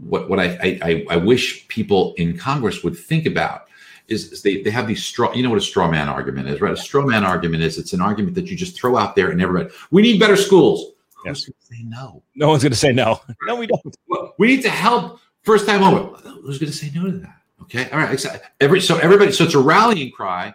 what 0.08 0.30
what 0.30 0.40
I, 0.40 0.80
I 0.82 1.06
I 1.10 1.16
wish 1.18 1.68
people 1.68 2.14
in 2.18 2.38
Congress 2.38 2.84
would 2.84 2.98
think 2.98 3.26
about 3.26 3.68
is, 4.08 4.32
is, 4.32 4.42
they, 4.42 4.62
they 4.62 4.70
have 4.72 4.88
these 4.88 5.04
straw 5.04 5.34
you 5.34 5.44
know 5.44 5.50
what 5.50 5.60
a 5.60 5.62
straw 5.62 5.90
man 5.90 6.08
argument 6.08 6.48
is 6.48 6.62
right 6.62 6.74
a 6.74 6.78
straw 6.78 7.06
man 7.06 7.24
argument 7.24 7.64
is 7.64 7.78
it's 7.78 7.94
an 7.94 8.02
argument 8.02 8.36
that 8.36 8.48
you 8.48 8.56
just 8.56 8.76
throw 8.76 8.98
out 8.98 9.16
there 9.16 9.30
and 9.30 9.42
everybody 9.42 9.70
we 9.92 10.02
need 10.02 10.20
better 10.20 10.36
schools 10.36 10.94
yes. 11.26 11.46
going 11.46 11.54
to 11.60 11.66
say 11.66 11.84
no 11.84 12.24
no 12.36 12.50
one's 12.50 12.64
going 12.64 12.72
to 12.72 12.78
say 12.78 12.92
no 12.92 13.20
no 13.44 13.56
we 13.56 13.68
don't 13.68 13.82
well, 14.08 14.34
we 14.38 14.48
need 14.48 14.62
to 14.62 14.70
help 14.70 15.20
first 15.44 15.68
time 15.68 15.82
home 15.82 16.16
who's 16.44 16.60
going 16.60 16.72
to 16.72 16.78
say 16.78 16.92
no 16.94 17.06
to 17.06 17.18
that 17.18 17.42
okay 17.62 17.90
all 17.92 18.00
right 18.00 18.26
every 18.60 18.82
so 18.82 18.98
everybody 18.98 19.32
so 19.32 19.44
it's 19.44 19.54
a 19.54 19.60
rallying 19.60 20.12
cry 20.12 20.54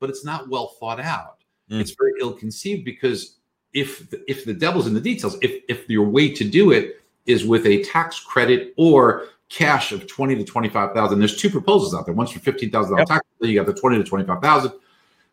but 0.00 0.10
it's 0.10 0.24
not 0.24 0.48
well 0.48 0.68
thought 0.80 1.00
out 1.00 1.38
mm. 1.70 1.80
it's 1.80 1.94
very 1.98 2.12
ill 2.20 2.32
conceived 2.32 2.84
because 2.84 3.38
if 3.72 4.10
the, 4.10 4.22
if 4.30 4.44
the 4.44 4.52
devil's 4.52 4.86
in 4.86 4.94
the 4.94 5.00
details 5.00 5.36
if 5.42 5.62
if 5.68 5.88
your 5.88 6.06
way 6.06 6.32
to 6.32 6.44
do 6.44 6.72
it 6.72 7.02
is 7.26 7.46
with 7.46 7.66
a 7.66 7.82
tax 7.84 8.20
credit 8.20 8.74
or 8.76 9.28
cash 9.52 9.92
of 9.92 10.06
20 10.06 10.36
to 10.36 10.44
25,000. 10.44 11.18
There's 11.18 11.36
two 11.36 11.50
proposals 11.50 11.94
out 11.94 12.06
there. 12.06 12.14
One's 12.14 12.30
for 12.30 12.40
$15,000 12.40 13.04
tax, 13.04 13.26
you 13.40 13.54
got 13.54 13.66
the 13.66 13.78
20 13.78 13.98
to 13.98 14.04
25,000. 14.04 14.72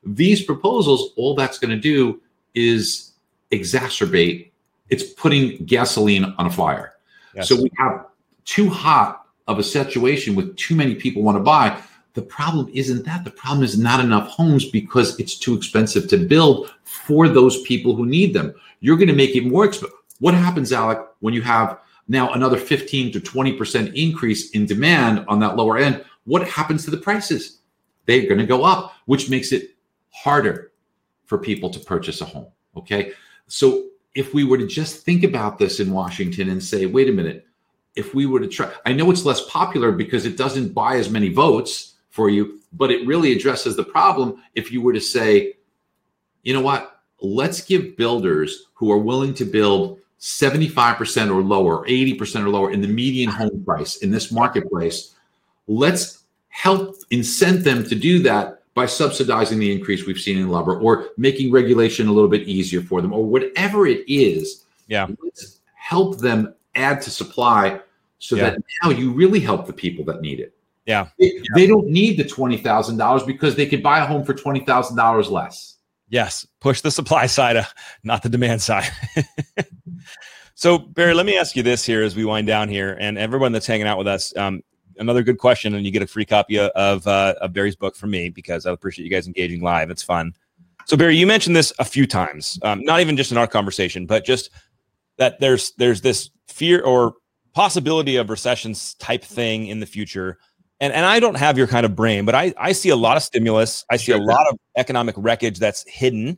These 0.03 0.43
proposals, 0.43 1.13
all 1.15 1.35
that's 1.35 1.57
going 1.57 1.71
to 1.71 1.79
do 1.79 2.21
is 2.53 3.08
exacerbate, 3.51 4.51
it's 4.89 5.03
putting 5.03 5.63
gasoline 5.65 6.33
on 6.37 6.45
a 6.45 6.49
fire. 6.49 6.93
Yes. 7.35 7.47
So 7.47 7.61
we 7.61 7.71
have 7.77 8.05
too 8.45 8.69
hot 8.69 9.27
of 9.47 9.59
a 9.59 9.63
situation 9.63 10.35
with 10.35 10.55
too 10.55 10.75
many 10.75 10.95
people 10.95 11.23
want 11.23 11.37
to 11.37 11.43
buy. 11.43 11.81
The 12.13 12.21
problem 12.21 12.69
isn't 12.73 13.05
that. 13.05 13.23
The 13.23 13.31
problem 13.31 13.63
is 13.63 13.77
not 13.77 13.99
enough 13.99 14.29
homes 14.29 14.69
because 14.69 15.19
it's 15.19 15.37
too 15.37 15.55
expensive 15.55 16.07
to 16.09 16.17
build 16.17 16.73
for 16.83 17.27
those 17.27 17.61
people 17.63 17.95
who 17.95 18.05
need 18.05 18.33
them. 18.33 18.53
You're 18.79 18.97
going 18.97 19.09
to 19.09 19.15
make 19.15 19.35
it 19.35 19.45
more 19.45 19.65
expensive. 19.65 19.97
What 20.19 20.33
happens, 20.33 20.73
Alec, 20.73 20.99
when 21.19 21.33
you 21.33 21.41
have 21.43 21.79
now 22.07 22.33
another 22.33 22.57
15 22.57 23.11
to 23.13 23.19
20% 23.19 23.93
increase 23.93 24.51
in 24.51 24.65
demand 24.65 25.23
on 25.27 25.39
that 25.39 25.55
lower 25.55 25.77
end, 25.77 26.03
what 26.25 26.47
happens 26.47 26.83
to 26.85 26.91
the 26.91 26.97
prices? 26.97 27.59
They're 28.05 28.27
going 28.27 28.39
to 28.39 28.45
go 28.45 28.63
up, 28.63 28.93
which 29.05 29.29
makes 29.29 29.51
it 29.51 29.75
harder 30.11 30.71
for 31.25 31.37
people 31.37 31.69
to 31.69 31.79
purchase 31.79 32.21
a 32.21 32.25
home. 32.25 32.47
Okay. 32.75 33.13
So 33.49 33.87
if 34.15 34.33
we 34.33 34.43
were 34.43 34.57
to 34.57 34.67
just 34.67 35.03
think 35.03 35.23
about 35.23 35.57
this 35.57 35.79
in 35.79 35.91
Washington 35.91 36.49
and 36.49 36.63
say, 36.63 36.85
wait 36.85 37.09
a 37.09 37.11
minute, 37.11 37.45
if 37.95 38.13
we 38.13 38.25
were 38.25 38.39
to 38.39 38.47
try, 38.47 38.71
I 38.85 38.93
know 38.93 39.09
it's 39.11 39.25
less 39.25 39.49
popular 39.49 39.91
because 39.91 40.25
it 40.25 40.37
doesn't 40.37 40.73
buy 40.73 40.95
as 40.95 41.09
many 41.09 41.29
votes 41.29 41.95
for 42.11 42.29
you, 42.29 42.59
but 42.73 42.91
it 42.91 43.05
really 43.07 43.33
addresses 43.33 43.75
the 43.75 43.83
problem 43.83 44.43
if 44.55 44.71
you 44.71 44.81
were 44.81 44.93
to 44.93 45.01
say, 45.01 45.53
you 46.43 46.53
know 46.53 46.61
what, 46.61 47.01
let's 47.21 47.61
give 47.61 47.97
builders 47.97 48.67
who 48.75 48.91
are 48.91 48.97
willing 48.97 49.33
to 49.33 49.45
build 49.45 49.99
75% 50.19 51.33
or 51.33 51.41
lower, 51.41 51.85
80% 51.87 52.45
or 52.45 52.49
lower 52.49 52.71
in 52.71 52.81
the 52.81 52.87
median 52.87 53.29
home 53.29 53.63
price 53.65 53.97
in 53.97 54.11
this 54.11 54.31
marketplace, 54.31 55.15
let's 55.67 56.23
help 56.49 56.97
incent 57.09 57.63
them 57.63 57.83
to 57.83 57.95
do 57.95 58.21
that 58.23 58.58
by 58.73 58.85
subsidizing 58.85 59.59
the 59.59 59.71
increase 59.71 60.05
we've 60.05 60.19
seen 60.19 60.37
in 60.37 60.49
lumber 60.49 60.79
or 60.79 61.09
making 61.17 61.51
regulation 61.51 62.07
a 62.07 62.11
little 62.11 62.29
bit 62.29 62.47
easier 62.47 62.81
for 62.81 63.01
them 63.01 63.11
or 63.13 63.25
whatever 63.25 63.87
it 63.87 64.03
is. 64.07 64.65
Yeah. 64.87 65.07
Let's 65.23 65.59
help 65.75 66.19
them 66.19 66.53
add 66.75 67.01
to 67.01 67.09
supply 67.09 67.79
so 68.19 68.35
yeah. 68.35 68.51
that 68.51 68.61
now 68.83 68.91
you 68.91 69.11
really 69.11 69.39
help 69.39 69.65
the 69.65 69.73
people 69.73 70.05
that 70.05 70.21
need 70.21 70.39
it. 70.39 70.53
Yeah. 70.85 71.09
They, 71.19 71.33
yeah. 71.33 71.41
they 71.55 71.67
don't 71.67 71.87
need 71.87 72.17
the 72.17 72.23
$20,000 72.23 73.25
because 73.25 73.55
they 73.55 73.65
could 73.65 73.83
buy 73.83 73.99
a 73.99 74.05
home 74.05 74.23
for 74.23 74.33
$20,000 74.33 75.31
less. 75.31 75.75
Yes, 76.09 76.45
push 76.59 76.81
the 76.81 76.89
supply 76.89 77.27
side, 77.27 77.55
uh, 77.55 77.65
not 78.03 78.23
the 78.23 78.29
demand 78.29 78.63
side. 78.63 78.89
so, 80.55 80.79
Barry, 80.79 81.13
let 81.13 81.27
me 81.27 81.37
ask 81.37 81.55
you 81.55 81.61
this 81.61 81.85
here 81.85 82.01
as 82.01 82.15
we 82.15 82.25
wind 82.25 82.47
down 82.47 82.67
here, 82.67 82.97
and 82.99 83.15
everyone 83.17 83.51
that's 83.51 83.67
hanging 83.67 83.85
out 83.85 83.99
with 83.99 84.07
us. 84.07 84.35
Um, 84.35 84.63
another 84.99 85.23
good 85.23 85.37
question, 85.37 85.73
and 85.73 85.85
you 85.85 85.91
get 85.91 86.01
a 86.01 86.07
free 86.07 86.25
copy 86.25 86.59
of, 86.59 87.07
uh, 87.07 87.35
of 87.41 87.53
Barry's 87.53 87.75
book 87.75 87.95
from 87.95 88.11
me 88.11 88.29
because 88.29 88.65
I 88.65 88.71
appreciate 88.71 89.05
you 89.05 89.11
guys 89.11 89.27
engaging 89.27 89.61
live. 89.61 89.89
It's 89.89 90.03
fun. 90.03 90.33
So, 90.85 90.97
Barry, 90.97 91.17
you 91.17 91.27
mentioned 91.27 91.55
this 91.55 91.73
a 91.79 91.85
few 91.85 92.07
times, 92.07 92.59
um, 92.63 92.83
not 92.83 92.99
even 92.99 93.15
just 93.15 93.31
in 93.31 93.37
our 93.37 93.47
conversation, 93.47 94.05
but 94.05 94.25
just 94.25 94.49
that 95.17 95.39
there's 95.39 95.71
there's 95.73 96.01
this 96.01 96.29
fear 96.47 96.81
or 96.81 97.13
possibility 97.53 98.15
of 98.15 98.29
recessions 98.29 98.93
type 98.95 99.23
thing 99.23 99.67
in 99.67 99.79
the 99.79 99.85
future 99.85 100.37
and 100.79 100.93
and 100.93 101.05
I 101.05 101.19
don't 101.19 101.35
have 101.35 101.57
your 101.57 101.67
kind 101.67 101.85
of 101.85 101.95
brain, 101.95 102.25
but 102.25 102.35
I 102.35 102.53
I 102.57 102.71
see 102.71 102.89
a 102.89 102.95
lot 102.95 103.17
of 103.17 103.23
stimulus. 103.23 103.85
I 103.89 103.97
see 103.97 104.11
a 104.11 104.17
lot 104.17 104.47
of 104.49 104.57
economic 104.77 105.15
wreckage 105.17 105.59
that's 105.59 105.87
hidden. 105.87 106.37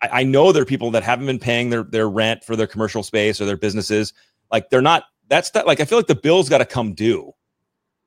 I, 0.00 0.20
I, 0.20 0.22
know 0.24 0.52
there 0.52 0.62
are 0.62 0.66
people 0.66 0.90
that 0.92 1.02
haven't 1.02 1.26
been 1.26 1.38
paying 1.38 1.70
their 1.70 1.82
their 1.82 2.08
rent 2.08 2.44
for 2.44 2.54
their 2.54 2.66
commercial 2.66 3.02
space 3.02 3.40
or 3.40 3.44
their 3.44 3.56
businesses. 3.56 4.12
Like 4.50 4.70
they're 4.70 4.82
not. 4.82 5.04
That's 5.28 5.50
that. 5.50 5.66
Like 5.66 5.80
I 5.80 5.84
feel 5.84 5.98
like 5.98 6.06
the 6.06 6.14
bill's 6.14 6.48
got 6.48 6.58
to 6.58 6.64
come 6.64 6.94
due. 6.94 7.32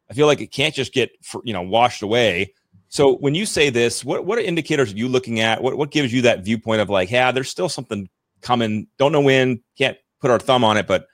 I 0.10 0.14
feel 0.14 0.28
like 0.28 0.42
it 0.42 0.52
can't 0.52 0.74
just 0.74 0.94
get 0.94 1.12
you 1.44 1.54
know 1.54 1.62
washed 1.62 2.02
away. 2.02 2.54
So 2.90 3.16
when 3.18 3.36
you 3.36 3.46
say 3.46 3.70
this, 3.70 4.06
what 4.06 4.26
what 4.26 4.38
are 4.38 4.42
indicators 4.42 4.94
are 4.94 4.98
you 4.98 5.08
looking 5.08 5.40
at? 5.40 5.62
What 5.62 5.78
what 5.78 5.92
gives 5.92 6.14
you 6.14 6.22
that 6.24 6.44
viewpoint 6.44 6.82
of 6.82 6.90
like, 6.90 7.12
yeah, 7.12 7.32
there's 7.32 7.50
still 7.50 7.70
something 7.70 8.10
coming. 8.42 8.88
Don't 8.98 9.12
know 9.12 9.22
when. 9.22 9.62
Can't 9.78 9.98
put 10.22 10.32
our 10.32 10.40
thumb 10.40 10.64
on 10.64 10.78
it, 10.78 10.88
but 10.88 11.08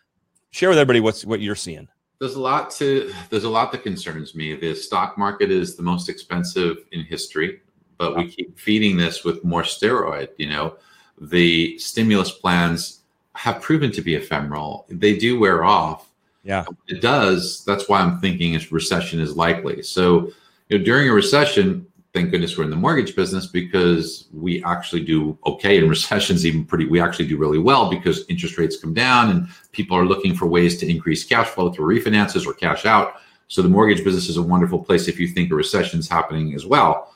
share 0.52 0.70
with 0.70 0.78
everybody 0.78 1.00
what's 1.00 1.26
what 1.26 1.42
you're 1.42 1.56
seeing 1.56 1.88
there's 2.22 2.36
a 2.36 2.40
lot 2.40 2.70
to 2.70 3.12
there's 3.32 3.46
a 3.46 3.50
lot 3.50 3.72
that 3.72 3.82
concerns 3.82 4.36
me. 4.36 4.54
The 4.56 4.76
stock 4.76 5.18
market 5.18 5.50
is 5.50 5.76
the 5.76 5.82
most 5.82 6.08
expensive 6.08 6.78
in 6.92 7.04
history, 7.04 7.62
but 7.98 8.16
we 8.16 8.30
keep 8.30 8.60
feeding 8.60 8.96
this 8.96 9.24
with 9.24 9.44
more 9.44 9.64
steroid. 9.64 10.30
You 10.38 10.50
know, 10.50 10.78
the 11.20 11.80
stimulus 11.80 12.32
plans 12.32 13.00
have 13.34 13.60
proven 13.60 13.92
to 13.94 14.04
be 14.04 14.14
ephemeral. 14.14 14.86
They 14.88 15.18
do 15.18 15.40
wear 15.40 15.64
off. 15.64 16.11
Yeah, 16.44 16.66
it 16.88 17.02
does. 17.02 17.64
That's 17.66 17.88
why 17.88 18.02
I'm 18.02 18.20
thinking 18.20 18.56
a 18.56 18.60
recession 18.72 19.20
is 19.20 19.36
likely. 19.36 19.84
So, 19.84 20.32
you 20.70 20.80
know, 20.80 20.84
during 20.84 21.08
a 21.08 21.14
recession, 21.14 21.86
thank 22.14 22.32
goodness 22.32 22.58
we're 22.58 22.64
in 22.64 22.70
the 22.70 22.76
mortgage 22.76 23.16
business 23.16 23.48
because 23.48 24.28
we 24.34 24.64
actually 24.64 25.04
do 25.04 25.38
okay 25.46 25.78
in 25.78 25.88
recessions 25.96 26.46
even 26.46 26.66
pretty 26.66 26.86
we 26.86 27.00
actually 27.00 27.28
do 27.28 27.38
really 27.38 27.60
well 27.60 27.90
because 27.90 28.26
interest 28.28 28.58
rates 28.58 28.78
come 28.78 28.94
down 28.94 29.30
and 29.30 29.48
people 29.72 29.96
are 29.96 30.06
looking 30.06 30.36
for 30.36 30.46
ways 30.46 30.78
to 30.78 30.90
increase 30.90 31.24
cash 31.24 31.48
flow 31.48 31.72
through 31.72 31.86
refinances 31.86 32.46
or 32.46 32.54
cash 32.54 32.86
out 32.86 33.16
so 33.48 33.62
the 33.62 33.70
mortgage 33.70 34.04
business 34.04 34.30
is 34.30 34.38
a 34.38 34.42
wonderful 34.42 34.80
place 34.80 35.08
if 35.08 35.20
you 35.20 35.28
think 35.28 35.52
a 35.52 35.56
recession 35.56 36.00
is 36.00 36.10
happening 36.10 36.54
as 36.54 36.66
well 36.66 37.14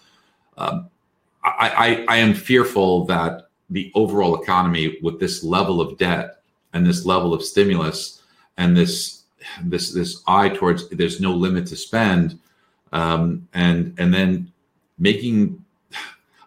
um, 0.57 0.89
I, 1.43 2.05
I, 2.09 2.15
I 2.15 2.17
am 2.17 2.33
fearful 2.33 3.05
that 3.05 3.49
the 3.69 3.91
overall 3.95 4.41
economy 4.41 4.97
with 5.01 5.19
this 5.19 5.43
level 5.43 5.81
of 5.81 5.97
debt 5.97 6.41
and 6.73 6.85
this 6.85 7.05
level 7.05 7.33
of 7.33 7.43
stimulus 7.43 8.14
and 8.57 8.75
this 8.75 9.23
this 9.63 9.93
this 9.93 10.23
eye 10.27 10.49
towards 10.49 10.89
there's 10.89 11.21
no 11.21 11.31
limit 11.31 11.67
to 11.67 11.75
spend 11.75 12.39
um, 12.93 13.47
and 13.53 13.93
and 13.97 14.13
then 14.13 14.51
making 14.97 15.63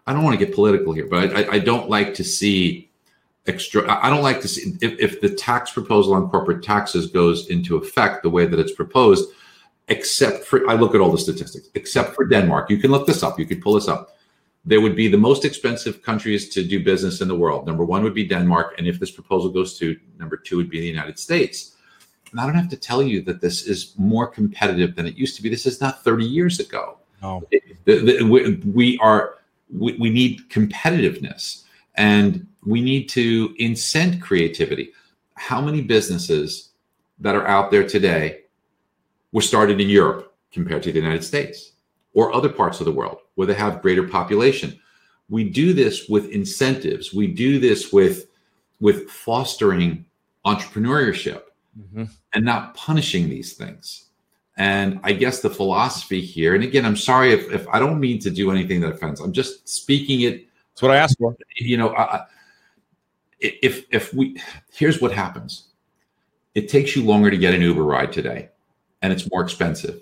I 0.08 0.14
don't 0.14 0.24
want 0.24 0.40
to 0.40 0.44
get 0.44 0.54
political 0.54 0.94
here, 0.94 1.06
but 1.06 1.36
I, 1.36 1.56
I 1.56 1.58
don't 1.58 1.90
like 1.90 2.14
to 2.14 2.24
see 2.24 2.88
extra. 3.46 3.86
I 4.02 4.08
don't 4.08 4.22
like 4.22 4.40
to 4.40 4.48
see 4.48 4.72
if, 4.80 4.98
if 4.98 5.20
the 5.20 5.28
tax 5.28 5.70
proposal 5.70 6.14
on 6.14 6.30
corporate 6.30 6.62
taxes 6.62 7.08
goes 7.08 7.48
into 7.48 7.76
effect 7.76 8.22
the 8.22 8.30
way 8.30 8.46
that 8.46 8.58
it's 8.58 8.72
proposed, 8.72 9.30
except 9.88 10.46
for 10.46 10.66
I 10.66 10.74
look 10.74 10.94
at 10.94 11.02
all 11.02 11.12
the 11.12 11.18
statistics, 11.18 11.68
except 11.74 12.14
for 12.14 12.24
Denmark. 12.24 12.70
You 12.70 12.78
can 12.78 12.90
look 12.90 13.06
this 13.06 13.22
up. 13.22 13.38
You 13.38 13.44
can 13.44 13.60
pull 13.60 13.74
this 13.74 13.86
up. 13.86 14.16
There 14.64 14.80
would 14.80 14.96
be 14.96 15.08
the 15.08 15.18
most 15.18 15.44
expensive 15.44 16.02
countries 16.02 16.48
to 16.54 16.64
do 16.64 16.82
business 16.82 17.20
in 17.20 17.28
the 17.28 17.36
world. 17.36 17.66
Number 17.66 17.84
one 17.84 18.02
would 18.02 18.14
be 18.14 18.26
Denmark, 18.26 18.76
and 18.78 18.86
if 18.86 18.98
this 18.98 19.10
proposal 19.10 19.50
goes 19.50 19.78
to 19.78 19.94
number 20.18 20.38
two, 20.38 20.56
would 20.56 20.70
be 20.70 20.80
the 20.80 20.86
United 20.86 21.18
States. 21.18 21.76
And 22.30 22.40
I 22.40 22.46
don't 22.46 22.54
have 22.54 22.68
to 22.70 22.76
tell 22.76 23.02
you 23.02 23.22
that 23.22 23.40
this 23.40 23.62
is 23.62 23.94
more 23.96 24.26
competitive 24.26 24.96
than 24.96 25.06
it 25.06 25.16
used 25.16 25.36
to 25.36 25.42
be. 25.42 25.48
This 25.48 25.66
is 25.66 25.80
not 25.80 26.04
30 26.04 26.24
years 26.24 26.60
ago. 26.60 26.98
No. 27.22 27.42
The, 27.50 27.60
the, 27.84 28.22
we, 28.22 28.54
we, 28.56 28.98
are 28.98 29.36
we, 29.74 29.94
we 29.94 30.10
need 30.10 30.48
competitiveness 30.50 31.64
and 31.94 32.46
we 32.64 32.80
need 32.80 33.08
to 33.10 33.54
incent 33.58 34.20
creativity. 34.20 34.92
How 35.34 35.60
many 35.60 35.80
businesses 35.80 36.70
that 37.20 37.34
are 37.34 37.46
out 37.46 37.70
there 37.70 37.86
today 37.86 38.42
were 39.32 39.42
started 39.42 39.80
in 39.80 39.88
Europe 39.88 40.34
compared 40.52 40.82
to 40.84 40.92
the 40.92 41.00
United 41.00 41.24
States 41.24 41.72
or 42.14 42.32
other 42.32 42.48
parts 42.48 42.80
of 42.80 42.86
the 42.86 42.92
world 42.92 43.18
where 43.34 43.46
they 43.46 43.54
have 43.54 43.82
greater 43.82 44.06
population? 44.06 44.78
We 45.28 45.44
do 45.44 45.72
this 45.72 46.08
with 46.08 46.30
incentives. 46.30 47.12
We 47.12 47.26
do 47.26 47.58
this 47.58 47.92
with 47.92 48.26
with 48.80 49.10
fostering 49.10 50.04
entrepreneurship 50.46 51.42
mm-hmm. 51.78 52.04
And 52.38 52.44
not 52.44 52.72
punishing 52.74 53.28
these 53.28 53.54
things. 53.54 54.04
And 54.56 55.00
I 55.02 55.12
guess 55.12 55.40
the 55.40 55.50
philosophy 55.50 56.20
here, 56.20 56.54
and 56.54 56.62
again, 56.62 56.86
I'm 56.86 56.94
sorry 56.94 57.32
if, 57.32 57.50
if 57.50 57.66
I 57.66 57.80
don't 57.80 57.98
mean 57.98 58.20
to 58.20 58.30
do 58.30 58.52
anything 58.52 58.80
that 58.82 58.92
offends. 58.92 59.20
I'm 59.20 59.32
just 59.32 59.68
speaking 59.68 60.20
it. 60.20 60.46
That's 60.70 60.82
what 60.82 60.92
I 60.92 60.98
asked 60.98 61.18
for. 61.18 61.36
You 61.56 61.78
know, 61.78 61.88
uh, 61.88 62.26
if 63.40 63.86
if 63.90 64.14
we 64.14 64.40
here's 64.72 65.00
what 65.00 65.10
happens, 65.10 65.70
it 66.54 66.68
takes 66.68 66.94
you 66.94 67.02
longer 67.02 67.28
to 67.28 67.36
get 67.36 67.54
an 67.54 67.60
Uber 67.60 67.82
ride 67.82 68.12
today, 68.12 68.50
and 69.02 69.12
it's 69.12 69.28
more 69.32 69.42
expensive 69.42 70.00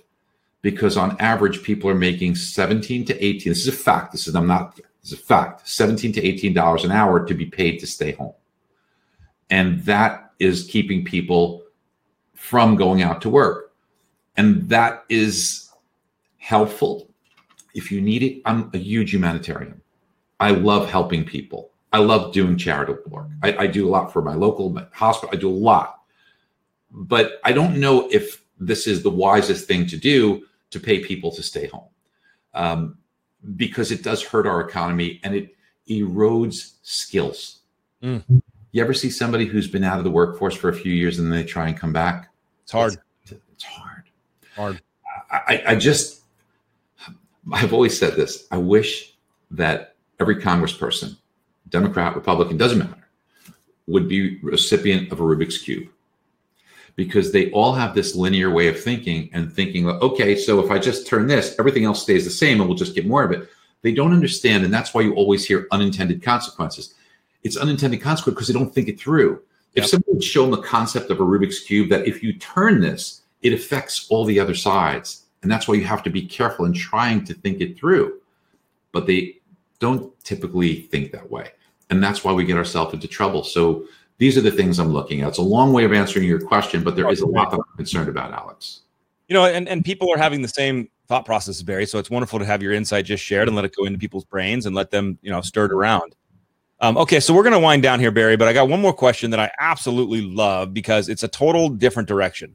because 0.61 0.99
on 0.99 1.17
average 1.19 1.63
people 1.63 1.89
are 1.89 1.95
making 1.95 2.35
17 2.35 3.07
to 3.07 3.25
18. 3.25 3.51
This 3.51 3.63
is 3.63 3.69
a 3.69 3.73
fact. 3.73 4.13
This 4.13 4.29
is 4.29 4.35
I'm 4.35 4.47
not. 4.47 4.77
This 4.77 5.13
is 5.13 5.19
a 5.19 5.23
fact. 5.23 5.67
17 5.67 6.13
to 6.13 6.23
18 6.23 6.53
dollars 6.53 6.85
an 6.85 6.93
hour 6.93 7.25
to 7.25 7.33
be 7.33 7.47
paid 7.47 7.79
to 7.79 7.87
stay 7.87 8.13
home, 8.13 8.35
and 9.49 9.83
that 9.85 10.33
is 10.39 10.65
keeping 10.65 11.03
people 11.03 11.63
from 12.37 12.77
going 12.77 13.03
out 13.03 13.21
to 13.23 13.31
work. 13.31 13.75
And 14.37 14.69
that 14.69 15.05
is 15.09 15.71
helpful 16.37 17.11
if 17.75 17.91
you 17.91 18.01
need 18.01 18.23
it. 18.23 18.43
I'm 18.45 18.71
a 18.73 18.79
huge 18.79 19.13
humanitarian. 19.13 19.81
I 20.39 20.51
love 20.51 20.89
helping 20.89 21.25
people. 21.25 21.71
I 21.93 21.99
love 21.99 22.33
doing 22.33 22.59
charitable 22.59 23.11
work. 23.11 23.29
I, 23.43 23.57
I 23.57 23.67
do 23.67 23.89
a 23.89 23.91
lot 23.91 24.13
for 24.13 24.23
my 24.23 24.35
local 24.35 24.79
hospital. 24.93 25.35
I 25.35 25.41
do 25.41 25.49
a 25.49 25.51
lot. 25.51 26.03
But 26.91 27.41
I 27.45 27.53
don't 27.53 27.79
know 27.79 28.09
if 28.11 28.43
this 28.59 28.87
is 28.87 29.03
the 29.03 29.11
wisest 29.11 29.67
thing 29.67 29.87
to 29.87 29.97
do 29.97 30.47
to 30.71 30.81
pay 30.81 31.01
people 31.01 31.31
to 31.33 31.43
stay 31.43 31.67
home 31.69 31.89
um, 32.55 32.99
because 33.57 33.91
it 33.91 34.03
does 34.03 34.23
hurt 34.23 34.47
our 34.47 34.61
economy 34.61 35.21
and 35.23 35.35
it 35.35 35.57
erodes 35.89 36.75
skills. 36.83 37.61
Mm. 38.03 38.43
You 38.77 38.83
ever 38.83 38.93
see 38.93 39.09
somebody 39.09 39.47
who's 39.47 39.69
been 39.69 39.85
out 39.85 39.97
of 39.97 40.05
the 40.05 40.11
workforce 40.11 40.55
for 40.55 40.69
a 40.69 40.75
few 40.75 40.93
years 40.93 41.19
and 41.19 41.33
then 41.33 41.39
they 41.41 41.47
try 41.47 41.67
and 41.67 41.79
come 41.79 41.95
back? 41.95 42.31
It's 42.63 42.73
hard. 42.73 42.99
It's, 43.23 43.33
it's 43.33 43.65
hard. 43.65 44.03
Hard. 44.55 44.83
I, 45.31 45.63
I 45.69 45.77
just, 45.77 46.25
I've 47.51 47.73
always 47.73 47.99
said 47.99 48.17
this. 48.17 48.47
I 48.51 48.59
wish 48.59 49.17
that 49.51 49.95
every 50.21 50.37
congressperson, 50.37 51.17
Democrat, 51.71 52.15
Republican, 52.15 52.59
doesn't 52.59 52.81
matter, 52.81 53.09
would 53.87 54.11
be 54.11 54.39
recipient 54.43 55.11
of 55.11 55.21
a 55.21 55.23
Rubik's 55.23 55.57
Cube 55.57 55.89
because 56.97 57.33
they 57.33 57.51
all 57.53 57.73
have 57.73 57.95
this 57.95 58.15
linear 58.15 58.51
way 58.51 58.69
of 58.69 58.79
thinking 58.79 59.31
and 59.33 59.51
thinking, 59.51 59.89
okay, 59.89 60.37
so 60.37 60.63
if 60.63 60.71
I 60.71 60.79
just 60.79 61.07
turn 61.07 61.29
this, 61.29 61.59
everything 61.59 61.87
else 61.87 62.03
stays 62.03 62.25
the 62.25 62.31
same 62.31 62.61
and 62.61 62.69
we'll 62.69 62.77
just 62.77 62.95
get 62.95 63.07
more 63.07 63.25
of 63.25 63.33
it. 63.33 63.49
They 63.81 63.93
don't 63.93 64.13
understand. 64.13 64.65
And 64.65 64.75
that's 64.75 64.93
why 64.93 65.01
you 65.01 65.15
always 65.15 65.47
hear 65.47 65.67
unintended 65.73 66.23
consequences. 66.23 66.93
It's 67.47 67.57
unintended 67.57 68.03
consequence 68.03 68.35
because 68.35 68.49
they 68.49 68.55
don't 68.55 68.75
think 68.75 68.89
it 68.89 68.99
through. 68.99 69.41
Yep. 69.75 69.85
If 69.85 69.91
somebody 69.91 70.13
would 70.15 70.25
show 70.25 70.43
them 70.43 70.51
the 70.51 70.67
concept 70.67 71.11
of 71.11 71.21
a 71.21 71.23
Rubik's 71.23 71.61
Cube, 71.61 71.89
that 71.91 72.07
if 72.07 72.23
you 72.23 72.33
turn 72.39 72.81
this, 72.81 73.23
it 73.43 73.53
affects 73.53 74.07
all 74.11 74.25
the 74.25 74.41
other 74.41 74.55
sides. 74.55 75.27
And 75.43 75.51
that's 75.51 75.69
why 75.69 75.75
you 75.75 75.85
have 75.85 76.03
to 76.03 76.11
be 76.11 76.23
careful 76.23 76.65
in 76.65 76.73
trying 76.73 77.25
to 77.25 77.35
think 77.35 77.61
it 77.61 77.79
through. 77.79 78.21
But 78.91 79.07
they 79.07 79.37
don't 79.79 80.13
typically 80.25 80.83
think 80.83 81.13
that 81.13 81.31
way. 81.31 81.51
And 81.89 82.03
that's 82.03 82.25
why 82.25 82.33
we 82.33 82.45
get 82.45 82.57
ourselves 82.57 82.95
into 82.95 83.07
trouble. 83.07 83.45
So 83.45 83.87
these 84.19 84.37
are 84.37 84.41
the 84.41 84.51
things 84.51 84.81
I'm 84.81 84.93
looking 84.93 85.21
at. 85.21 85.29
It's 85.29 85.39
a 85.39 85.43
long 85.43 85.73
way 85.73 85.85
of 85.85 85.93
answering 85.93 86.27
your 86.27 86.41
question, 86.41 86.83
but 86.83 86.97
there 86.97 87.09
is 87.11 87.21
a 87.21 87.27
lot 87.27 87.51
that 87.53 87.59
I'm 87.59 87.77
concerned 87.77 88.09
about, 88.09 88.33
Alex. 88.33 88.81
You 89.29 89.35
know, 89.35 89.45
and, 89.45 89.69
and 89.69 89.85
people 89.85 90.13
are 90.13 90.19
having 90.19 90.43
the 90.43 90.49
same 90.49 90.89
thought 91.07 91.25
process, 91.25 91.63
Barry. 91.63 91.87
So 91.87 91.99
it's 91.99 92.11
wonderful 92.11 92.39
to 92.39 92.45
have 92.45 92.63
your 92.63 92.73
insight 92.73 93.05
just 93.05 93.23
shared 93.23 93.47
and 93.47 93.55
let 93.55 93.65
it 93.65 93.77
go 93.77 93.85
into 93.85 93.99
people's 93.99 94.25
brains 94.25 94.67
and 94.67 94.75
let 94.75 94.91
them, 94.91 95.19
you 95.23 95.31
know, 95.31 95.41
stir 95.43 95.67
it 95.67 95.73
around. 95.73 96.17
Um, 96.81 96.99
okay, 96.99 97.21
so 97.21 97.33
we're 97.33 97.43
going 97.43 97.55
to 97.55 97.59
wind 97.59 97.83
down 97.83 98.01
here, 98.01 98.11
Barry, 98.11 98.37
but 98.37 98.49
I 98.49 98.53
got 98.53 98.69
one 98.69 98.81
more 98.81 98.93
question 98.93 99.31
that 99.31 99.41
I 99.41 99.51
absolutely 99.59 100.21
love 100.21 100.75
because 100.75 101.09
it's 101.09 101.23
a 101.23 101.29
total 101.29 101.71
different 101.71 102.07
direction. 102.07 102.55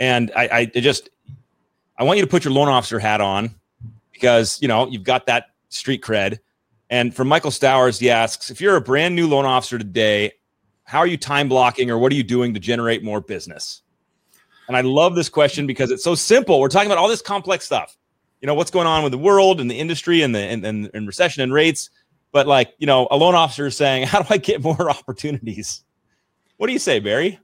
And 0.00 0.32
I, 0.34 0.70
I 0.74 0.80
just, 0.80 1.10
I 1.98 2.04
want 2.04 2.18
you 2.18 2.24
to 2.24 2.30
put 2.30 2.44
your 2.44 2.52
loan 2.52 2.68
officer 2.68 2.98
hat 2.98 3.20
on 3.20 3.54
because, 4.12 4.60
you 4.60 4.68
know, 4.68 4.88
you've 4.88 5.04
got 5.04 5.26
that 5.26 5.46
street 5.68 6.02
cred. 6.02 6.38
And 6.90 7.14
from 7.14 7.28
Michael 7.28 7.50
Stowers, 7.50 8.00
he 8.00 8.10
asks, 8.10 8.50
if 8.50 8.60
you're 8.60 8.76
a 8.76 8.80
brand 8.80 9.14
new 9.14 9.28
loan 9.28 9.44
officer 9.44 9.78
today, 9.78 10.32
how 10.84 10.98
are 10.98 11.06
you 11.06 11.16
time 11.16 11.48
blocking 11.48 11.90
or 11.90 11.98
what 11.98 12.10
are 12.10 12.16
you 12.16 12.22
doing 12.22 12.54
to 12.54 12.60
generate 12.60 13.04
more 13.04 13.20
business? 13.20 13.82
And 14.68 14.76
I 14.76 14.80
love 14.80 15.14
this 15.14 15.28
question 15.28 15.66
because 15.66 15.90
it's 15.90 16.04
so 16.04 16.14
simple. 16.14 16.60
We're 16.60 16.68
talking 16.68 16.88
about 16.88 16.98
all 16.98 17.08
this 17.08 17.22
complex 17.22 17.66
stuff. 17.66 17.96
You 18.40 18.46
know, 18.46 18.54
what's 18.54 18.70
going 18.70 18.86
on 18.86 19.02
with 19.02 19.12
the 19.12 19.18
world 19.18 19.60
and 19.60 19.70
the 19.70 19.78
industry 19.78 20.22
and 20.22 20.34
the 20.34 20.38
and, 20.38 20.64
and, 20.64 20.90
and 20.94 21.06
recession 21.06 21.42
and 21.42 21.52
rates. 21.52 21.90
But 22.32 22.46
like, 22.46 22.74
you 22.78 22.86
know, 22.86 23.08
a 23.10 23.16
loan 23.16 23.34
officer 23.34 23.66
is 23.66 23.76
saying, 23.76 24.06
how 24.06 24.22
do 24.22 24.26
I 24.30 24.38
get 24.38 24.62
more 24.62 24.90
opportunities? 24.98 25.82
What 26.56 26.66
do 26.66 26.72
you 26.72 26.78
say, 26.78 26.98
Barry? 26.98 27.38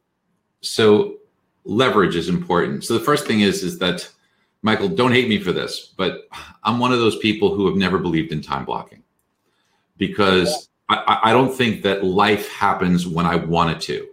So 0.60 1.16
leverage 1.64 2.16
is 2.16 2.28
important. 2.28 2.84
So 2.84 2.94
the 2.94 3.04
first 3.04 3.26
thing 3.26 3.40
is 3.40 3.62
is 3.62 3.78
that 3.78 4.08
Michael, 4.62 4.88
don't 4.88 5.12
hate 5.12 5.28
me 5.28 5.38
for 5.38 5.52
this, 5.52 5.92
but 5.96 6.26
I'm 6.62 6.78
one 6.78 6.90
of 6.90 6.98
those 6.98 7.18
people 7.18 7.54
who 7.54 7.66
have 7.66 7.76
never 7.76 7.98
believed 7.98 8.32
in 8.32 8.40
time 8.40 8.64
blocking 8.64 9.02
because 9.98 10.68
I, 10.88 11.20
I 11.24 11.32
don't 11.32 11.54
think 11.54 11.82
that 11.82 12.04
life 12.04 12.50
happens 12.50 13.06
when 13.06 13.26
I 13.26 13.36
want 13.36 13.76
it 13.76 13.80
to. 13.82 14.08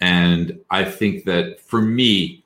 And 0.00 0.60
I 0.70 0.84
think 0.84 1.24
that 1.24 1.60
for 1.60 1.80
me, 1.80 2.44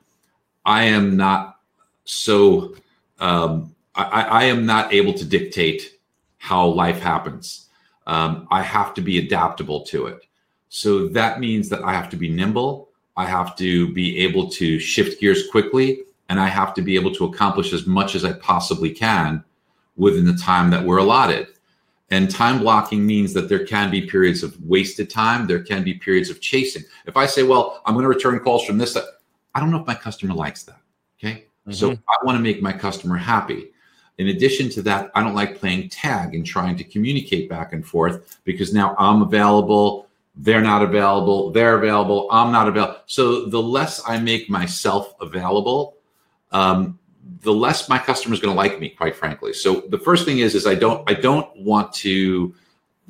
I 0.65 0.83
am 0.83 1.17
not 1.17 1.59
so, 2.05 2.75
um, 3.19 3.75
I, 3.95 4.03
I, 4.03 4.43
am 4.45 4.65
not 4.65 4.93
able 4.93 5.13
to 5.13 5.25
dictate 5.25 5.97
how 6.41 6.65
life 6.65 6.99
happens. 6.99 7.69
Um, 8.07 8.47
I 8.49 8.63
have 8.63 8.95
to 8.95 9.01
be 9.01 9.19
adaptable 9.19 9.81
to 9.85 10.07
it. 10.07 10.25
So 10.69 11.07
that 11.09 11.39
means 11.39 11.69
that 11.69 11.83
I 11.83 11.93
have 11.93 12.09
to 12.09 12.17
be 12.17 12.29
nimble. 12.29 12.89
I 13.15 13.25
have 13.25 13.55
to 13.57 13.93
be 13.93 14.17
able 14.17 14.49
to 14.49 14.79
shift 14.79 15.21
gears 15.21 15.47
quickly, 15.51 16.01
and 16.29 16.39
I 16.39 16.47
have 16.47 16.73
to 16.73 16.81
be 16.81 16.95
able 16.95 17.13
to 17.13 17.25
accomplish 17.25 17.73
as 17.73 17.85
much 17.85 18.15
as 18.15 18.25
I 18.25 18.33
possibly 18.33 18.89
can 18.89 19.43
within 19.97 20.25
the 20.25 20.33
time 20.33 20.71
that 20.71 20.83
we're 20.83 20.97
allotted. 20.97 21.47
And 22.09 22.29
time 22.29 22.57
blocking 22.57 23.05
means 23.05 23.33
that 23.33 23.47
there 23.47 23.63
can 23.63 23.91
be 23.91 24.07
periods 24.07 24.41
of 24.41 24.59
wasted 24.63 25.11
time. 25.11 25.45
There 25.45 25.61
can 25.61 25.83
be 25.83 25.93
periods 25.93 26.31
of 26.31 26.41
chasing. 26.41 26.83
If 27.05 27.15
I 27.17 27.27
say, 27.27 27.43
well, 27.43 27.83
I'm 27.85 27.93
going 27.93 28.03
to 28.03 28.09
return 28.09 28.39
calls 28.39 28.65
from 28.65 28.79
this, 28.79 28.97
I 29.53 29.59
don't 29.59 29.69
know 29.69 29.79
if 29.79 29.85
my 29.85 29.93
customer 29.93 30.33
likes 30.33 30.63
that. 30.63 30.79
Okay. 31.19 31.45
Mm-hmm. 31.67 31.73
So 31.73 31.91
I 31.91 32.25
want 32.25 32.35
to 32.35 32.41
make 32.41 32.63
my 32.63 32.73
customer 32.73 33.15
happy. 33.15 33.71
In 34.21 34.27
addition 34.27 34.69
to 34.69 34.83
that, 34.83 35.09
I 35.15 35.23
don't 35.23 35.33
like 35.33 35.59
playing 35.59 35.89
tag 35.89 36.35
and 36.35 36.45
trying 36.45 36.75
to 36.75 36.83
communicate 36.83 37.49
back 37.49 37.73
and 37.73 37.83
forth 37.83 38.39
because 38.43 38.71
now 38.71 38.95
I'm 38.99 39.23
available, 39.23 40.05
they're 40.35 40.61
not 40.61 40.83
available, 40.83 41.49
they're 41.49 41.75
available, 41.75 42.27
I'm 42.31 42.51
not 42.51 42.67
available. 42.67 42.97
So 43.07 43.47
the 43.47 43.59
less 43.59 43.99
I 44.07 44.19
make 44.19 44.47
myself 44.47 45.15
available, 45.19 45.95
um, 46.51 46.99
the 47.41 47.51
less 47.51 47.89
my 47.89 47.97
customer 47.97 48.35
is 48.35 48.39
going 48.39 48.53
to 48.53 48.55
like 48.55 48.79
me, 48.79 48.89
quite 48.89 49.15
frankly. 49.15 49.53
So 49.53 49.85
the 49.89 49.97
first 49.97 50.23
thing 50.23 50.37
is, 50.37 50.53
is 50.53 50.67
I 50.67 50.75
don't, 50.75 51.09
I 51.09 51.15
don't 51.15 51.49
want 51.57 51.91
to 51.93 52.53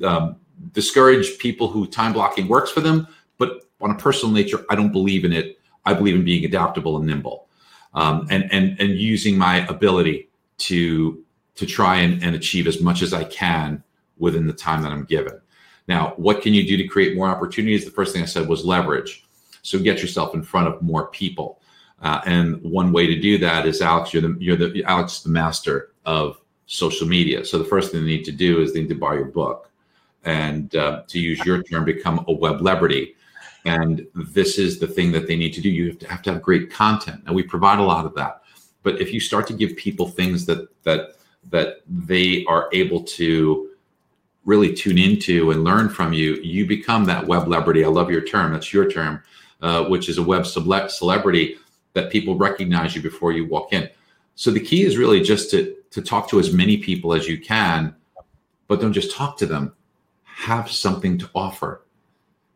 um, 0.02 0.36
discourage 0.72 1.36
people 1.36 1.68
who 1.68 1.86
time 1.86 2.14
blocking 2.14 2.48
works 2.48 2.70
for 2.70 2.80
them, 2.80 3.06
but 3.36 3.68
on 3.82 3.90
a 3.90 3.96
personal 3.96 4.34
nature, 4.34 4.64
I 4.70 4.76
don't 4.76 4.92
believe 4.92 5.26
in 5.26 5.32
it. 5.34 5.58
I 5.84 5.92
believe 5.92 6.14
in 6.14 6.24
being 6.24 6.46
adaptable 6.46 6.96
and 6.96 7.06
nimble, 7.06 7.48
um, 7.92 8.28
and 8.30 8.50
and 8.50 8.80
and 8.80 8.90
using 8.92 9.36
my 9.36 9.66
ability 9.66 10.30
to 10.68 11.22
to 11.54 11.66
try 11.66 11.96
and, 11.96 12.22
and 12.22 12.34
achieve 12.34 12.66
as 12.66 12.80
much 12.80 13.02
as 13.02 13.12
I 13.12 13.24
can 13.24 13.82
within 14.18 14.46
the 14.46 14.52
time 14.52 14.82
that 14.82 14.92
I'm 14.92 15.04
given. 15.04 15.38
Now, 15.86 16.14
what 16.16 16.40
can 16.40 16.54
you 16.54 16.66
do 16.66 16.76
to 16.76 16.86
create 16.88 17.16
more 17.16 17.28
opportunities? 17.28 17.84
The 17.84 17.90
first 17.90 18.14
thing 18.14 18.22
I 18.22 18.26
said 18.26 18.48
was 18.48 18.64
leverage. 18.64 19.26
So 19.62 19.78
get 19.78 20.00
yourself 20.00 20.34
in 20.34 20.42
front 20.42 20.68
of 20.68 20.80
more 20.80 21.08
people. 21.08 21.60
Uh, 22.00 22.20
and 22.26 22.60
one 22.62 22.92
way 22.92 23.06
to 23.06 23.20
do 23.20 23.38
that 23.38 23.66
is 23.66 23.80
Alex, 23.80 24.12
you're 24.12 24.22
the 24.22 24.36
you're 24.40 24.56
the 24.56 24.82
Alex, 24.84 25.20
the 25.20 25.30
master 25.30 25.92
of 26.04 26.40
social 26.66 27.06
media. 27.06 27.44
So 27.44 27.58
the 27.58 27.64
first 27.64 27.92
thing 27.92 28.00
they 28.00 28.06
need 28.06 28.24
to 28.24 28.32
do 28.32 28.60
is 28.60 28.72
they 28.72 28.80
need 28.80 28.88
to 28.88 28.94
buy 28.94 29.14
your 29.14 29.26
book, 29.26 29.70
and 30.24 30.74
uh, 30.74 31.02
to 31.06 31.18
use 31.20 31.44
your 31.44 31.62
term, 31.62 31.84
become 31.84 32.24
a 32.28 32.32
web 32.32 32.58
celebrity. 32.58 33.14
And 33.64 34.06
this 34.14 34.58
is 34.58 34.80
the 34.80 34.88
thing 34.88 35.12
that 35.12 35.28
they 35.28 35.36
need 35.36 35.52
to 35.52 35.60
do. 35.60 35.68
You 35.68 35.90
have 35.90 35.98
to 36.00 36.08
have 36.08 36.22
to 36.22 36.32
have 36.32 36.42
great 36.42 36.72
content, 36.72 37.22
and 37.26 37.34
we 37.36 37.44
provide 37.44 37.78
a 37.78 37.82
lot 37.82 38.04
of 38.04 38.14
that. 38.14 38.41
But 38.82 39.00
if 39.00 39.12
you 39.12 39.20
start 39.20 39.46
to 39.48 39.54
give 39.54 39.76
people 39.76 40.08
things 40.08 40.46
that 40.46 40.68
that 40.82 41.16
that 41.50 41.82
they 41.88 42.44
are 42.46 42.68
able 42.72 43.02
to 43.02 43.70
really 44.44 44.74
tune 44.74 44.98
into 44.98 45.50
and 45.50 45.64
learn 45.64 45.88
from 45.88 46.12
you, 46.12 46.34
you 46.36 46.66
become 46.66 47.04
that 47.04 47.26
web 47.26 47.44
celebrity. 47.44 47.84
I 47.84 47.88
love 47.88 48.10
your 48.10 48.22
term. 48.22 48.52
That's 48.52 48.72
your 48.72 48.90
term, 48.90 49.22
uh, 49.60 49.84
which 49.84 50.08
is 50.08 50.18
a 50.18 50.22
web 50.22 50.46
celebrity 50.46 51.56
that 51.94 52.10
people 52.10 52.36
recognize 52.36 52.94
you 52.96 53.02
before 53.02 53.32
you 53.32 53.46
walk 53.46 53.72
in. 53.72 53.88
So 54.34 54.50
the 54.50 54.60
key 54.60 54.82
is 54.82 54.96
really 54.96 55.22
just 55.22 55.50
to 55.50 55.76
to 55.90 56.00
talk 56.00 56.28
to 56.30 56.40
as 56.40 56.52
many 56.52 56.78
people 56.78 57.12
as 57.12 57.28
you 57.28 57.38
can, 57.38 57.94
but 58.66 58.80
don't 58.80 58.94
just 58.94 59.14
talk 59.14 59.36
to 59.38 59.46
them. 59.46 59.74
Have 60.24 60.70
something 60.70 61.18
to 61.18 61.28
offer 61.34 61.82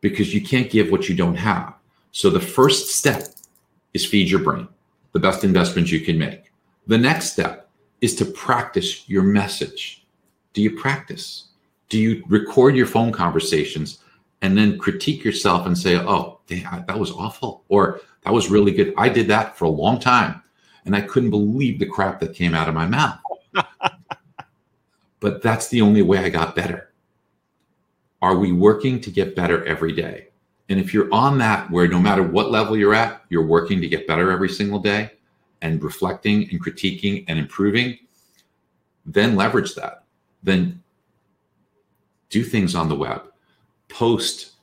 because 0.01 0.33
you 0.33 0.41
can't 0.41 0.69
give 0.69 0.91
what 0.91 1.07
you 1.07 1.15
don't 1.15 1.35
have. 1.35 1.75
So 2.11 2.29
the 2.29 2.39
first 2.39 2.89
step 2.89 3.27
is 3.93 4.05
feed 4.05 4.29
your 4.29 4.39
brain, 4.39 4.67
the 5.11 5.19
best 5.19 5.43
investment 5.43 5.91
you 5.91 6.01
can 6.01 6.17
make. 6.17 6.51
The 6.87 6.97
next 6.97 7.33
step 7.33 7.69
is 8.01 8.15
to 8.15 8.25
practice 8.25 9.07
your 9.09 9.23
message. 9.23 10.05
Do 10.53 10.61
you 10.61 10.77
practice? 10.77 11.49
Do 11.89 11.99
you 11.99 12.23
record 12.27 12.75
your 12.75 12.85
phone 12.85 13.11
conversations 13.11 13.99
and 14.41 14.57
then 14.57 14.77
critique 14.77 15.23
yourself 15.23 15.65
and 15.65 15.77
say, 15.77 15.97
oh, 15.97 16.39
damn, 16.47 16.85
that 16.87 16.99
was 16.99 17.11
awful? 17.11 17.63
Or 17.69 18.01
that 18.23 18.33
was 18.33 18.49
really 18.49 18.71
good. 18.71 18.93
I 18.97 19.09
did 19.09 19.27
that 19.27 19.57
for 19.57 19.65
a 19.65 19.69
long 19.69 19.99
time 19.99 20.41
and 20.85 20.95
I 20.95 21.01
couldn't 21.01 21.29
believe 21.29 21.79
the 21.79 21.85
crap 21.85 22.19
that 22.21 22.33
came 22.33 22.55
out 22.55 22.69
of 22.69 22.75
my 22.75 22.87
mouth. 22.87 23.19
but 25.19 25.41
that's 25.41 25.67
the 25.67 25.81
only 25.81 26.01
way 26.01 26.19
I 26.19 26.29
got 26.29 26.55
better. 26.55 26.91
Are 28.21 28.37
we 28.37 28.51
working 28.51 28.99
to 29.01 29.11
get 29.11 29.35
better 29.35 29.65
every 29.65 29.91
day? 29.91 30.29
And 30.69 30.79
if 30.79 30.93
you're 30.93 31.13
on 31.13 31.37
that, 31.37 31.69
where 31.71 31.87
no 31.87 31.99
matter 31.99 32.23
what 32.23 32.51
level 32.51 32.75
you're 32.75 32.93
at, 32.93 33.21
you're 33.29 33.45
working 33.45 33.79
to 33.81 33.87
get 33.87 34.07
better 34.07 34.31
every 34.31 34.49
single 34.49 34.79
day 34.79 35.11
and 35.61 35.81
reflecting 35.81 36.49
and 36.49 36.63
critiquing 36.63 37.23
and 37.27 37.39
improving, 37.39 37.97
then 39.05 39.35
leverage 39.35 39.75
that. 39.75 40.03
Then 40.43 40.83
do 42.29 42.43
things 42.43 42.75
on 42.75 42.89
the 42.89 42.95
web, 42.95 43.23
post 43.87 44.53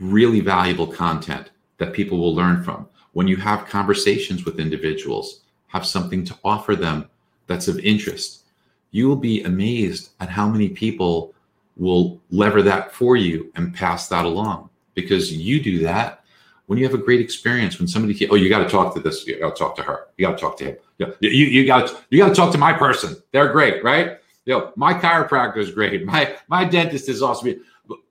really 0.00 0.40
valuable 0.40 0.88
content 0.88 1.50
that 1.78 1.92
people 1.92 2.18
will 2.18 2.34
learn 2.34 2.62
from 2.64 2.88
when 3.12 3.28
you 3.28 3.36
have 3.36 3.66
conversations 3.66 4.44
with 4.44 4.58
individuals, 4.58 5.42
have 5.68 5.86
something 5.86 6.24
to 6.24 6.36
offer 6.44 6.74
them 6.74 7.08
that's 7.46 7.68
of 7.68 7.78
interest. 7.78 8.42
You 8.90 9.08
will 9.08 9.16
be 9.16 9.44
amazed 9.44 10.10
at 10.18 10.28
how 10.28 10.48
many 10.48 10.68
people 10.68 11.32
will 11.76 12.20
lever 12.30 12.62
that 12.62 12.92
for 12.92 13.16
you 13.16 13.52
and 13.54 13.74
pass 13.74 14.08
that 14.08 14.24
along 14.24 14.68
because 14.94 15.32
you 15.32 15.60
do 15.60 15.78
that 15.80 16.24
when 16.66 16.78
you 16.78 16.84
have 16.84 16.94
a 16.94 17.02
great 17.02 17.20
experience. 17.20 17.78
When 17.78 17.88
somebody, 17.88 18.28
oh, 18.28 18.34
you 18.34 18.48
got 18.48 18.64
to 18.64 18.68
talk 18.68 18.94
to 18.94 19.00
this, 19.00 19.26
you 19.26 19.38
got 19.38 19.54
to 19.54 19.58
talk 19.58 19.76
to 19.76 19.82
her, 19.82 20.08
you 20.16 20.26
got 20.26 20.38
to 20.38 20.40
talk 20.40 20.56
to 20.58 20.64
him. 20.64 20.76
Yeah, 20.98 21.08
you 21.20 21.30
you 21.30 21.66
got 21.66 21.88
to 21.88 21.96
you 22.10 22.18
got 22.18 22.28
to 22.28 22.34
talk 22.34 22.52
to 22.52 22.58
my 22.58 22.72
person. 22.72 23.16
They're 23.32 23.52
great, 23.52 23.82
right? 23.82 24.18
You 24.44 24.58
know, 24.58 24.72
my 24.76 24.94
chiropractor 24.94 25.58
is 25.58 25.70
great. 25.70 26.04
My 26.06 26.36
my 26.48 26.64
dentist 26.64 27.08
is 27.08 27.22
awesome. 27.22 27.64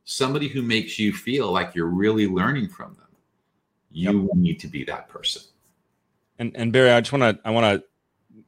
Somebody 0.05 0.47
who 0.49 0.61
makes 0.61 0.99
you 0.99 1.13
feel 1.13 1.51
like 1.51 1.75
you're 1.75 1.87
really 1.87 2.27
learning 2.27 2.67
from 2.67 2.95
them 2.95 3.03
you 3.93 4.23
yep. 4.23 4.35
need 4.35 4.59
to 4.59 4.67
be 4.67 4.83
that 4.85 5.07
person. 5.07 5.43
And 6.39 6.51
and 6.55 6.73
Barry, 6.73 6.89
I 6.89 6.99
just 6.99 7.13
want 7.13 7.37
to 7.37 7.47
I 7.47 7.51
want 7.51 7.81
to 7.81 7.87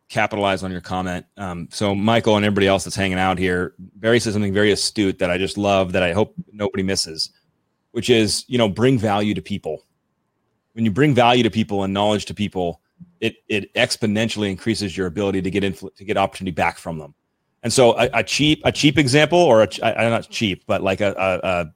capitalize 0.09 0.63
on 0.63 0.71
your 0.71 0.81
comment. 0.81 1.25
Um, 1.37 1.69
so 1.71 1.95
Michael 1.95 2.35
and 2.35 2.45
everybody 2.45 2.67
else 2.67 2.83
that's 2.83 2.95
hanging 2.95 3.19
out 3.19 3.37
here, 3.37 3.73
Barry 3.77 4.19
says 4.19 4.33
something 4.33 4.53
very 4.53 4.71
astute 4.71 5.19
that 5.19 5.31
I 5.31 5.37
just 5.37 5.57
love 5.57 5.93
that 5.93 6.03
I 6.03 6.13
hope 6.13 6.33
nobody 6.51 6.83
misses, 6.83 7.29
which 7.95 8.09
is 8.09 8.43
you 8.49 8.57
know 8.57 8.67
bring 8.67 8.99
value 8.99 9.33
to 9.33 9.41
people. 9.41 9.81
When 10.73 10.83
you 10.83 10.91
bring 10.91 11.15
value 11.15 11.43
to 11.43 11.49
people 11.49 11.83
and 11.83 11.93
knowledge 11.93 12.25
to 12.25 12.33
people, 12.33 12.81
it 13.21 13.37
it 13.47 13.73
exponentially 13.73 14.49
increases 14.51 14.97
your 14.97 15.07
ability 15.07 15.41
to 15.41 15.49
get 15.49 15.63
influ- 15.63 15.95
to 15.95 16.03
get 16.03 16.17
opportunity 16.17 16.51
back 16.51 16.77
from 16.77 16.97
them. 16.97 17.13
And 17.63 17.71
so 17.71 17.97
a, 17.97 18.09
a 18.15 18.21
cheap 18.21 18.59
a 18.65 18.71
cheap 18.73 18.97
example 18.97 19.39
or 19.39 19.63
a, 19.63 19.69
I, 19.81 20.09
not 20.09 20.29
cheap 20.29 20.65
but 20.67 20.83
like 20.83 20.99
a, 20.99 21.71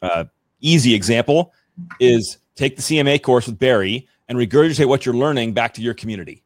a, 0.00 0.06
a 0.06 0.28
easy 0.60 0.94
example 0.94 1.52
is 1.98 2.38
take 2.54 2.76
the 2.76 2.82
CMA 2.82 3.20
course 3.20 3.48
with 3.48 3.58
Barry 3.58 4.06
and 4.28 4.38
regurgitate 4.38 4.86
what 4.86 5.04
you're 5.04 5.16
learning 5.16 5.54
back 5.54 5.74
to 5.74 5.82
your 5.82 5.94
community 5.94 6.44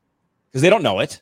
because 0.48 0.62
they 0.62 0.70
don't 0.70 0.82
know 0.82 1.00
it. 1.00 1.20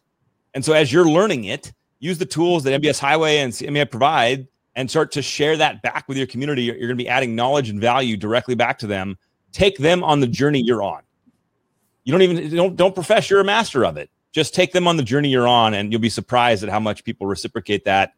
And 0.55 0.65
so 0.65 0.75
as 0.75 0.93
you're 0.93 1.09
learning 1.09 1.47
it, 1.47 1.73
use 1.99 2.19
the 2.19 2.25
tools 2.25 2.63
that 2.63 2.81
MBS 2.81 3.01
Highway 3.01 3.39
and 3.39 3.53
CMA 3.53 3.91
provide 3.91 4.47
and 4.77 4.89
start 4.89 5.11
to 5.13 5.23
share 5.23 5.57
that 5.57 5.83
back 5.83 6.07
with 6.07 6.17
your 6.17 6.29
community. 6.29 6.63
You're, 6.63 6.77
going 6.77 6.91
to 6.91 6.95
be 6.95 7.09
adding 7.09 7.35
knowledge 7.35 7.69
and 7.69 7.81
value 7.81 8.17
directly 8.17 8.55
back 8.55 8.79
to 8.79 8.87
them. 8.87 9.19
Take 9.51 9.79
them 9.79 10.05
on 10.05 10.21
the 10.21 10.29
journey 10.29 10.63
you're 10.63 10.83
on. 10.83 11.03
You 12.05 12.13
don't 12.13 12.23
even 12.23 12.55
don't 12.55 12.77
don't 12.77 12.95
profess 12.95 13.29
you're 13.29 13.41
a 13.41 13.45
master 13.45 13.85
of 13.85 13.97
it. 13.97 14.11
Just 14.31 14.55
take 14.55 14.73
them 14.73 14.87
on 14.87 14.97
the 14.97 15.03
journey 15.03 15.31
you're 15.31 15.49
on, 15.49 15.75
and 15.75 15.91
you'll 15.91 16.01
be 16.01 16.11
surprised 16.11 16.63
at 16.63 16.69
how 16.69 16.79
much 16.79 17.03
people 17.03 17.27
reciprocate 17.27 17.85
that. 17.87 18.13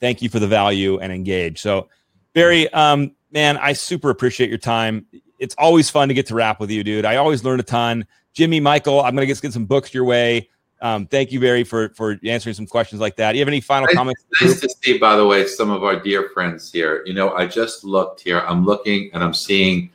Thank 0.00 0.22
you 0.22 0.30
for 0.30 0.38
the 0.38 0.46
value 0.46 0.98
and 0.98 1.12
engage. 1.12 1.60
So, 1.60 1.88
Barry, 2.32 2.72
um, 2.72 3.12
man, 3.32 3.58
I 3.58 3.74
super 3.74 4.08
appreciate 4.08 4.48
your 4.48 4.58
time 4.58 5.06
it's 5.38 5.54
always 5.56 5.90
fun 5.90 6.08
to 6.08 6.14
get 6.14 6.26
to 6.26 6.34
rap 6.34 6.60
with 6.60 6.70
you, 6.70 6.84
dude. 6.84 7.04
I 7.04 7.16
always 7.16 7.44
learn 7.44 7.60
a 7.60 7.62
ton. 7.62 8.06
Jimmy, 8.32 8.60
Michael, 8.60 9.02
I'm 9.02 9.14
gonna 9.14 9.26
get, 9.26 9.40
get 9.40 9.52
some 9.52 9.66
books 9.66 9.92
your 9.92 10.04
way. 10.04 10.48
Um, 10.80 11.06
thank 11.06 11.32
you, 11.32 11.40
Barry, 11.40 11.64
for 11.64 11.90
for 11.90 12.18
answering 12.24 12.54
some 12.54 12.66
questions 12.66 13.00
like 13.00 13.16
that. 13.16 13.32
Do 13.32 13.38
you 13.38 13.42
have 13.42 13.48
any 13.48 13.60
final 13.60 13.86
nice, 13.86 13.94
comments? 13.94 14.24
Nice 14.40 14.60
to 14.60 14.68
see, 14.82 14.98
by 14.98 15.16
the 15.16 15.26
way, 15.26 15.46
some 15.46 15.70
of 15.70 15.82
our 15.82 15.98
dear 15.98 16.30
friends 16.34 16.70
here. 16.70 17.02
You 17.06 17.14
know, 17.14 17.34
I 17.34 17.46
just 17.46 17.84
looked 17.84 18.20
here. 18.20 18.40
I'm 18.40 18.64
looking 18.64 19.10
and 19.14 19.22
I'm 19.22 19.32
seeing, 19.34 19.90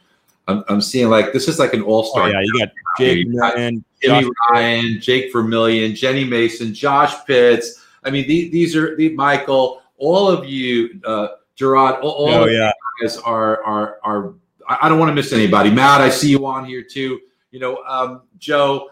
I'm, 0.48 0.64
I'm 0.68 0.82
seeing 0.82 1.10
like 1.10 1.32
this 1.32 1.48
is 1.48 1.60
like 1.60 1.74
an 1.74 1.84
all 1.84 2.04
star. 2.04 2.24
Oh, 2.24 2.32
yeah, 2.32 2.42
you 2.42 2.60
got 2.60 2.70
Jake 2.98 3.28
Vermillion, 3.28 3.86
Jimmy 4.02 4.22
Josh 4.22 4.32
Ryan, 4.52 5.02
Jake 5.02 5.32
Vermillion, 5.32 5.96
Jenny 5.96 6.24
Mason, 6.24 6.74
Josh 6.74 7.14
Pitts. 7.26 7.86
I 8.04 8.10
mean, 8.10 8.28
these, 8.28 8.52
these 8.52 8.76
are 8.76 8.96
the 8.96 9.10
Michael. 9.10 9.82
All 9.98 10.28
of 10.28 10.46
you, 10.46 11.02
uh, 11.06 11.28
Gerard. 11.56 12.02
All, 12.02 12.12
all 12.12 12.30
oh, 12.30 12.46
yeah. 12.46 12.72
guys 13.02 13.18
are 13.18 13.64
are 13.64 14.00
are 14.04 14.34
I, 14.70 14.88
don't 14.88 15.00
want 15.00 15.10
to 15.10 15.16
miss 15.16 15.34
anybody. 15.34 15.72
Matt, 15.72 16.02
I 16.02 16.10
see 16.10 16.30
you 16.30 16.46
on 16.46 16.66
here 16.66 16.84
too. 16.84 17.20
You 17.52 17.60
know, 17.60 17.84
um, 17.88 18.22
Joe, 18.38 18.90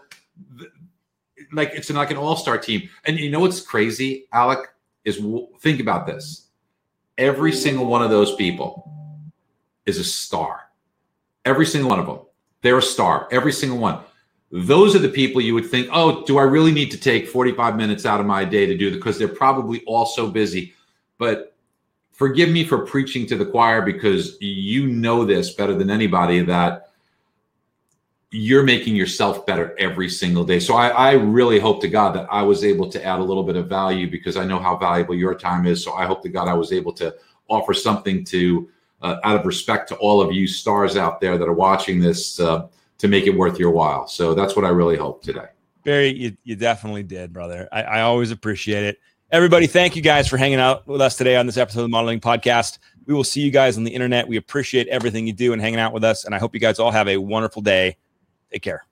like 1.52 1.70
it's 1.72 1.90
like 1.90 2.10
an 2.10 2.16
all-star 2.16 2.58
team. 2.58 2.88
And 3.04 3.18
you 3.18 3.30
know 3.30 3.40
what's 3.40 3.60
crazy, 3.60 4.26
Alec, 4.32 4.68
is 5.04 5.20
think 5.60 5.80
about 5.80 6.06
this. 6.06 6.48
Every 7.16 7.52
single 7.52 7.86
one 7.86 8.02
of 8.02 8.10
those 8.10 8.34
people 8.36 8.90
is 9.86 9.98
a 9.98 10.04
star. 10.04 10.70
Every 11.44 11.66
single 11.66 11.90
one 11.90 11.98
of 11.98 12.06
them. 12.06 12.20
They're 12.62 12.78
a 12.78 12.82
star. 12.82 13.28
Every 13.30 13.52
single 13.52 13.78
one. 13.78 14.00
Those 14.50 14.96
are 14.96 15.00
the 15.00 15.08
people 15.08 15.40
you 15.40 15.54
would 15.54 15.66
think, 15.66 15.88
oh, 15.92 16.24
do 16.24 16.38
I 16.38 16.42
really 16.42 16.72
need 16.72 16.90
to 16.92 16.98
take 16.98 17.28
45 17.28 17.76
minutes 17.76 18.06
out 18.06 18.20
of 18.20 18.26
my 18.26 18.44
day 18.44 18.66
to 18.66 18.76
do 18.76 18.90
that? 18.90 18.96
Because 18.96 19.18
they're 19.18 19.28
probably 19.28 19.82
all 19.84 20.06
so 20.06 20.28
busy. 20.28 20.74
But 21.18 21.54
forgive 22.12 22.50
me 22.50 22.64
for 22.64 22.78
preaching 22.78 23.26
to 23.26 23.36
the 23.36 23.46
choir 23.46 23.82
because 23.82 24.36
you 24.40 24.86
know 24.86 25.24
this 25.24 25.54
better 25.54 25.74
than 25.74 25.90
anybody 25.90 26.40
that 26.42 26.87
you're 28.30 28.62
making 28.62 28.94
yourself 28.94 29.46
better 29.46 29.74
every 29.78 30.08
single 30.08 30.44
day. 30.44 30.60
So 30.60 30.74
I, 30.74 30.88
I, 30.88 31.12
really 31.12 31.58
hope 31.58 31.80
to 31.80 31.88
God 31.88 32.14
that 32.14 32.26
I 32.30 32.42
was 32.42 32.62
able 32.62 32.88
to 32.90 33.02
add 33.02 33.20
a 33.20 33.24
little 33.24 33.42
bit 33.42 33.56
of 33.56 33.68
value 33.68 34.10
because 34.10 34.36
I 34.36 34.44
know 34.44 34.58
how 34.58 34.76
valuable 34.76 35.14
your 35.14 35.34
time 35.34 35.66
is. 35.66 35.82
So 35.82 35.94
I 35.94 36.04
hope 36.04 36.22
to 36.24 36.28
God 36.28 36.46
I 36.46 36.52
was 36.52 36.70
able 36.70 36.92
to 36.94 37.14
offer 37.48 37.72
something 37.72 38.24
to, 38.24 38.68
uh, 39.00 39.16
out 39.24 39.40
of 39.40 39.46
respect 39.46 39.88
to 39.88 39.96
all 39.96 40.20
of 40.20 40.32
you 40.32 40.46
stars 40.46 40.96
out 40.96 41.20
there 41.22 41.38
that 41.38 41.48
are 41.48 41.54
watching 41.54 42.00
this, 42.00 42.38
uh, 42.38 42.66
to 42.98 43.08
make 43.08 43.26
it 43.26 43.30
worth 43.30 43.58
your 43.58 43.70
while. 43.70 44.06
So 44.06 44.34
that's 44.34 44.54
what 44.56 44.66
I 44.66 44.70
really 44.70 44.96
hope 44.96 45.22
today. 45.22 45.46
Barry, 45.84 46.08
you, 46.08 46.36
you 46.44 46.54
definitely 46.54 47.04
did, 47.04 47.32
brother. 47.32 47.66
I, 47.72 47.82
I 47.82 48.00
always 48.02 48.30
appreciate 48.30 48.84
it. 48.84 48.98
Everybody, 49.30 49.66
thank 49.66 49.96
you 49.96 50.02
guys 50.02 50.28
for 50.28 50.36
hanging 50.36 50.58
out 50.58 50.86
with 50.86 51.00
us 51.00 51.16
today 51.16 51.36
on 51.36 51.46
this 51.46 51.56
episode 51.56 51.80
of 51.80 51.84
the 51.84 51.88
Modeling 51.88 52.20
Podcast. 52.20 52.78
We 53.06 53.14
will 53.14 53.24
see 53.24 53.40
you 53.40 53.50
guys 53.50 53.78
on 53.78 53.84
the 53.84 53.94
internet. 53.94 54.28
We 54.28 54.36
appreciate 54.36 54.86
everything 54.88 55.26
you 55.26 55.32
do 55.32 55.54
and 55.54 55.62
hanging 55.62 55.80
out 55.80 55.94
with 55.94 56.04
us. 56.04 56.24
And 56.24 56.34
I 56.34 56.38
hope 56.38 56.52
you 56.52 56.60
guys 56.60 56.78
all 56.78 56.90
have 56.90 57.08
a 57.08 57.16
wonderful 57.16 57.62
day. 57.62 57.96
Take 58.52 58.62
care. 58.62 58.84